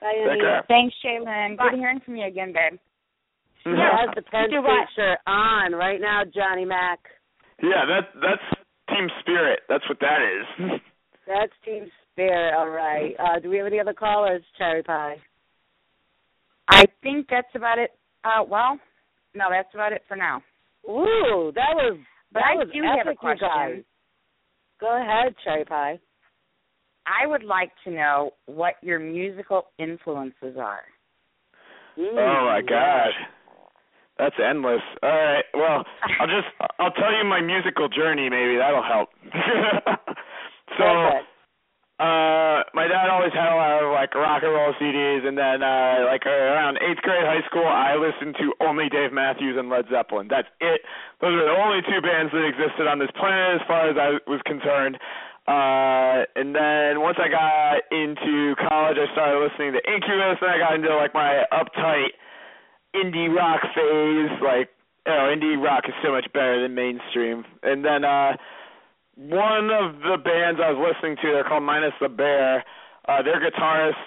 [0.00, 0.40] Bye, Take Andy.
[0.40, 0.64] care.
[0.68, 1.58] Thanks, Shaylin.
[1.58, 2.78] Good hearing from you again, babe.
[3.64, 4.88] She has the Penn do State what?
[4.96, 6.98] shirt on right now, Johnny Mac.
[7.62, 9.60] Yeah, that that's team spirit.
[9.68, 10.80] That's what that is.
[11.26, 12.54] That's Team Spirit.
[12.54, 13.14] All right.
[13.16, 15.16] Uh, do we have any other callers, Cherry Pie?
[16.68, 17.90] I think that's about it.
[18.24, 18.80] Uh, well,
[19.36, 20.42] no, that's about it for now.
[20.88, 21.98] Ooh, that was
[22.32, 23.38] But that I was do have a epic, guys.
[23.38, 23.84] question.
[24.80, 26.00] Go ahead, Cherry Pie.
[27.10, 30.84] I would like to know what your musical influences are.
[31.98, 33.10] Mm, Oh my god.
[34.18, 34.82] That's endless.
[35.02, 35.44] All right.
[35.54, 35.84] Well,
[36.20, 36.48] I'll just
[36.78, 39.08] I'll tell you my musical journey maybe that'll help.
[40.78, 40.86] so
[42.00, 45.60] uh my dad always had a lot of like rock and roll CDs and then
[45.62, 49.84] uh like around 8th grade high school I listened to only Dave Matthews and Led
[49.90, 50.28] Zeppelin.
[50.30, 50.80] That's it.
[51.20, 54.16] Those are the only two bands that existed on this planet as far as I
[54.30, 54.96] was concerned.
[55.50, 60.58] Uh and then once I got into college I started listening to Incubus and I
[60.62, 62.14] got into like my uptight
[62.94, 64.70] indie rock phase, like
[65.06, 67.42] you know, indie rock is so much better than mainstream.
[67.64, 68.38] And then uh
[69.16, 72.62] one of the bands I was listening to, they're called Minus the Bear.
[73.08, 74.06] Uh their guitarist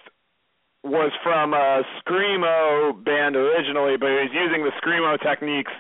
[0.86, 5.76] was from a screamo band originally, but he was using the screamo techniques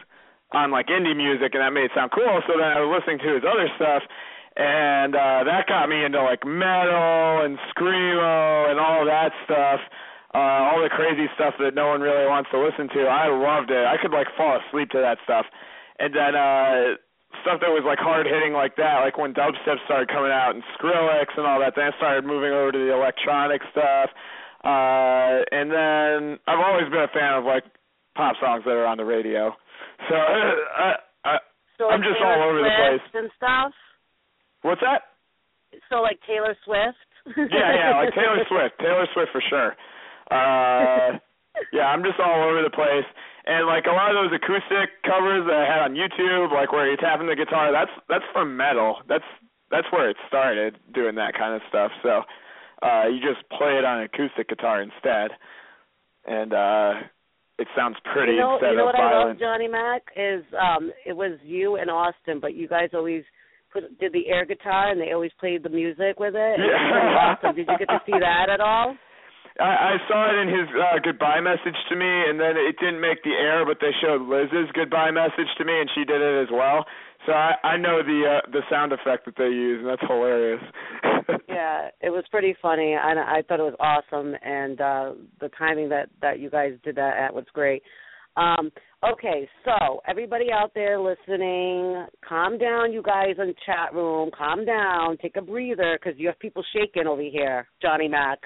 [0.51, 2.41] on like indie music and that made it sound cool.
[2.51, 4.03] So then I was listening to his other stuff
[4.55, 9.79] and uh that got me into like metal and screamo and all that stuff
[10.33, 13.05] uh all the crazy stuff that no one really wants to listen to.
[13.05, 13.85] I loved it.
[13.85, 15.45] I could like fall asleep to that stuff.
[15.99, 16.97] And then uh
[17.41, 20.61] stuff that was like hard hitting like that like when dubstep started coming out and
[20.77, 24.09] skrillex and all that then i started moving over to the electronic stuff.
[24.63, 27.65] Uh and then i've always been a fan of like
[28.15, 29.49] pop songs that are on the radio.
[30.09, 30.19] So uh,
[30.77, 30.89] I,
[31.25, 31.37] I
[31.77, 33.01] So I'm just all over the place.
[33.13, 33.73] and stuff.
[34.63, 35.13] What's that
[35.89, 36.97] So like Taylor Swift.
[37.37, 38.79] yeah, yeah, like Taylor Swift.
[38.79, 39.75] Taylor Swift for sure.
[40.31, 41.19] Uh
[41.71, 43.05] yeah, I'm just all over the place.
[43.45, 46.87] And like a lot of those acoustic covers that I had on YouTube, like where
[46.87, 48.97] you're tapping the guitar, that's that's from metal.
[49.07, 49.27] That's
[49.69, 51.91] that's where it started doing that kind of stuff.
[52.01, 52.21] So
[52.81, 55.31] uh you just play it on acoustic guitar instead.
[56.25, 57.07] And uh
[57.59, 59.29] it sounds pretty you know, instead you know of what I violent.
[59.29, 63.23] love, Johnny Mac, is um it was you and Austin, but you guys always
[63.73, 66.53] put did the air guitar and they always played the music with it.
[66.59, 67.35] And it was Yeah.
[67.35, 67.55] awesome.
[67.55, 68.95] Did you get to see that at all?
[69.59, 72.99] I, I saw it in his uh, goodbye message to me, and then it didn't
[72.99, 76.41] make the air, but they showed Liz's goodbye message to me, and she did it
[76.41, 76.85] as well.
[77.27, 80.61] So I, I know the uh, the sound effect that they use, and that's hilarious.
[81.47, 82.95] yeah, it was pretty funny.
[82.95, 86.95] I I thought it was awesome, and uh the timing that that you guys did
[86.95, 87.83] that at was great.
[88.35, 88.71] Um,
[89.11, 94.29] okay, so everybody out there listening, calm down, you guys in the chat room.
[94.37, 98.39] Calm down, take a breather, because you have people shaking over here, Johnny Mac.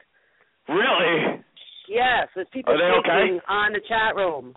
[0.68, 1.42] really?
[1.90, 3.46] Yes, there's people shaking okay?
[3.48, 4.54] on the chat room.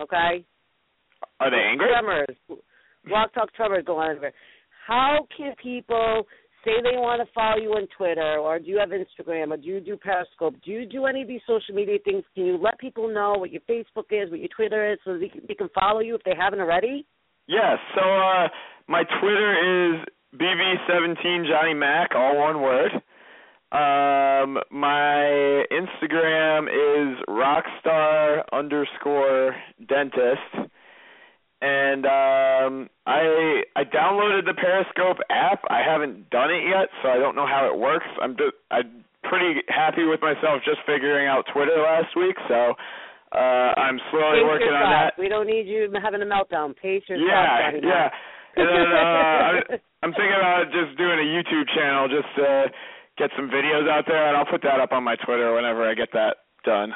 [0.00, 0.44] Okay.
[1.40, 1.88] Are they angry?
[1.88, 2.62] Tremors.
[3.08, 4.32] Walk Talk Tremors go on over.
[4.86, 6.26] How can people
[6.64, 9.66] say they want to follow you on Twitter, or do you have Instagram, or do
[9.66, 10.54] you do Periscope?
[10.64, 12.24] Do you do any of these social media things?
[12.34, 15.28] Can you let people know what your Facebook is, what your Twitter is, so they
[15.28, 17.06] can, they can follow you if they haven't already?
[17.46, 17.78] Yes.
[17.94, 18.48] So uh,
[18.88, 20.04] my Twitter is
[20.36, 22.92] BB17 Johnny Mac, all one word.
[23.72, 29.56] Um, my Instagram is rockstar underscore
[29.88, 30.70] dentist.
[31.62, 35.62] And um I I downloaded the Periscope app.
[35.70, 38.06] I haven't done it yet, so I don't know how it works.
[38.20, 42.74] I'm just, I'm pretty happy with myself just figuring out Twitter last week, so
[43.30, 45.14] uh I'm slowly Pace working on that.
[45.16, 46.74] We don't need you having a meltdown.
[46.74, 48.10] Pace yourself, Yeah, yeah.
[48.56, 49.56] And then uh, I'm,
[50.02, 52.66] I'm thinking about just doing a YouTube channel, just to
[53.16, 55.94] get some videos out there, and I'll put that up on my Twitter whenever I
[55.94, 56.92] get that done.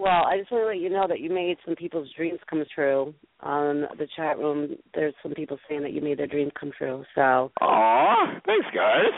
[0.00, 2.64] Well, I just want to let you know that you made some people's dreams come
[2.74, 3.12] true.
[3.40, 7.04] On the chat room, there's some people saying that you made their dreams come true.
[7.14, 9.12] So, Aw, thanks, guys.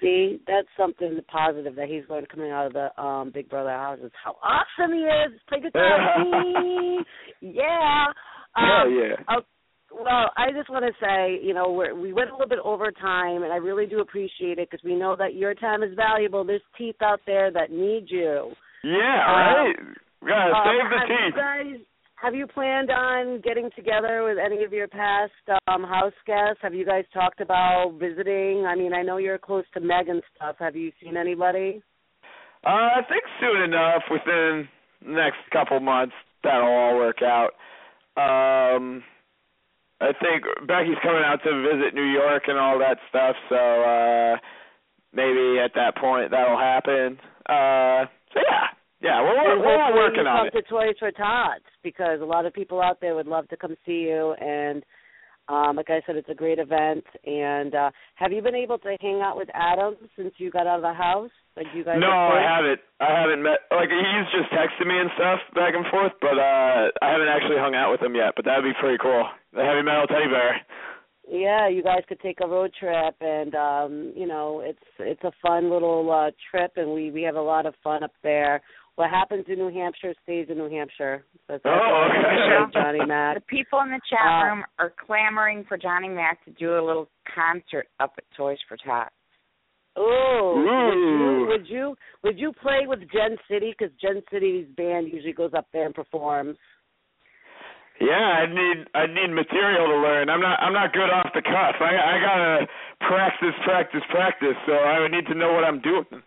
[0.00, 4.12] see, that's something positive that he's learned coming out of the um Big Brother houses.
[4.22, 5.40] How awesome he is!
[5.48, 7.00] Play guitar, me.
[7.40, 8.06] yeah.
[8.56, 9.16] Um, Hell yeah.
[9.30, 9.40] oh,
[9.92, 12.92] well, I just want to say, you know, we're, we went a little bit over
[12.92, 16.44] time, and I really do appreciate it because we know that your time is valuable.
[16.44, 18.52] There's teeth out there that need you.
[18.82, 19.76] Yeah, Uh, right.
[20.24, 21.80] Gotta Um, save the have you guys
[22.16, 25.32] have you planned on getting together with any of your past
[25.66, 26.62] um house guests?
[26.62, 28.64] Have you guys talked about visiting?
[28.66, 30.56] I mean, I know you're close to Meg and stuff.
[30.60, 31.82] Have you seen anybody?
[32.64, 34.68] Uh, I think soon enough, within
[35.04, 36.14] the next couple months,
[36.44, 37.54] that'll all work out.
[38.16, 39.02] Um,
[40.00, 44.36] I think Becky's coming out to visit New York and all that stuff, so uh
[45.12, 47.18] maybe at that point that'll happen.
[47.48, 48.66] Uh, so yeah,
[49.00, 50.62] yeah, we're we're, we're all hopefully working on come it.
[50.62, 53.76] to Toys for Tots because a lot of people out there would love to come
[53.84, 54.82] see you and
[55.48, 58.96] um like I said it's a great event and uh have you been able to
[59.00, 61.30] hang out with Adam since you got out of the house?
[61.56, 62.80] Like you guys No, I haven't.
[63.00, 63.66] I haven't met.
[63.70, 67.58] Like he's just texting me and stuff back and forth, but uh I haven't actually
[67.58, 68.32] hung out with him yet.
[68.36, 69.26] But that'd be pretty cool.
[69.52, 70.62] The heavy metal teddy bear.
[71.28, 75.32] Yeah, you guys could take a road trip and um, you know, it's it's a
[75.40, 78.60] fun little uh trip and we we have a lot of fun up there.
[78.96, 81.24] What happens in New Hampshire stays in New Hampshire.
[81.48, 82.72] That's, that's Oh, all I can okay.
[82.74, 83.36] say, Johnny Mac.
[83.36, 86.82] The people in the chat Uh, room are clamoring for Johnny Mac to do a
[86.84, 89.14] little concert up at Toys for Tots.
[89.96, 95.08] Oh, would you would you would you play with Gen City because Gen City's band
[95.12, 96.56] usually goes up there and performs.
[98.02, 100.26] Yeah, I need I need material to learn.
[100.28, 101.76] I'm not I'm not good off the cuff.
[101.78, 102.66] I I gotta
[103.06, 104.58] practice, practice, practice.
[104.66, 106.06] So I need to know what I'm doing.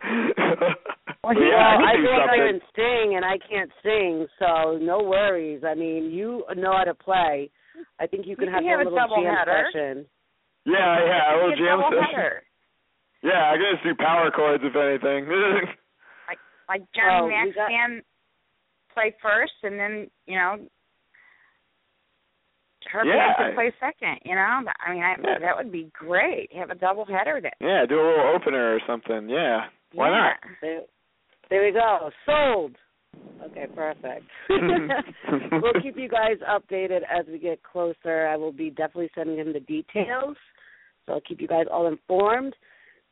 [1.24, 2.54] Well, he- Yeah, I he go do up there something.
[2.54, 5.62] and sing, and I can't sing, so no worries.
[5.66, 7.50] I mean, you know how to play.
[7.98, 9.66] I think you can You have can a have a little double jam header.
[9.66, 10.06] session.
[10.64, 12.14] Yeah, yeah, a little jam session.
[12.14, 12.42] header.
[13.24, 15.26] Yeah, I guess do power chords if anything.
[16.30, 16.38] Like
[16.68, 18.02] like Johnny Oh, Mac we got- fan
[18.94, 20.58] play first, and then you know
[22.96, 23.34] her Yeah.
[23.34, 24.18] band could play second.
[24.24, 25.38] You know, I mean, I, Yeah.
[25.40, 26.52] that would be great.
[26.54, 27.52] Have a double header there.
[27.60, 29.28] yeah, do a little opener or something.
[29.28, 30.36] Yeah, why not?
[30.60, 30.80] There,
[31.50, 32.10] there we go.
[32.24, 32.76] Sold.
[33.44, 34.24] Okay, perfect.
[34.50, 38.26] we'll keep you guys updated as we get closer.
[38.26, 40.36] I will be definitely sending him the details,
[41.06, 42.54] so I'll keep you guys all informed.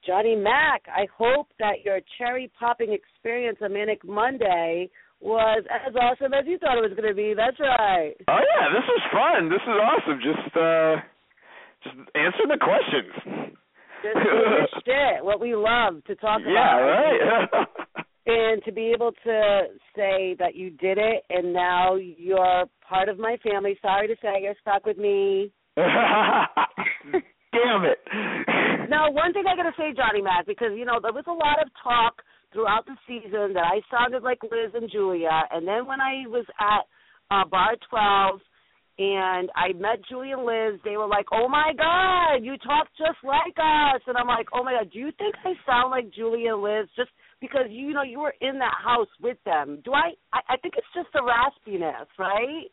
[0.06, 4.90] Johnny Mac, I hope that your cherry popping experience on Manic Monday
[5.24, 7.32] was as awesome as you thought it was going to be.
[7.34, 8.12] That's right.
[8.28, 9.48] Oh yeah, this was fun.
[9.48, 10.20] This is awesome.
[10.20, 11.00] Just uh
[11.82, 13.12] just answer the questions.
[14.04, 17.16] This is shit, what we love to talk Yeah, about.
[17.18, 17.68] Yeah, right.
[18.26, 23.18] and to be able to say that you did it and now you're part of
[23.18, 23.78] my family.
[23.80, 25.50] Sorry to say you're stuck with me.
[25.76, 26.48] Damn
[27.84, 27.98] it.
[28.90, 31.32] Now, one thing I got to say, Johnny Mac, because you know there was a
[31.32, 32.22] lot of talk
[32.54, 36.46] throughout the season that I sounded like Liz and Julia, and then when I was
[36.56, 36.86] at
[37.34, 38.40] uh, Bar Twelve
[38.96, 43.18] and I met Julia and Liz, they were like, "Oh my God, you talk just
[43.26, 46.54] like us," and I'm like, "Oh my God, do you think I sound like Julia
[46.54, 47.10] and Liz just
[47.42, 49.82] because you know you were in that house with them?
[49.84, 50.14] Do I?
[50.32, 52.70] I, I think it's just the raspiness, right?"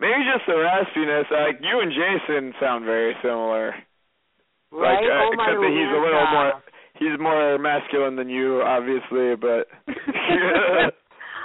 [0.00, 1.28] Maybe just the raspiness.
[1.28, 3.76] Like you and Jason sound very similar.
[4.72, 4.96] Right?
[4.96, 6.52] Like, uh, oh my except that he's a little more
[7.02, 9.66] he's more masculine than you, obviously, but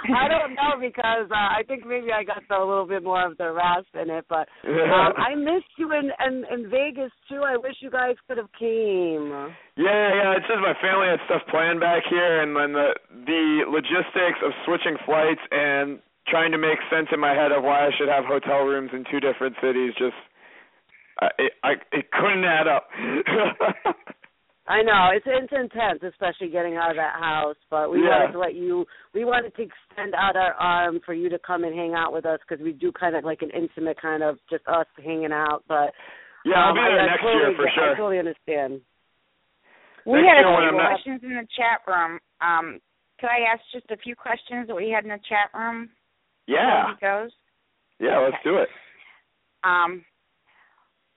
[0.06, 3.26] I don't know because uh, I think maybe I got the, a little bit more
[3.26, 7.42] of the rasp in it, but um, I missed you in, in in Vegas too.
[7.44, 9.30] I wish you guys could have came.
[9.76, 10.38] Yeah, yeah.
[10.38, 12.94] It's just my family had stuff planned back here, and then the
[13.26, 15.98] the logistics of switching flights and
[16.28, 19.04] trying to make sense in my head of why I should have hotel rooms in
[19.10, 20.16] two different cities just
[21.20, 22.88] I it, I it couldn't add up.
[24.68, 27.56] I know it's it's intense, especially getting out of that house.
[27.70, 28.10] But we Yeah.
[28.20, 31.64] wanted to let you, we wanted to extend out our arm for you to come
[31.64, 34.38] and hang out with us because we do kind of like an intimate kind of
[34.50, 35.64] just us hanging out.
[35.66, 35.94] But
[36.44, 37.90] Yeah, I'll um, be there I next totally year for sure.
[37.92, 38.80] I totally understand.
[40.04, 42.20] We Next had a few I'm not- questions in the chat room.
[42.40, 42.80] Um,
[43.18, 45.90] could I ask just a few questions that we had in the chat room?
[46.46, 46.92] yeah.
[46.92, 47.30] As goes.
[47.98, 48.68] Yeah, let's do it.
[49.64, 50.04] Um,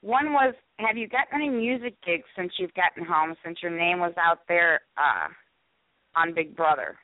[0.01, 3.35] one was, have you gotten any music gigs since you've gotten home?
[3.45, 5.29] Since your name was out there uh,
[6.19, 6.97] on Big Brother.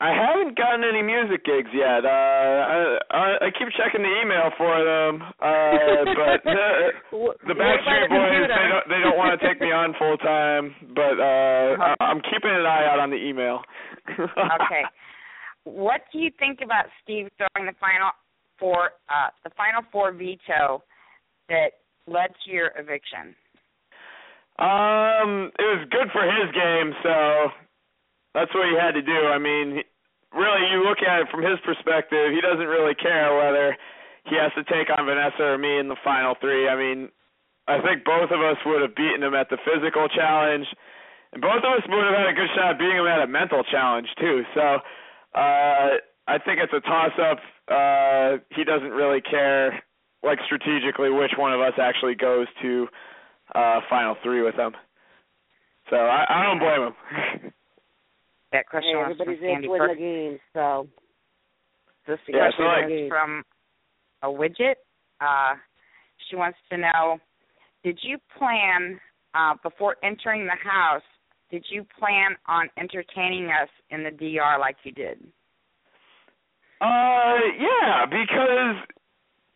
[0.00, 2.06] I haven't gotten any music gigs yet.
[2.06, 8.06] Uh, I, I I keep checking the email for them, uh, but uh, the Backstreet
[8.06, 10.72] Boys they don't they don't want to take me on full time.
[10.94, 13.62] But uh, I, I'm keeping an eye out on the email.
[14.08, 14.86] okay.
[15.64, 18.10] What do you think about Steve throwing the final
[18.58, 20.82] four, uh, the final four veto
[21.48, 23.36] that led to your eviction?
[24.58, 27.48] Um, it was good for his game, so
[28.34, 29.30] that's what he had to do.
[29.30, 29.82] I mean,
[30.34, 33.76] really, you look at it from his perspective, he doesn't really care whether
[34.26, 36.68] he has to take on Vanessa or me in the final three.
[36.68, 37.08] I mean,
[37.68, 40.66] I think both of us would have beaten him at the physical challenge,
[41.32, 43.26] and both of us would have had a good shot at beating him at a
[43.26, 44.42] mental challenge too.
[44.54, 44.80] So,
[45.38, 47.38] uh, I think it's a toss-up.
[47.68, 49.82] Uh, he doesn't really care,
[50.22, 52.86] like strategically, which one of us actually goes to
[53.54, 54.72] uh final three with them.
[55.90, 57.52] So I, I don't blame him.
[58.50, 60.88] That question Hey, was from everybody's in Sandy to win game, so
[62.06, 63.44] This Yeah, question so like- is from
[64.22, 64.76] a widget.
[65.20, 65.54] Uh,
[66.28, 67.18] she wants to know:
[67.84, 68.98] Did you plan
[69.34, 71.02] uh, before entering the house?
[71.50, 75.18] Did you plan on entertaining us in the DR like you did?
[76.80, 78.76] Uh, yeah, because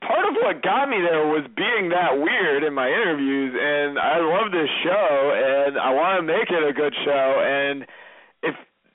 [0.06, 4.18] part of what got me there was being that weird in my interviews, and I
[4.18, 7.26] love this show, and I want to make it a good show.
[7.40, 7.86] And
[8.42, 8.54] if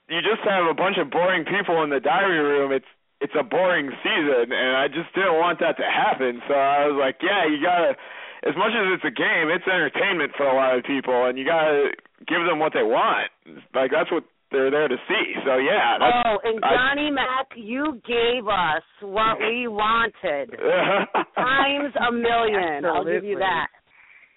[0.10, 2.88] you just have a bunch of boring people in the diary room, it's
[3.20, 6.38] it's a boring season, and I just didn't want that to happen.
[6.48, 7.98] So I was like, yeah, you gotta.
[8.46, 11.44] As much as it's a game, it's entertainment for a lot of people, and you
[11.44, 11.90] gotta
[12.28, 13.34] give them what they want.
[13.74, 15.26] Like that's what they're there to see.
[15.46, 20.52] So yeah, that's, oh, and I- Johnny Mac, you gave us what we wanted
[21.36, 22.86] times a million.
[22.86, 23.68] I'll give you that.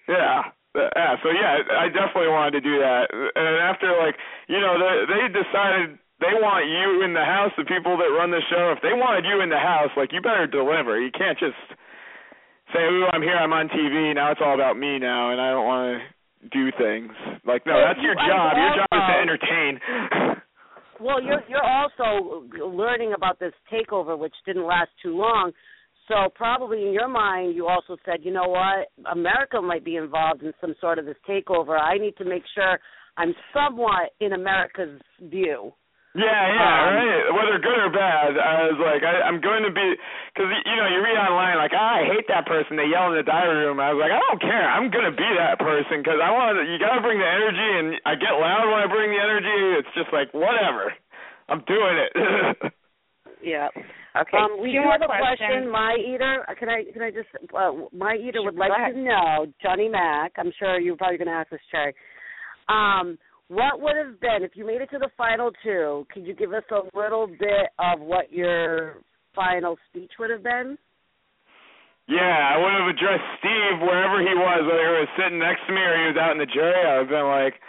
[0.07, 0.51] Yeah.
[0.73, 3.11] Uh, yeah, so yeah, I definitely wanted to do that.
[3.11, 4.15] And after like,
[4.47, 8.31] you know, they they decided they want you in the house, the people that run
[8.31, 10.95] the show, if they wanted you in the house, like you better deliver.
[10.99, 11.59] You can't just
[12.71, 15.51] say, "Ooh, I'm here, I'm on TV, now it's all about me now and I
[15.51, 16.20] don't want to
[16.51, 17.11] do things."
[17.45, 18.57] Like, no, uh, that's your job.
[18.57, 19.79] Your job is to entertain.
[21.01, 25.51] Well, you're you're also learning about this takeover, which didn't last too long.
[26.07, 30.43] So probably in your mind, you also said, you know what, America might be involved
[30.43, 31.79] in some sort of this takeover.
[31.79, 32.79] I need to make sure
[33.17, 35.73] I'm somewhat in America's view.
[36.11, 37.23] Yeah, yeah, Um, right.
[37.31, 39.95] Whether good or bad, I was like, I, I'm going to be,
[40.35, 42.75] because you know, you read online like, ah, I hate that person.
[42.75, 43.79] They yell in the diary room.
[43.79, 44.67] I was like, I don't care.
[44.67, 46.59] I'm going to be that person because I want.
[46.59, 49.23] To you got to bring the energy, and I get loud when I bring the
[49.23, 49.55] energy.
[49.79, 50.91] It's just like whatever.
[51.47, 52.11] I'm doing it.
[53.43, 53.69] Yeah.
[54.15, 54.37] Okay.
[54.37, 55.65] Um, we two do more have a questions.
[55.65, 55.71] question.
[55.71, 57.29] My eater, can I can I just?
[57.49, 58.93] Uh, my eater would like ahead.
[58.93, 60.33] to know, Johnny Mac.
[60.37, 61.95] I'm sure you're probably going to ask this, Cherry.
[62.69, 63.17] Um,
[63.51, 66.07] what would have been if you made it to the final two?
[66.13, 69.03] Could you give us a little bit of what your
[69.35, 70.77] final speech would have been?
[72.07, 75.75] Yeah, I would have addressed Steve wherever he was, whether he was sitting next to
[75.75, 76.79] me or he was out in the jury.
[76.79, 77.59] I would have been like,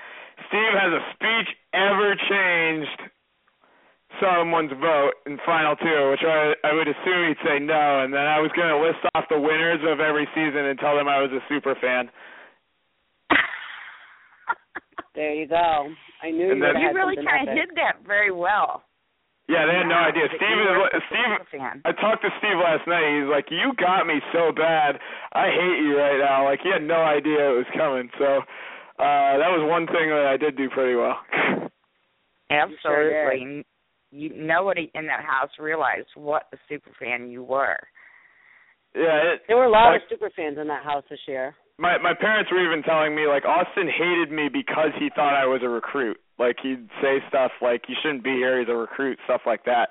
[0.46, 3.00] Steve, has a speech ever changed
[4.22, 6.14] someone's vote in final two?
[6.14, 8.06] Which I, I would assume he'd say no.
[8.06, 10.94] And then I was going to list off the winners of every season and tell
[10.94, 12.06] them I was a super fan.
[15.14, 15.92] There you go.
[16.22, 18.84] I knew And you then- You have really kind of did that very well.
[19.48, 20.28] Yeah, they had no idea.
[20.28, 21.82] that Steve you is Steve.
[21.84, 23.04] I talked to Steve last night.
[23.20, 24.98] He's like, "You got me so bad.
[25.34, 28.08] I hate you right now." Like he had no idea it was coming.
[28.18, 28.38] So
[29.02, 31.18] uh that was one thing that I did do pretty well.
[32.50, 33.64] Absolutely.
[34.10, 37.78] You nobody in that house realized what a super fan you were.
[38.94, 41.54] yeah, it, There were a lot like, of super fans in that house this year.
[41.78, 45.46] My my parents were even telling me like Austin hated me because he thought I
[45.46, 46.18] was a recruit.
[46.38, 49.90] Like he'd say stuff like you shouldn't be here, he's a recruit, stuff like that.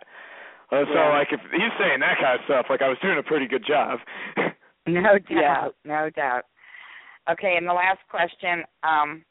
[0.71, 1.09] Uh, so Yeah.
[1.09, 3.65] like if he's saying that kind of stuff, like I was doing a pretty good
[3.65, 3.99] job.
[4.87, 5.21] No doubt.
[5.29, 5.67] Yeah.
[5.85, 6.45] No doubt.
[7.29, 9.23] Okay, and the last question, um,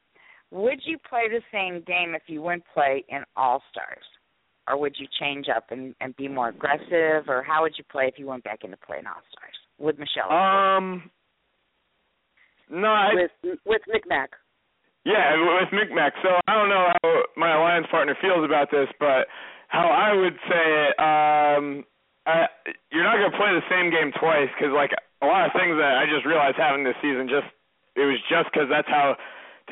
[0.52, 4.05] would you play the same game if you wouldn't play in All Stars?
[4.68, 8.06] Or would you change up and, and be more aggressive or how would you play
[8.06, 9.55] if you went back into play in All Stars?
[9.81, 10.31] With Michelle.
[10.31, 11.10] um
[12.70, 14.28] no, I with with McMac.
[15.05, 16.12] Yeah, with Micmac.
[16.22, 19.28] So I don't know how my alliance partner feels about this, but
[19.68, 21.64] how I would say it, um,
[22.28, 22.44] I,
[22.92, 24.92] you're not going to play the same game twice because like
[25.22, 27.48] a lot of things that I just realized happened this season, just
[27.97, 29.16] it was just because that's how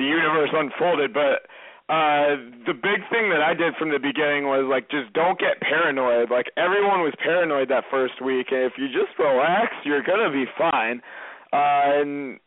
[0.01, 1.13] the universe unfolded.
[1.13, 1.45] But
[1.93, 5.61] uh, the big thing that I did from the beginning was like just don't get
[5.61, 6.33] paranoid.
[6.33, 10.49] Like everyone was paranoid that first week, and if you just relax, you're gonna be
[10.57, 11.05] fine.
[11.53, 12.41] Uh, and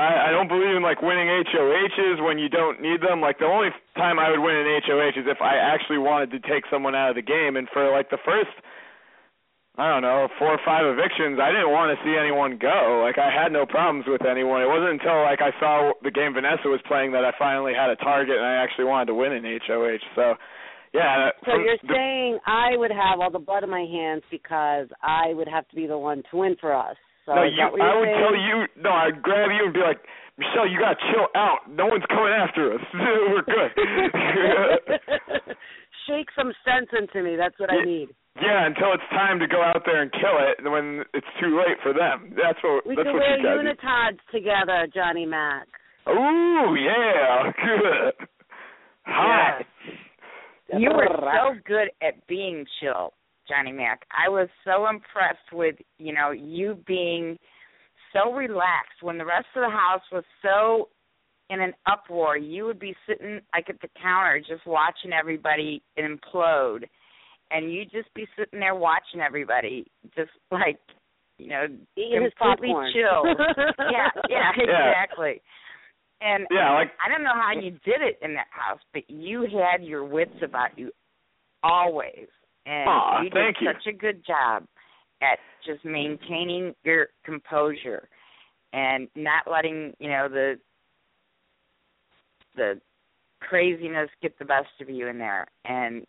[0.00, 3.20] I, I don't believe in like winning HOHs when you don't need them.
[3.20, 6.40] Like the only time I would win an HOH is if I actually wanted to
[6.48, 7.56] take someone out of the game.
[7.56, 8.50] And for like the first,
[9.76, 13.04] I don't know, four or five evictions, I didn't want to see anyone go.
[13.04, 14.62] Like I had no problems with anyone.
[14.64, 17.90] It wasn't until like I saw the game Vanessa was playing that I finally had
[17.90, 20.00] a target and I actually wanted to win an HOH.
[20.16, 20.34] So,
[20.92, 21.28] yeah.
[21.28, 24.88] Uh, so you're the- saying I would have all the blood in my hands because
[25.02, 26.96] I would have to be the one to win for us.
[27.30, 27.62] So no, you.
[27.70, 28.20] what I you're would saying?
[28.26, 28.56] tell you.
[28.82, 30.02] No, I'd grab you and be like,
[30.36, 31.70] Michelle, you gotta chill out.
[31.70, 32.82] No one's coming after us.
[33.30, 33.70] We're good.
[36.10, 37.36] Shake some sense into me.
[37.36, 38.08] That's what I need.
[38.40, 41.54] yeah, until it's time to go out there and kill it, and when it's too
[41.58, 42.34] late for them.
[42.34, 42.86] That's what.
[42.86, 44.18] We that's can what wear you gotta do.
[44.32, 45.68] together, Johnny Mac.
[46.08, 48.26] Ooh, yeah, good.
[49.06, 49.62] Hot.
[50.78, 53.12] You were so good at being chill,
[53.50, 54.02] Johnny Mac.
[54.10, 57.36] I was so impressed with, you know, you being
[58.12, 60.88] so relaxed when the rest of the house was so
[61.50, 62.36] in an uproar.
[62.36, 66.84] You would be sitting like at the counter just watching everybody implode
[67.50, 69.86] and you'd just be sitting there watching everybody
[70.16, 70.78] just like,
[71.38, 71.66] you know,
[71.96, 73.24] Eating his completely chill.
[73.90, 74.90] yeah, yeah, Yeah.
[74.90, 75.42] exactly.
[76.20, 79.08] And Yeah, um, like- I don't know how you did it in that house, but
[79.08, 80.92] you had your wits about you
[81.62, 82.28] always,
[82.66, 83.66] and Aw, you did you.
[83.72, 84.64] such a good job
[85.22, 88.08] at just maintaining your composure
[88.72, 90.58] and not letting you know the
[92.56, 92.80] the
[93.40, 95.46] craziness get the best of you in there.
[95.64, 96.04] And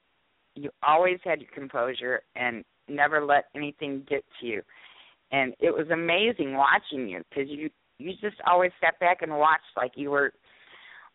[0.56, 4.62] you always had your composure and never let anything get to you.
[5.32, 9.64] And it was amazing watching you because you you just always sat back and watched
[9.78, 10.34] like you were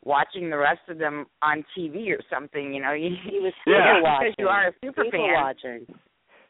[0.07, 2.73] watching the rest of them on TV or something.
[2.73, 3.99] You know, you, He was Yeah.
[3.99, 5.35] because you are a super People fan.
[5.35, 5.87] watching.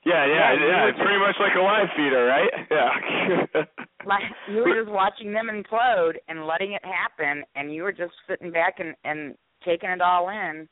[0.04, 0.88] Yeah, yeah, Yeah, yeah.
[0.92, 2.52] It's pretty much like a live feeder, right?
[2.70, 3.64] Yeah.
[4.06, 8.12] Like you were just watching them implode and letting it happen, and you were just
[8.28, 9.34] sitting back and and
[9.64, 10.68] taking it all in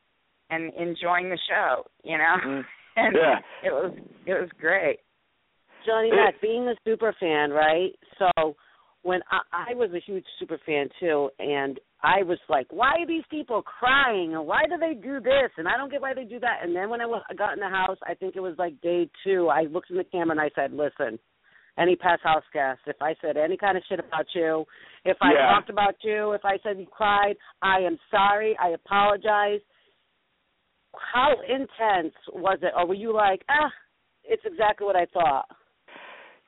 [0.51, 1.83] and enjoying the show.
[2.05, 2.65] You know, Mm.
[2.95, 3.39] and Yeah.
[3.65, 3.93] it was
[4.25, 5.01] it was great.
[5.85, 7.91] Johnny It- Mac, being a super fan, right?
[8.21, 8.55] So
[9.03, 9.41] when I,
[9.71, 13.63] I was a huge super fan too, and I was like, why are these people
[13.63, 14.35] crying?
[14.35, 15.51] And why do they do this?
[15.57, 16.59] And I don't get why they do that.
[16.63, 17.07] And then when I
[17.37, 20.05] got in the house, I think it was like day two, I looked in the
[20.05, 21.19] camera and I said, listen,
[21.79, 24.67] any past house guest, if I said any kind of shit about you,
[25.07, 25.51] if I Yeah.
[25.51, 28.55] talked about you, if I said you cried, I am sorry.
[28.59, 29.61] I apologize.
[30.95, 32.73] How intense was it?
[32.77, 33.73] Or were you like, ah,
[34.25, 35.47] it's exactly what I thought?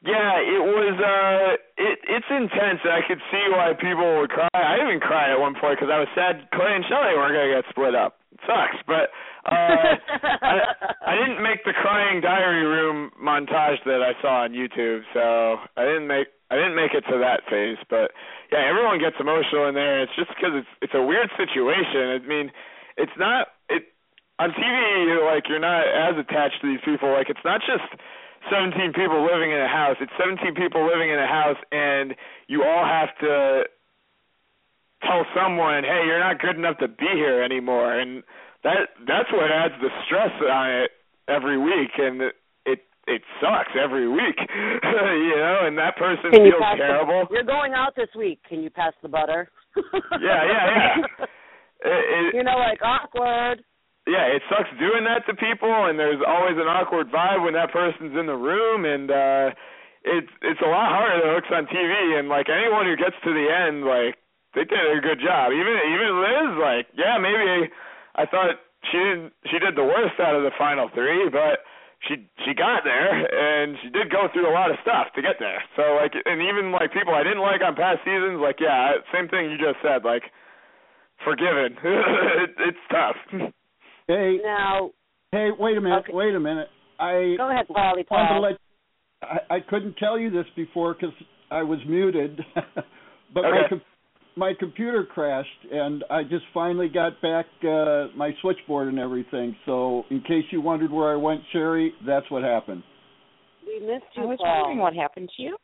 [0.07, 0.95] Yeah, it was.
[1.03, 2.81] uh It it's intense.
[2.87, 4.49] I could see why people would cry.
[4.55, 7.51] I even cried at one point because I was sad Clay and Shelli weren't gonna
[7.51, 8.23] get split up.
[8.33, 9.11] It sucks, but
[9.51, 9.99] uh
[10.47, 10.55] I,
[11.11, 15.83] I didn't make the crying diary room montage that I saw on YouTube, so I
[15.85, 17.78] didn't make I didn't make it to that phase.
[17.91, 18.15] But
[18.55, 20.03] yeah, everyone gets emotional in there.
[20.07, 22.15] It's just because it's it's a weird situation.
[22.15, 22.55] I mean,
[22.97, 23.91] it's not it
[24.39, 25.19] on TV.
[25.27, 27.11] Like you're not as attached to these people.
[27.11, 27.91] Like it's not just
[28.51, 29.97] 17 people living in a house.
[30.01, 32.14] It's 17 people living in a house, and
[32.48, 33.64] you all have to
[35.02, 38.23] tell someone, "Hey, you're not good enough to be here anymore." And
[38.64, 40.90] that that's what adds the stress on it
[41.28, 42.35] every week, and it
[43.09, 44.35] it, sucks every week,
[44.82, 45.60] you know.
[45.62, 47.28] And that person Can feels pass the- terrible.
[47.31, 48.40] you're going out this week.
[48.48, 49.48] Can you pass the butter?
[49.77, 51.27] Yeah, yeah, yeah.
[51.85, 53.62] It, it, you know, like awkward.
[54.07, 57.74] Yeah, it sucks doing that to people, and there's always an awkward vibe when that
[57.74, 59.51] person's in the room, and uh
[60.07, 62.15] it's it's a lot harder than it looks on TV.
[62.15, 64.15] And like anyone who gets to the end, like
[64.55, 65.51] they did a good job.
[65.51, 67.69] Even even Liz, like yeah, maybe
[68.15, 71.66] I thought she didn't she did the worst out of the final three, but
[72.07, 75.43] she she got there and she did go through a lot of stuff to get
[75.43, 75.66] there.
[75.74, 79.27] So like and even like people I didn't like on past seasons, like yeah, same
[79.27, 80.31] thing you just said, like
[81.27, 81.74] forgiven.
[82.47, 83.19] it, it's tough.
[84.09, 84.91] Hey, now,
[85.33, 86.69] hey, wait a minute, wait a minute.
[86.99, 88.05] I go ahead, Polly.
[88.09, 88.55] Paul.
[89.23, 91.15] I, I couldn't tell you this before because
[91.51, 92.41] I was muted,
[93.35, 93.83] but my com-
[94.37, 99.57] my computer crashed and I just finally got back uh my switchboard and everything.
[99.66, 102.83] So in case you wondered where I went, Sherry, that's what happened.
[103.66, 104.59] We missed you, I was Paul.
[104.59, 105.57] wondering what happened to you.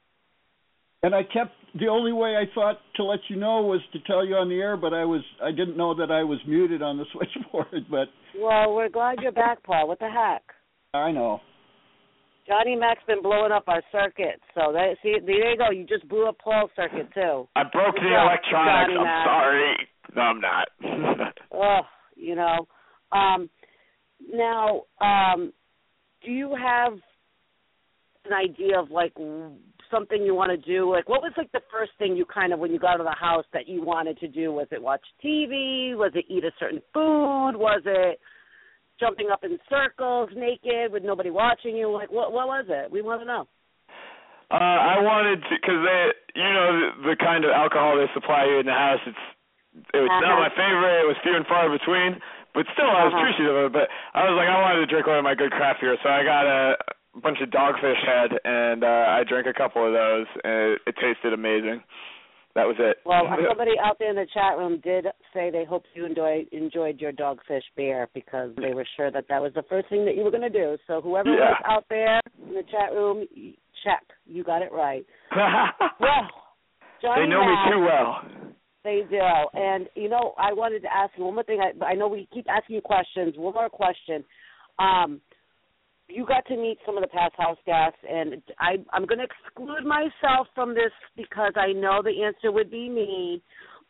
[1.05, 4.25] And I kept the only way I thought to let you know was to tell
[4.27, 6.99] you on the air, but I was I didn't know that I was muted on
[6.99, 7.87] the switchboard.
[7.91, 8.09] But
[8.39, 9.89] Well, we're glad you're back, Paul.
[9.89, 10.43] What the heck?
[10.95, 11.41] I know.
[12.47, 15.71] Johnny Mac's been blowing up our circuit, so that see there you go.
[15.71, 17.49] You just blew up Paul's circuit too.
[17.57, 18.93] I broke Good the job, electronics.
[18.93, 19.27] Johnny I'm Mac.
[19.27, 19.77] sorry.
[20.15, 21.35] No, I'm not.
[21.79, 21.85] Ugh,
[22.17, 22.67] you know.
[23.13, 23.49] Um
[24.33, 25.53] now, um
[26.25, 26.95] do you have
[28.25, 29.53] an idea of like w-
[29.93, 30.91] something you want to do?
[30.91, 33.07] Like what was like the first thing you kind of when you got out of
[33.07, 34.51] the house that you wanted to do?
[34.53, 35.95] Was it watch TV?
[35.95, 37.53] Was it eat a certain food?
[37.55, 38.19] Was it
[38.99, 41.93] jumping up in circles naked with nobody watching you?
[41.93, 42.91] Like what what was it?
[42.91, 43.47] We want to know.
[44.51, 46.03] Uh, I wanted to, because they,
[46.37, 49.01] you know, the, the kind of alcohol they supply you in the house.
[49.09, 49.25] It's,
[49.97, 50.45] it was not Uh-huh.
[50.45, 51.01] my favorite.
[51.01, 52.21] It was few and far between,
[52.53, 53.25] but still, I was Uh-huh.
[53.25, 53.73] appreciative of it.
[53.73, 56.13] But I was like, I wanted to drink one of my good craft beers, so
[56.13, 56.77] I got a
[57.21, 60.95] bunch of Dogfish Head, and uh, I drank a couple of those, and it, it
[61.01, 61.83] tasted amazing.
[62.55, 62.99] That was it.
[63.07, 67.01] Well, somebody out there in the chat room did say they hoped you enjoy, enjoyed
[67.01, 70.25] your dogfish beer because they were sure that that was the first thing that you
[70.25, 70.77] were going to do.
[70.87, 71.51] So whoever Yeah.
[71.51, 73.27] was out there in the chat room,
[73.85, 74.05] check.
[74.27, 75.05] You got it right.
[76.01, 76.29] well,
[77.01, 78.21] Johnny they know me too well.
[78.85, 79.21] They do.
[79.55, 81.61] And, you know, I wanted to ask you one more thing.
[81.61, 83.35] I, I know we keep asking you questions.
[83.37, 84.25] One more question.
[84.79, 85.21] Um,
[86.15, 89.27] you got to meet some of the past house guests, and I, I'm going to
[89.27, 93.43] exclude myself from this because I know the answer would be me.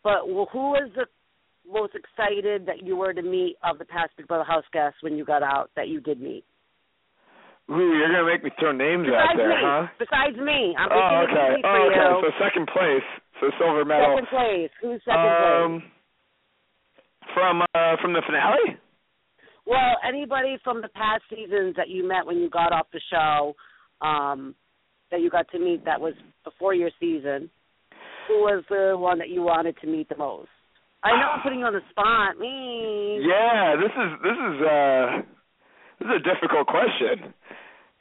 [0.03, 1.07] But who was the
[1.71, 5.17] most excited that you were to meet of the past Big Brother house guests when
[5.17, 6.45] you got out that you did meet?
[7.71, 9.63] Ooh, you're gonna make me throw names out Besides there, me.
[9.63, 9.87] huh?
[9.99, 10.75] Besides me.
[10.77, 11.63] I'm oh, okay.
[11.63, 12.11] for oh, okay.
[12.11, 12.23] you.
[12.27, 13.07] So second place.
[13.41, 14.19] So silver medal.
[14.19, 14.71] Second place.
[14.83, 15.63] Who's second place?
[15.63, 15.83] um,
[17.35, 18.82] from uh, from the finale.
[19.67, 23.55] Well, anybody from the past seasons that you met when you got off the show,
[24.01, 24.55] um,
[25.11, 26.15] that you got to meet that was
[26.45, 27.49] before your season,
[28.27, 30.49] who was the one that you wanted to meet the most?
[31.05, 32.39] I know I'm putting you on the spot.
[32.39, 33.19] Me.
[33.27, 35.07] Yeah, this is this is uh
[35.99, 37.35] this is a difficult question.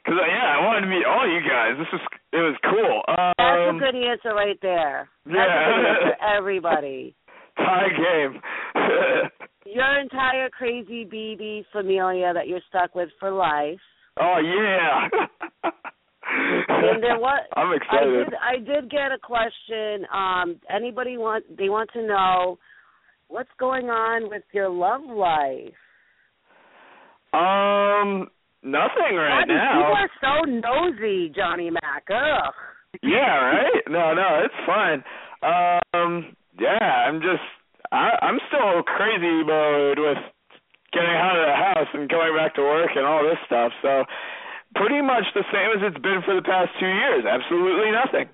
[0.06, 1.74] Cause uh, yeah, I wanted to meet all you guys.
[1.78, 2.00] This was
[2.32, 3.02] it was cool.
[3.06, 5.08] That's Um, a good answer right there.
[5.26, 5.62] That's yeah.
[5.62, 6.24] a good answer.
[6.38, 7.14] Everybody.
[7.58, 8.40] tie game.
[9.64, 13.78] Your entire crazy BB familia that you're stuck with for life.
[14.20, 15.08] oh yeah.
[16.68, 17.42] And then what?
[17.56, 18.24] I'm I excited.
[18.24, 18.34] did.
[18.34, 20.06] I did get a question.
[20.12, 21.44] Um, anybody want?
[21.56, 22.58] They want to know
[23.28, 25.74] what's going on with your love life.
[27.34, 28.28] Um,
[28.62, 29.72] nothing right God, now.
[29.72, 32.04] People are so nosy, Johnny Mac.
[32.10, 32.52] Ugh.
[33.02, 33.82] Yeah, right?
[33.88, 35.02] No, no, it's fine.
[35.42, 36.78] Um, yeah,
[37.08, 37.42] I'm just
[37.92, 40.18] I, I'm still crazy mode with
[40.92, 43.72] getting out of the house and going back to work and all this stuff.
[43.82, 44.04] So
[44.74, 47.24] pretty much the same as it's been for the past two years.
[47.28, 48.28] Absolutely nothing.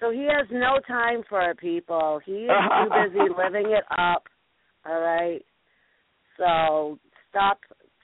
[0.00, 2.20] So he has no time for it, people.
[2.24, 2.50] He is
[2.84, 4.24] too busy living it up.
[4.86, 5.44] All right.
[6.38, 6.98] So
[7.28, 7.58] stop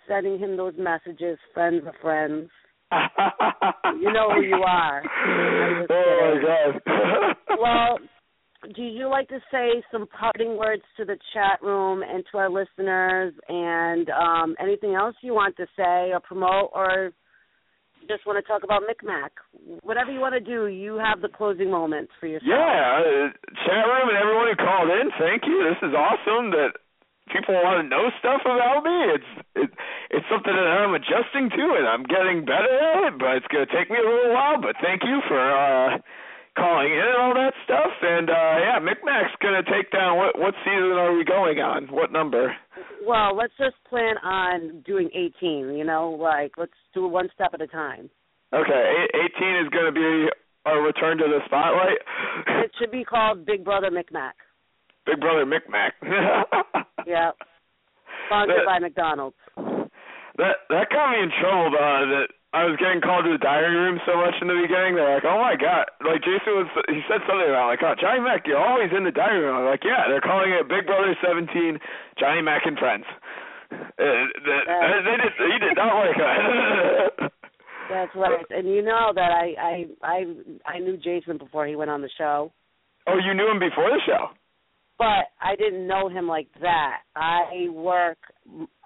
[0.07, 2.51] sending him those messages, friends of friends.
[2.93, 5.03] you know who you are.
[5.03, 6.43] Oh kidding.
[6.43, 7.37] my god.
[7.61, 7.99] well,
[8.75, 12.51] do you like to say some parting words to the chat room and to our
[12.51, 17.13] listeners and um anything else you want to say or promote or
[18.09, 19.33] just want to talk about Micmac?
[19.83, 22.47] Whatever you want to do, you have the closing moments for yourself.
[22.47, 23.35] Yeah, uh,
[23.67, 25.67] chat room and everyone who called in, thank you.
[25.67, 26.79] This is awesome that
[27.35, 28.99] people want to know stuff about me.
[29.19, 29.71] It's it,
[30.11, 33.15] it's something that I'm adjusting to, and I'm getting better at it.
[33.19, 34.63] But it's gonna take me a little while.
[34.63, 35.99] But thank you for uh
[36.57, 37.93] calling in and all that stuff.
[38.03, 40.17] And uh yeah, Micmac's gonna take down.
[40.19, 41.87] What what season are we going on?
[41.89, 42.55] What number?
[43.07, 47.51] Well, let's just plan on doing 18, you know, like let's do it one step
[47.55, 48.11] at a time.
[48.53, 50.29] Okay, 18 is gonna be
[50.67, 51.99] a return to the spotlight.
[52.65, 54.35] It should be called Big Brother Micmac.
[55.07, 55.93] Big Brother Micmac.
[57.07, 57.31] Yeah.
[58.27, 59.37] Sponsored That- by McDonald's.
[60.39, 61.71] That that got me in trouble.
[61.79, 62.27] Uh, that
[62.57, 64.97] I was getting called to the diary room so much in the beginning.
[64.97, 68.25] They're like, "Oh my god!" Like Jason was, he said something about like, "Oh, Johnny
[68.25, 71.13] Mac, you're always in the diary room." I'm like, "Yeah." They're calling it Big Brother
[71.21, 71.53] 17,
[72.17, 73.05] Johnny Mac and Friends.
[73.69, 74.63] Uh, that,
[75.05, 77.29] they did, he did not like that.
[77.93, 78.47] That's right.
[78.51, 80.19] And you know that I I I
[80.65, 82.53] I knew Jason before he went on the show,
[83.07, 84.33] oh, you knew him before the show.
[84.99, 86.99] But I didn't know him like that.
[87.15, 88.19] I work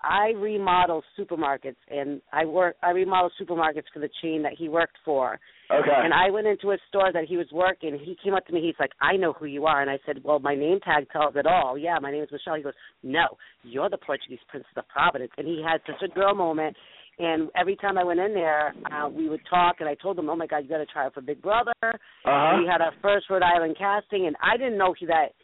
[0.03, 4.97] I remodel supermarkets and I work I remodel supermarkets for the chain that he worked
[5.05, 5.39] for.
[5.71, 5.89] Okay.
[5.95, 7.97] And I went into a store that he was working.
[8.03, 8.61] He came up to me.
[8.61, 11.37] He's like, "I know who you are." And I said, "Well, my name tag tells
[11.37, 11.79] it all.
[11.79, 12.75] Yeah, my name is Michelle." He goes,
[13.05, 16.77] "No, you're the Portuguese Princess of Providence." And he had such a girl moment.
[17.21, 20.31] And every time I went in there, uh, we would talk, and I told him,
[20.31, 22.57] "Oh my God, you got to try out for Big Brother." Uh-huh.
[22.59, 25.35] We had our first Rhode Island casting, and I didn't know he that.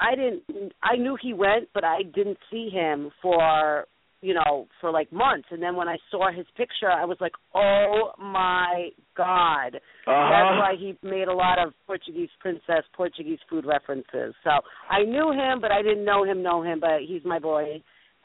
[0.00, 0.72] I didn't.
[0.82, 3.86] I knew he went, but I didn't see him for
[4.20, 5.48] you know for like months.
[5.50, 10.30] And then when I saw his picture, I was like, "Oh my God!" Uh-huh.
[10.30, 14.34] That's why he made a lot of Portuguese princess, Portuguese food references.
[14.42, 14.50] So
[14.90, 16.80] I knew him, but I didn't know him, know him.
[16.80, 17.82] But he's my boy,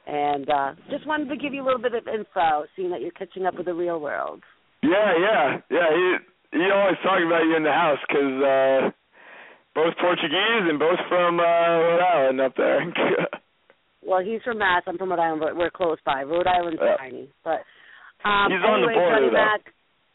[0.07, 3.11] and uh just wanted to give you a little bit of info, seeing that you're
[3.11, 4.41] catching up with the real world.
[4.81, 5.89] Yeah, yeah, yeah.
[5.93, 8.91] He he always talking about you in the house 'cause uh,
[9.75, 12.81] both Portuguese and both from uh, Rhode Island up there.
[14.01, 14.83] Well, he's from Mass.
[14.87, 16.23] I'm from Rhode Island, but we're close by.
[16.23, 16.95] Rhode Island's Yeah.
[16.97, 17.61] tiny, but
[18.27, 19.33] um, He's on the anyway, border, Johnny though.
[19.33, 19.61] Mac,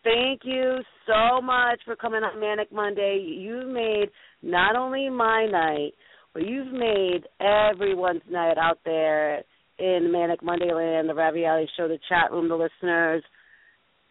[0.03, 3.23] thank you so much for coming on Manic Monday.
[3.25, 4.07] You've made
[4.43, 5.93] not only my night,
[6.33, 9.43] but you've made everyone's night out there
[9.79, 13.23] in Manic Monday Land, the Ravioli Show, the chat room, the listeners.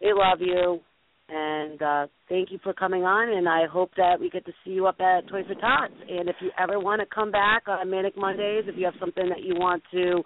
[0.00, 0.80] They love you.
[1.28, 4.72] And uh thank you for coming on and I hope that we get to see
[4.72, 5.94] you up at Toys for Tots.
[6.08, 9.28] And if you ever want to come back on Manic Mondays, if you have something
[9.30, 10.22] that you want to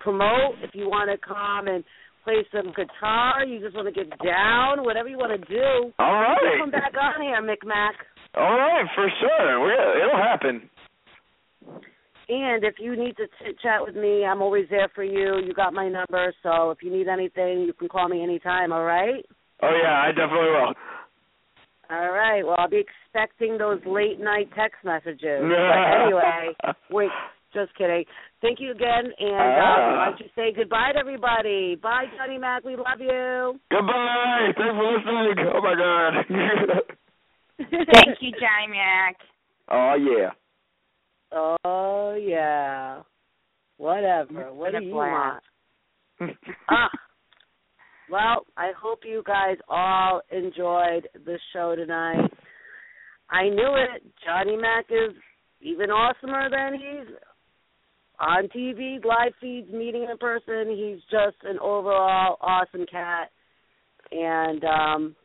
[0.00, 1.84] promote, if you want to come and
[2.24, 5.92] play some guitar, you just want to get down, whatever you want to do.
[5.98, 6.58] All right.
[6.60, 7.94] Come back on here, Micmac.
[8.34, 9.64] All right, for sure.
[9.64, 10.68] we it'll happen.
[12.28, 15.44] And if you need to chit chat with me, I'm always there for you.
[15.44, 18.84] You got my number, so if you need anything, you can call me anytime, all
[18.84, 19.24] right?
[19.62, 20.74] Oh yeah, I definitely will.
[21.90, 22.42] All right.
[22.44, 25.20] Well, I'll be expecting those late night text messages.
[25.42, 26.54] but anyway,
[26.90, 27.10] wait,
[27.52, 28.04] just kidding.
[28.40, 31.76] Thank you again, and uh, why don't you say goodbye to everybody?
[31.82, 32.64] Bye, Johnny Mac.
[32.64, 33.58] We love you.
[33.70, 34.52] Goodbye.
[34.56, 35.46] Thanks for listening.
[35.52, 36.84] Oh my god.
[37.92, 39.16] Thank you, Johnny Mac.
[39.70, 40.30] oh yeah.
[41.32, 43.02] Oh yeah.
[43.76, 44.52] Whatever.
[44.54, 45.42] What do you want?
[46.68, 46.88] ah.
[48.10, 52.28] Well, I hope you guys all enjoyed the show tonight.
[53.30, 54.02] I knew it.
[54.26, 55.14] Johnny Mac is
[55.60, 57.14] even awesomer than he's
[58.18, 60.70] on TV, live feeds, meeting in person.
[60.76, 63.30] He's just an overall awesome cat.
[64.10, 65.16] And um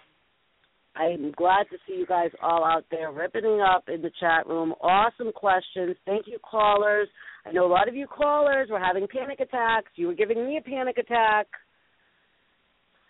[0.96, 4.74] I'm glad to see you guys all out there ripping up in the chat room.
[4.80, 5.96] Awesome questions.
[6.06, 7.10] Thank you, callers.
[7.46, 9.92] I know a lot of you callers were having panic attacks.
[9.96, 11.48] You were giving me a panic attack.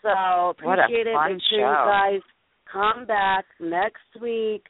[0.06, 1.14] So appreciate it.
[1.14, 1.65] fun Make sure show.
[1.65, 2.22] you guys
[2.72, 4.65] come back next week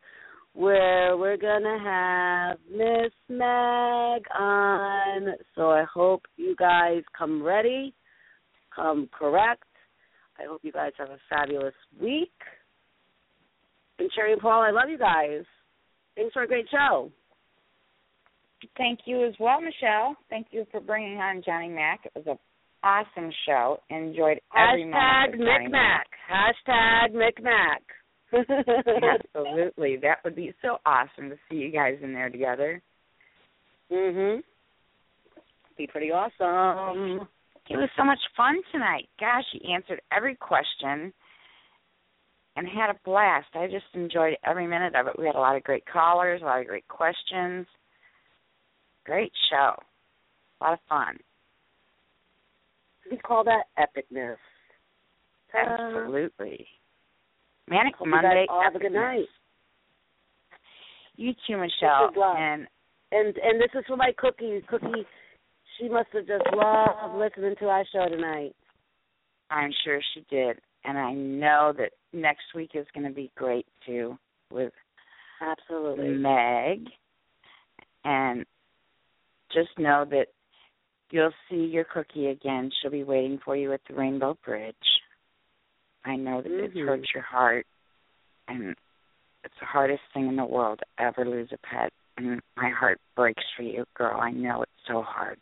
[0.54, 5.36] where we're gonna have Miss Meg on.
[5.56, 7.94] So I hope you guys come ready,
[8.74, 9.64] come correct.
[10.40, 12.32] I hope you guys have a fabulous week.
[14.00, 15.44] And Sherry and Paul, I love you guys.
[16.16, 17.12] Thanks for a great show.
[18.78, 20.16] Thank you as well, Michelle.
[20.30, 22.06] Thank you for bringing on Johnny Mac.
[22.06, 22.38] It was an
[22.86, 23.80] awesome show.
[23.90, 26.08] Enjoyed every Hashtag moment of Johnny Mac.
[26.30, 26.56] Micmac.
[26.68, 27.82] Hashtag Micmac.
[29.36, 29.98] Absolutely.
[29.98, 32.82] That would be so awesome to see you guys in there together.
[33.92, 34.42] mhm.
[35.78, 37.28] Be pretty awesome.
[37.70, 39.10] It was so much fun tonight.
[39.20, 41.12] Gosh, you answered every question
[42.56, 43.48] and had a blast.
[43.56, 45.20] I just enjoyed every minute of it.
[45.20, 47.66] We had a lot of great callers, a lot of great questions.
[49.06, 49.74] Great show.
[50.62, 51.18] A lot of fun.
[53.10, 54.38] We call that epicness.
[55.54, 56.68] Absolutely.
[57.70, 58.46] Um, Manic you guys Monday.
[58.50, 59.26] all have a good night.
[61.16, 62.12] You too, Michelle.
[62.38, 62.68] And
[63.12, 64.62] And and this is for my cookie.
[64.68, 65.06] Cookie,
[65.78, 68.56] she must have just loved listening to our show tonight.
[69.50, 70.60] I'm sure she did.
[70.84, 74.18] And I know that next week is going to be great too
[74.52, 74.74] with
[75.42, 76.10] Absolutely.
[76.10, 76.88] Meg.
[78.04, 78.46] And
[79.54, 80.28] just know that
[81.12, 82.72] you'll see your cookie again.
[82.82, 84.76] She'll be waiting for you at the Rainbow Bridge.
[86.04, 86.86] I know that it Mhm.
[86.86, 87.66] hurts your heart,
[88.48, 88.76] and
[89.44, 91.92] it's the hardest thing in the world to ever lose a pet.
[92.18, 94.20] And my heart breaks for you, girl.
[94.20, 95.40] I know it's so hard.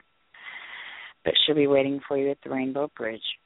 [1.23, 3.39] But she'll be waiting for you at the Rainbow Bridge,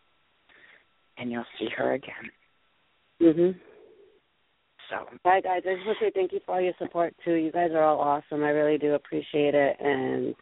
[1.18, 2.32] and you'll see her again.
[3.20, 3.60] Mhm.
[4.90, 5.64] So, Bye, guys.
[5.66, 7.34] I just want to say thank you for all your support too.
[7.34, 8.44] You guys are all awesome.
[8.44, 10.34] I really do appreciate it, and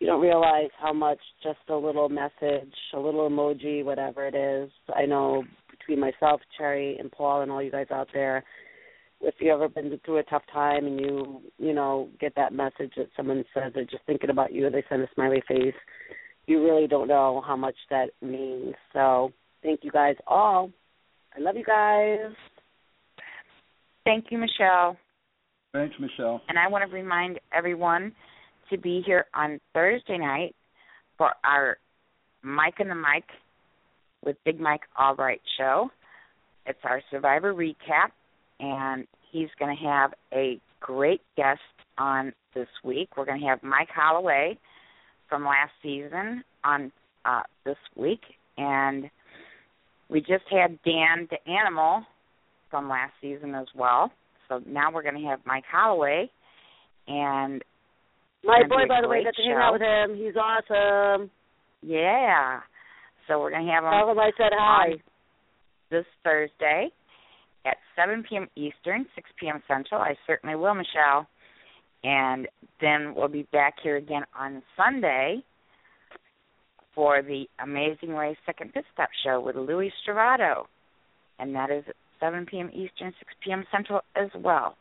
[0.00, 4.70] you don't realize how much just a little message, a little emoji, whatever it is.
[4.94, 8.44] I know between myself, Cherry, and Paul, and all you guys out there,
[9.20, 12.92] if you ever been through a tough time and you, you know, get that message
[12.96, 15.74] that someone says they're just thinking about you, and they send a smiley face.
[16.46, 18.74] You really don't know how much that means.
[18.92, 20.70] So thank you guys all.
[21.36, 22.32] I love you guys.
[24.04, 24.96] thank you, Michelle.
[25.72, 26.40] Thanks, Michelle.
[26.48, 28.12] And I want to remind everyone
[28.70, 30.54] to be here on Thursday night
[31.16, 31.78] for our
[32.42, 33.28] Mike and the Mike
[34.24, 35.90] with Big Mike Albright show.
[36.66, 38.10] It's our Survivor recap,
[38.60, 41.60] and he's going to have a great guest
[41.96, 43.10] on this week.
[43.16, 44.58] We're going to have Mike Holloway
[45.28, 46.92] from last season on
[47.24, 48.20] uh, this week,
[48.56, 49.10] and
[50.08, 52.02] we just had Dan the Animal
[52.70, 54.10] from last season as well.
[54.48, 56.30] So now we're going to have Mike Holloway,
[57.06, 57.62] and
[58.48, 60.16] My boy, by the way, got to hang out with him.
[60.16, 61.30] He's awesome.
[61.82, 62.60] yeah.
[63.26, 64.86] So we're going to have him Tell him I said hi.
[65.90, 66.88] this Thursday
[67.66, 68.48] at 7 p.m.
[68.56, 69.62] Eastern, 6 p.m.
[69.68, 70.00] Central.
[70.00, 71.26] I certainly will, Michelle.
[72.04, 72.48] And
[72.80, 75.42] then we'll be back here again on Sunday
[76.94, 80.64] for the Amazing Race Second Pit Stop Show with Louis Stravato.
[81.38, 82.70] And that is at 7 p.m.
[82.72, 83.64] Eastern, 6 p.m.
[83.70, 84.76] Central as well.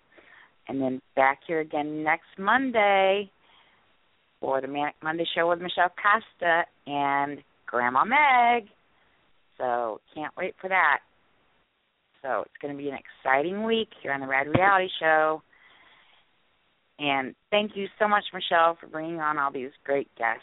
[0.70, 3.30] And then back here again next Monday
[4.40, 8.70] for the Manic Monday Show with Michelle Costa and Grandma Meg.
[9.58, 11.00] So can't wait for that.
[12.22, 15.42] So it's going to be an exciting week here on the Rad Reality Show.
[17.00, 20.42] And thank you so much, Michelle, for bringing on all these great guests.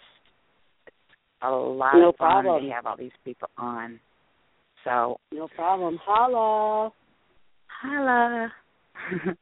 [0.87, 0.97] It's
[1.43, 2.65] a lot No of fun problem.
[2.65, 3.99] to have all these people on.
[4.85, 5.99] So No problem.
[6.05, 6.93] Holla.
[7.69, 8.53] holla.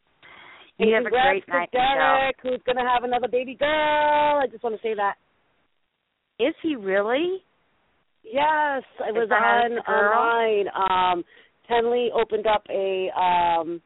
[0.79, 1.95] And you have a congrats great to night, Michelle.
[1.95, 4.41] Derrick, who's going to have another baby girl.
[4.43, 5.15] I just want to say that.
[6.39, 7.43] Is he really?
[8.25, 10.69] Yes, I was on online.
[10.75, 11.25] Um
[11.71, 13.81] Tenley opened up a um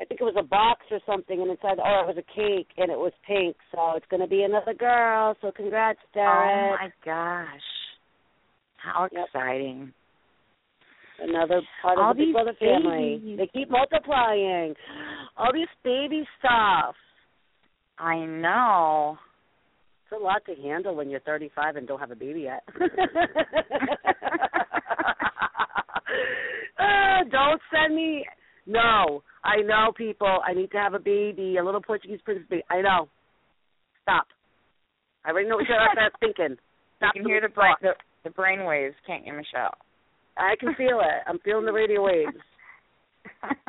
[0.00, 2.68] I think it was a box or something and inside oh it was a cake
[2.76, 5.36] and it was pink, so it's gonna be another girl.
[5.40, 6.50] So congrats, Derrick.
[6.52, 7.60] Oh my gosh.
[8.76, 9.26] How Yep.
[9.26, 9.92] exciting.
[11.22, 13.36] Another part All of the Big Brother family.
[13.36, 14.74] They keep multiplying.
[15.36, 16.94] All these baby stuff.
[17.98, 19.18] I know.
[20.04, 22.64] It's a lot to handle when you're 35 and don't have a baby yet.
[22.68, 22.84] uh,
[27.30, 28.26] don't send me.
[28.66, 30.38] No, I know people.
[30.46, 32.64] I need to have a baby, a little Portuguese princess baby.
[32.70, 33.08] I know.
[34.02, 34.26] Stop.
[35.24, 36.56] I already know what you're thinking.
[37.02, 39.74] You Stop can hear the brain the, the brain waves, can't you, Michelle?
[40.36, 41.22] I can feel it.
[41.26, 42.36] I'm feeling the radio waves.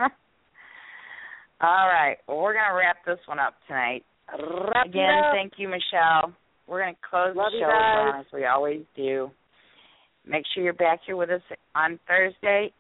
[1.62, 2.18] All right.
[2.28, 4.04] Well, we're going to wrap this one up tonight.
[4.32, 6.34] Wrap Again, thank you, Michelle.
[6.68, 9.30] We're going to close Love the show down as we always do.
[10.26, 11.42] Make sure you're back here with us
[11.76, 12.72] on Thursday,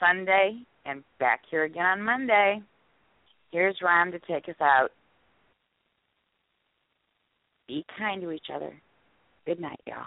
[0.00, 2.62] Sunday, and back here again on Monday.
[3.52, 4.88] Here's Ron to take us out.
[7.68, 8.72] Be kind to each other.
[9.44, 10.06] Good night, y'all.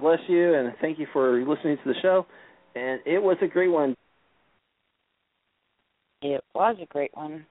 [0.00, 2.26] Bless you, and thank you for listening to the show.
[2.74, 3.96] And it was a great one.
[6.22, 7.44] It was a great one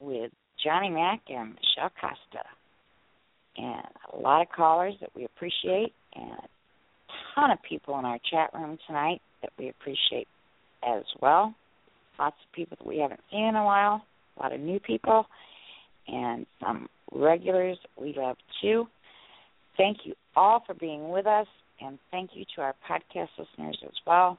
[0.00, 2.44] with Johnny Mac and Michelle Costa.
[3.56, 6.48] And a lot of callers that we appreciate, and a
[7.34, 10.28] ton of people in our chat room tonight that we appreciate
[10.86, 11.54] as well.
[12.18, 14.02] Lots of people that we haven't seen in a while,
[14.36, 15.26] a lot of new people,
[16.08, 18.86] and some regulars we love too.
[19.80, 21.46] Thank you all for being with us,
[21.80, 24.38] and thank you to our podcast listeners as well.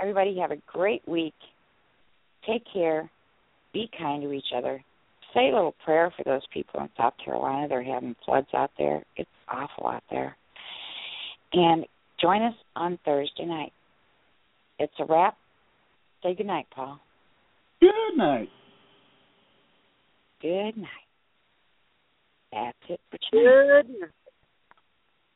[0.00, 1.34] Everybody have a great week.
[2.48, 3.10] Take care.
[3.74, 4.82] Be kind to each other.
[5.34, 7.68] Say a little prayer for those people in South Carolina.
[7.68, 9.04] They're having floods out there.
[9.18, 10.34] It's awful out there.
[11.52, 11.84] And
[12.18, 13.74] join us on Thursday night.
[14.78, 15.36] It's a wrap.
[16.22, 16.98] Say good night, Paul.
[17.80, 18.48] Good night.
[20.40, 20.88] Good night.
[22.52, 23.82] That's it for tonight.
[23.82, 24.10] Good night.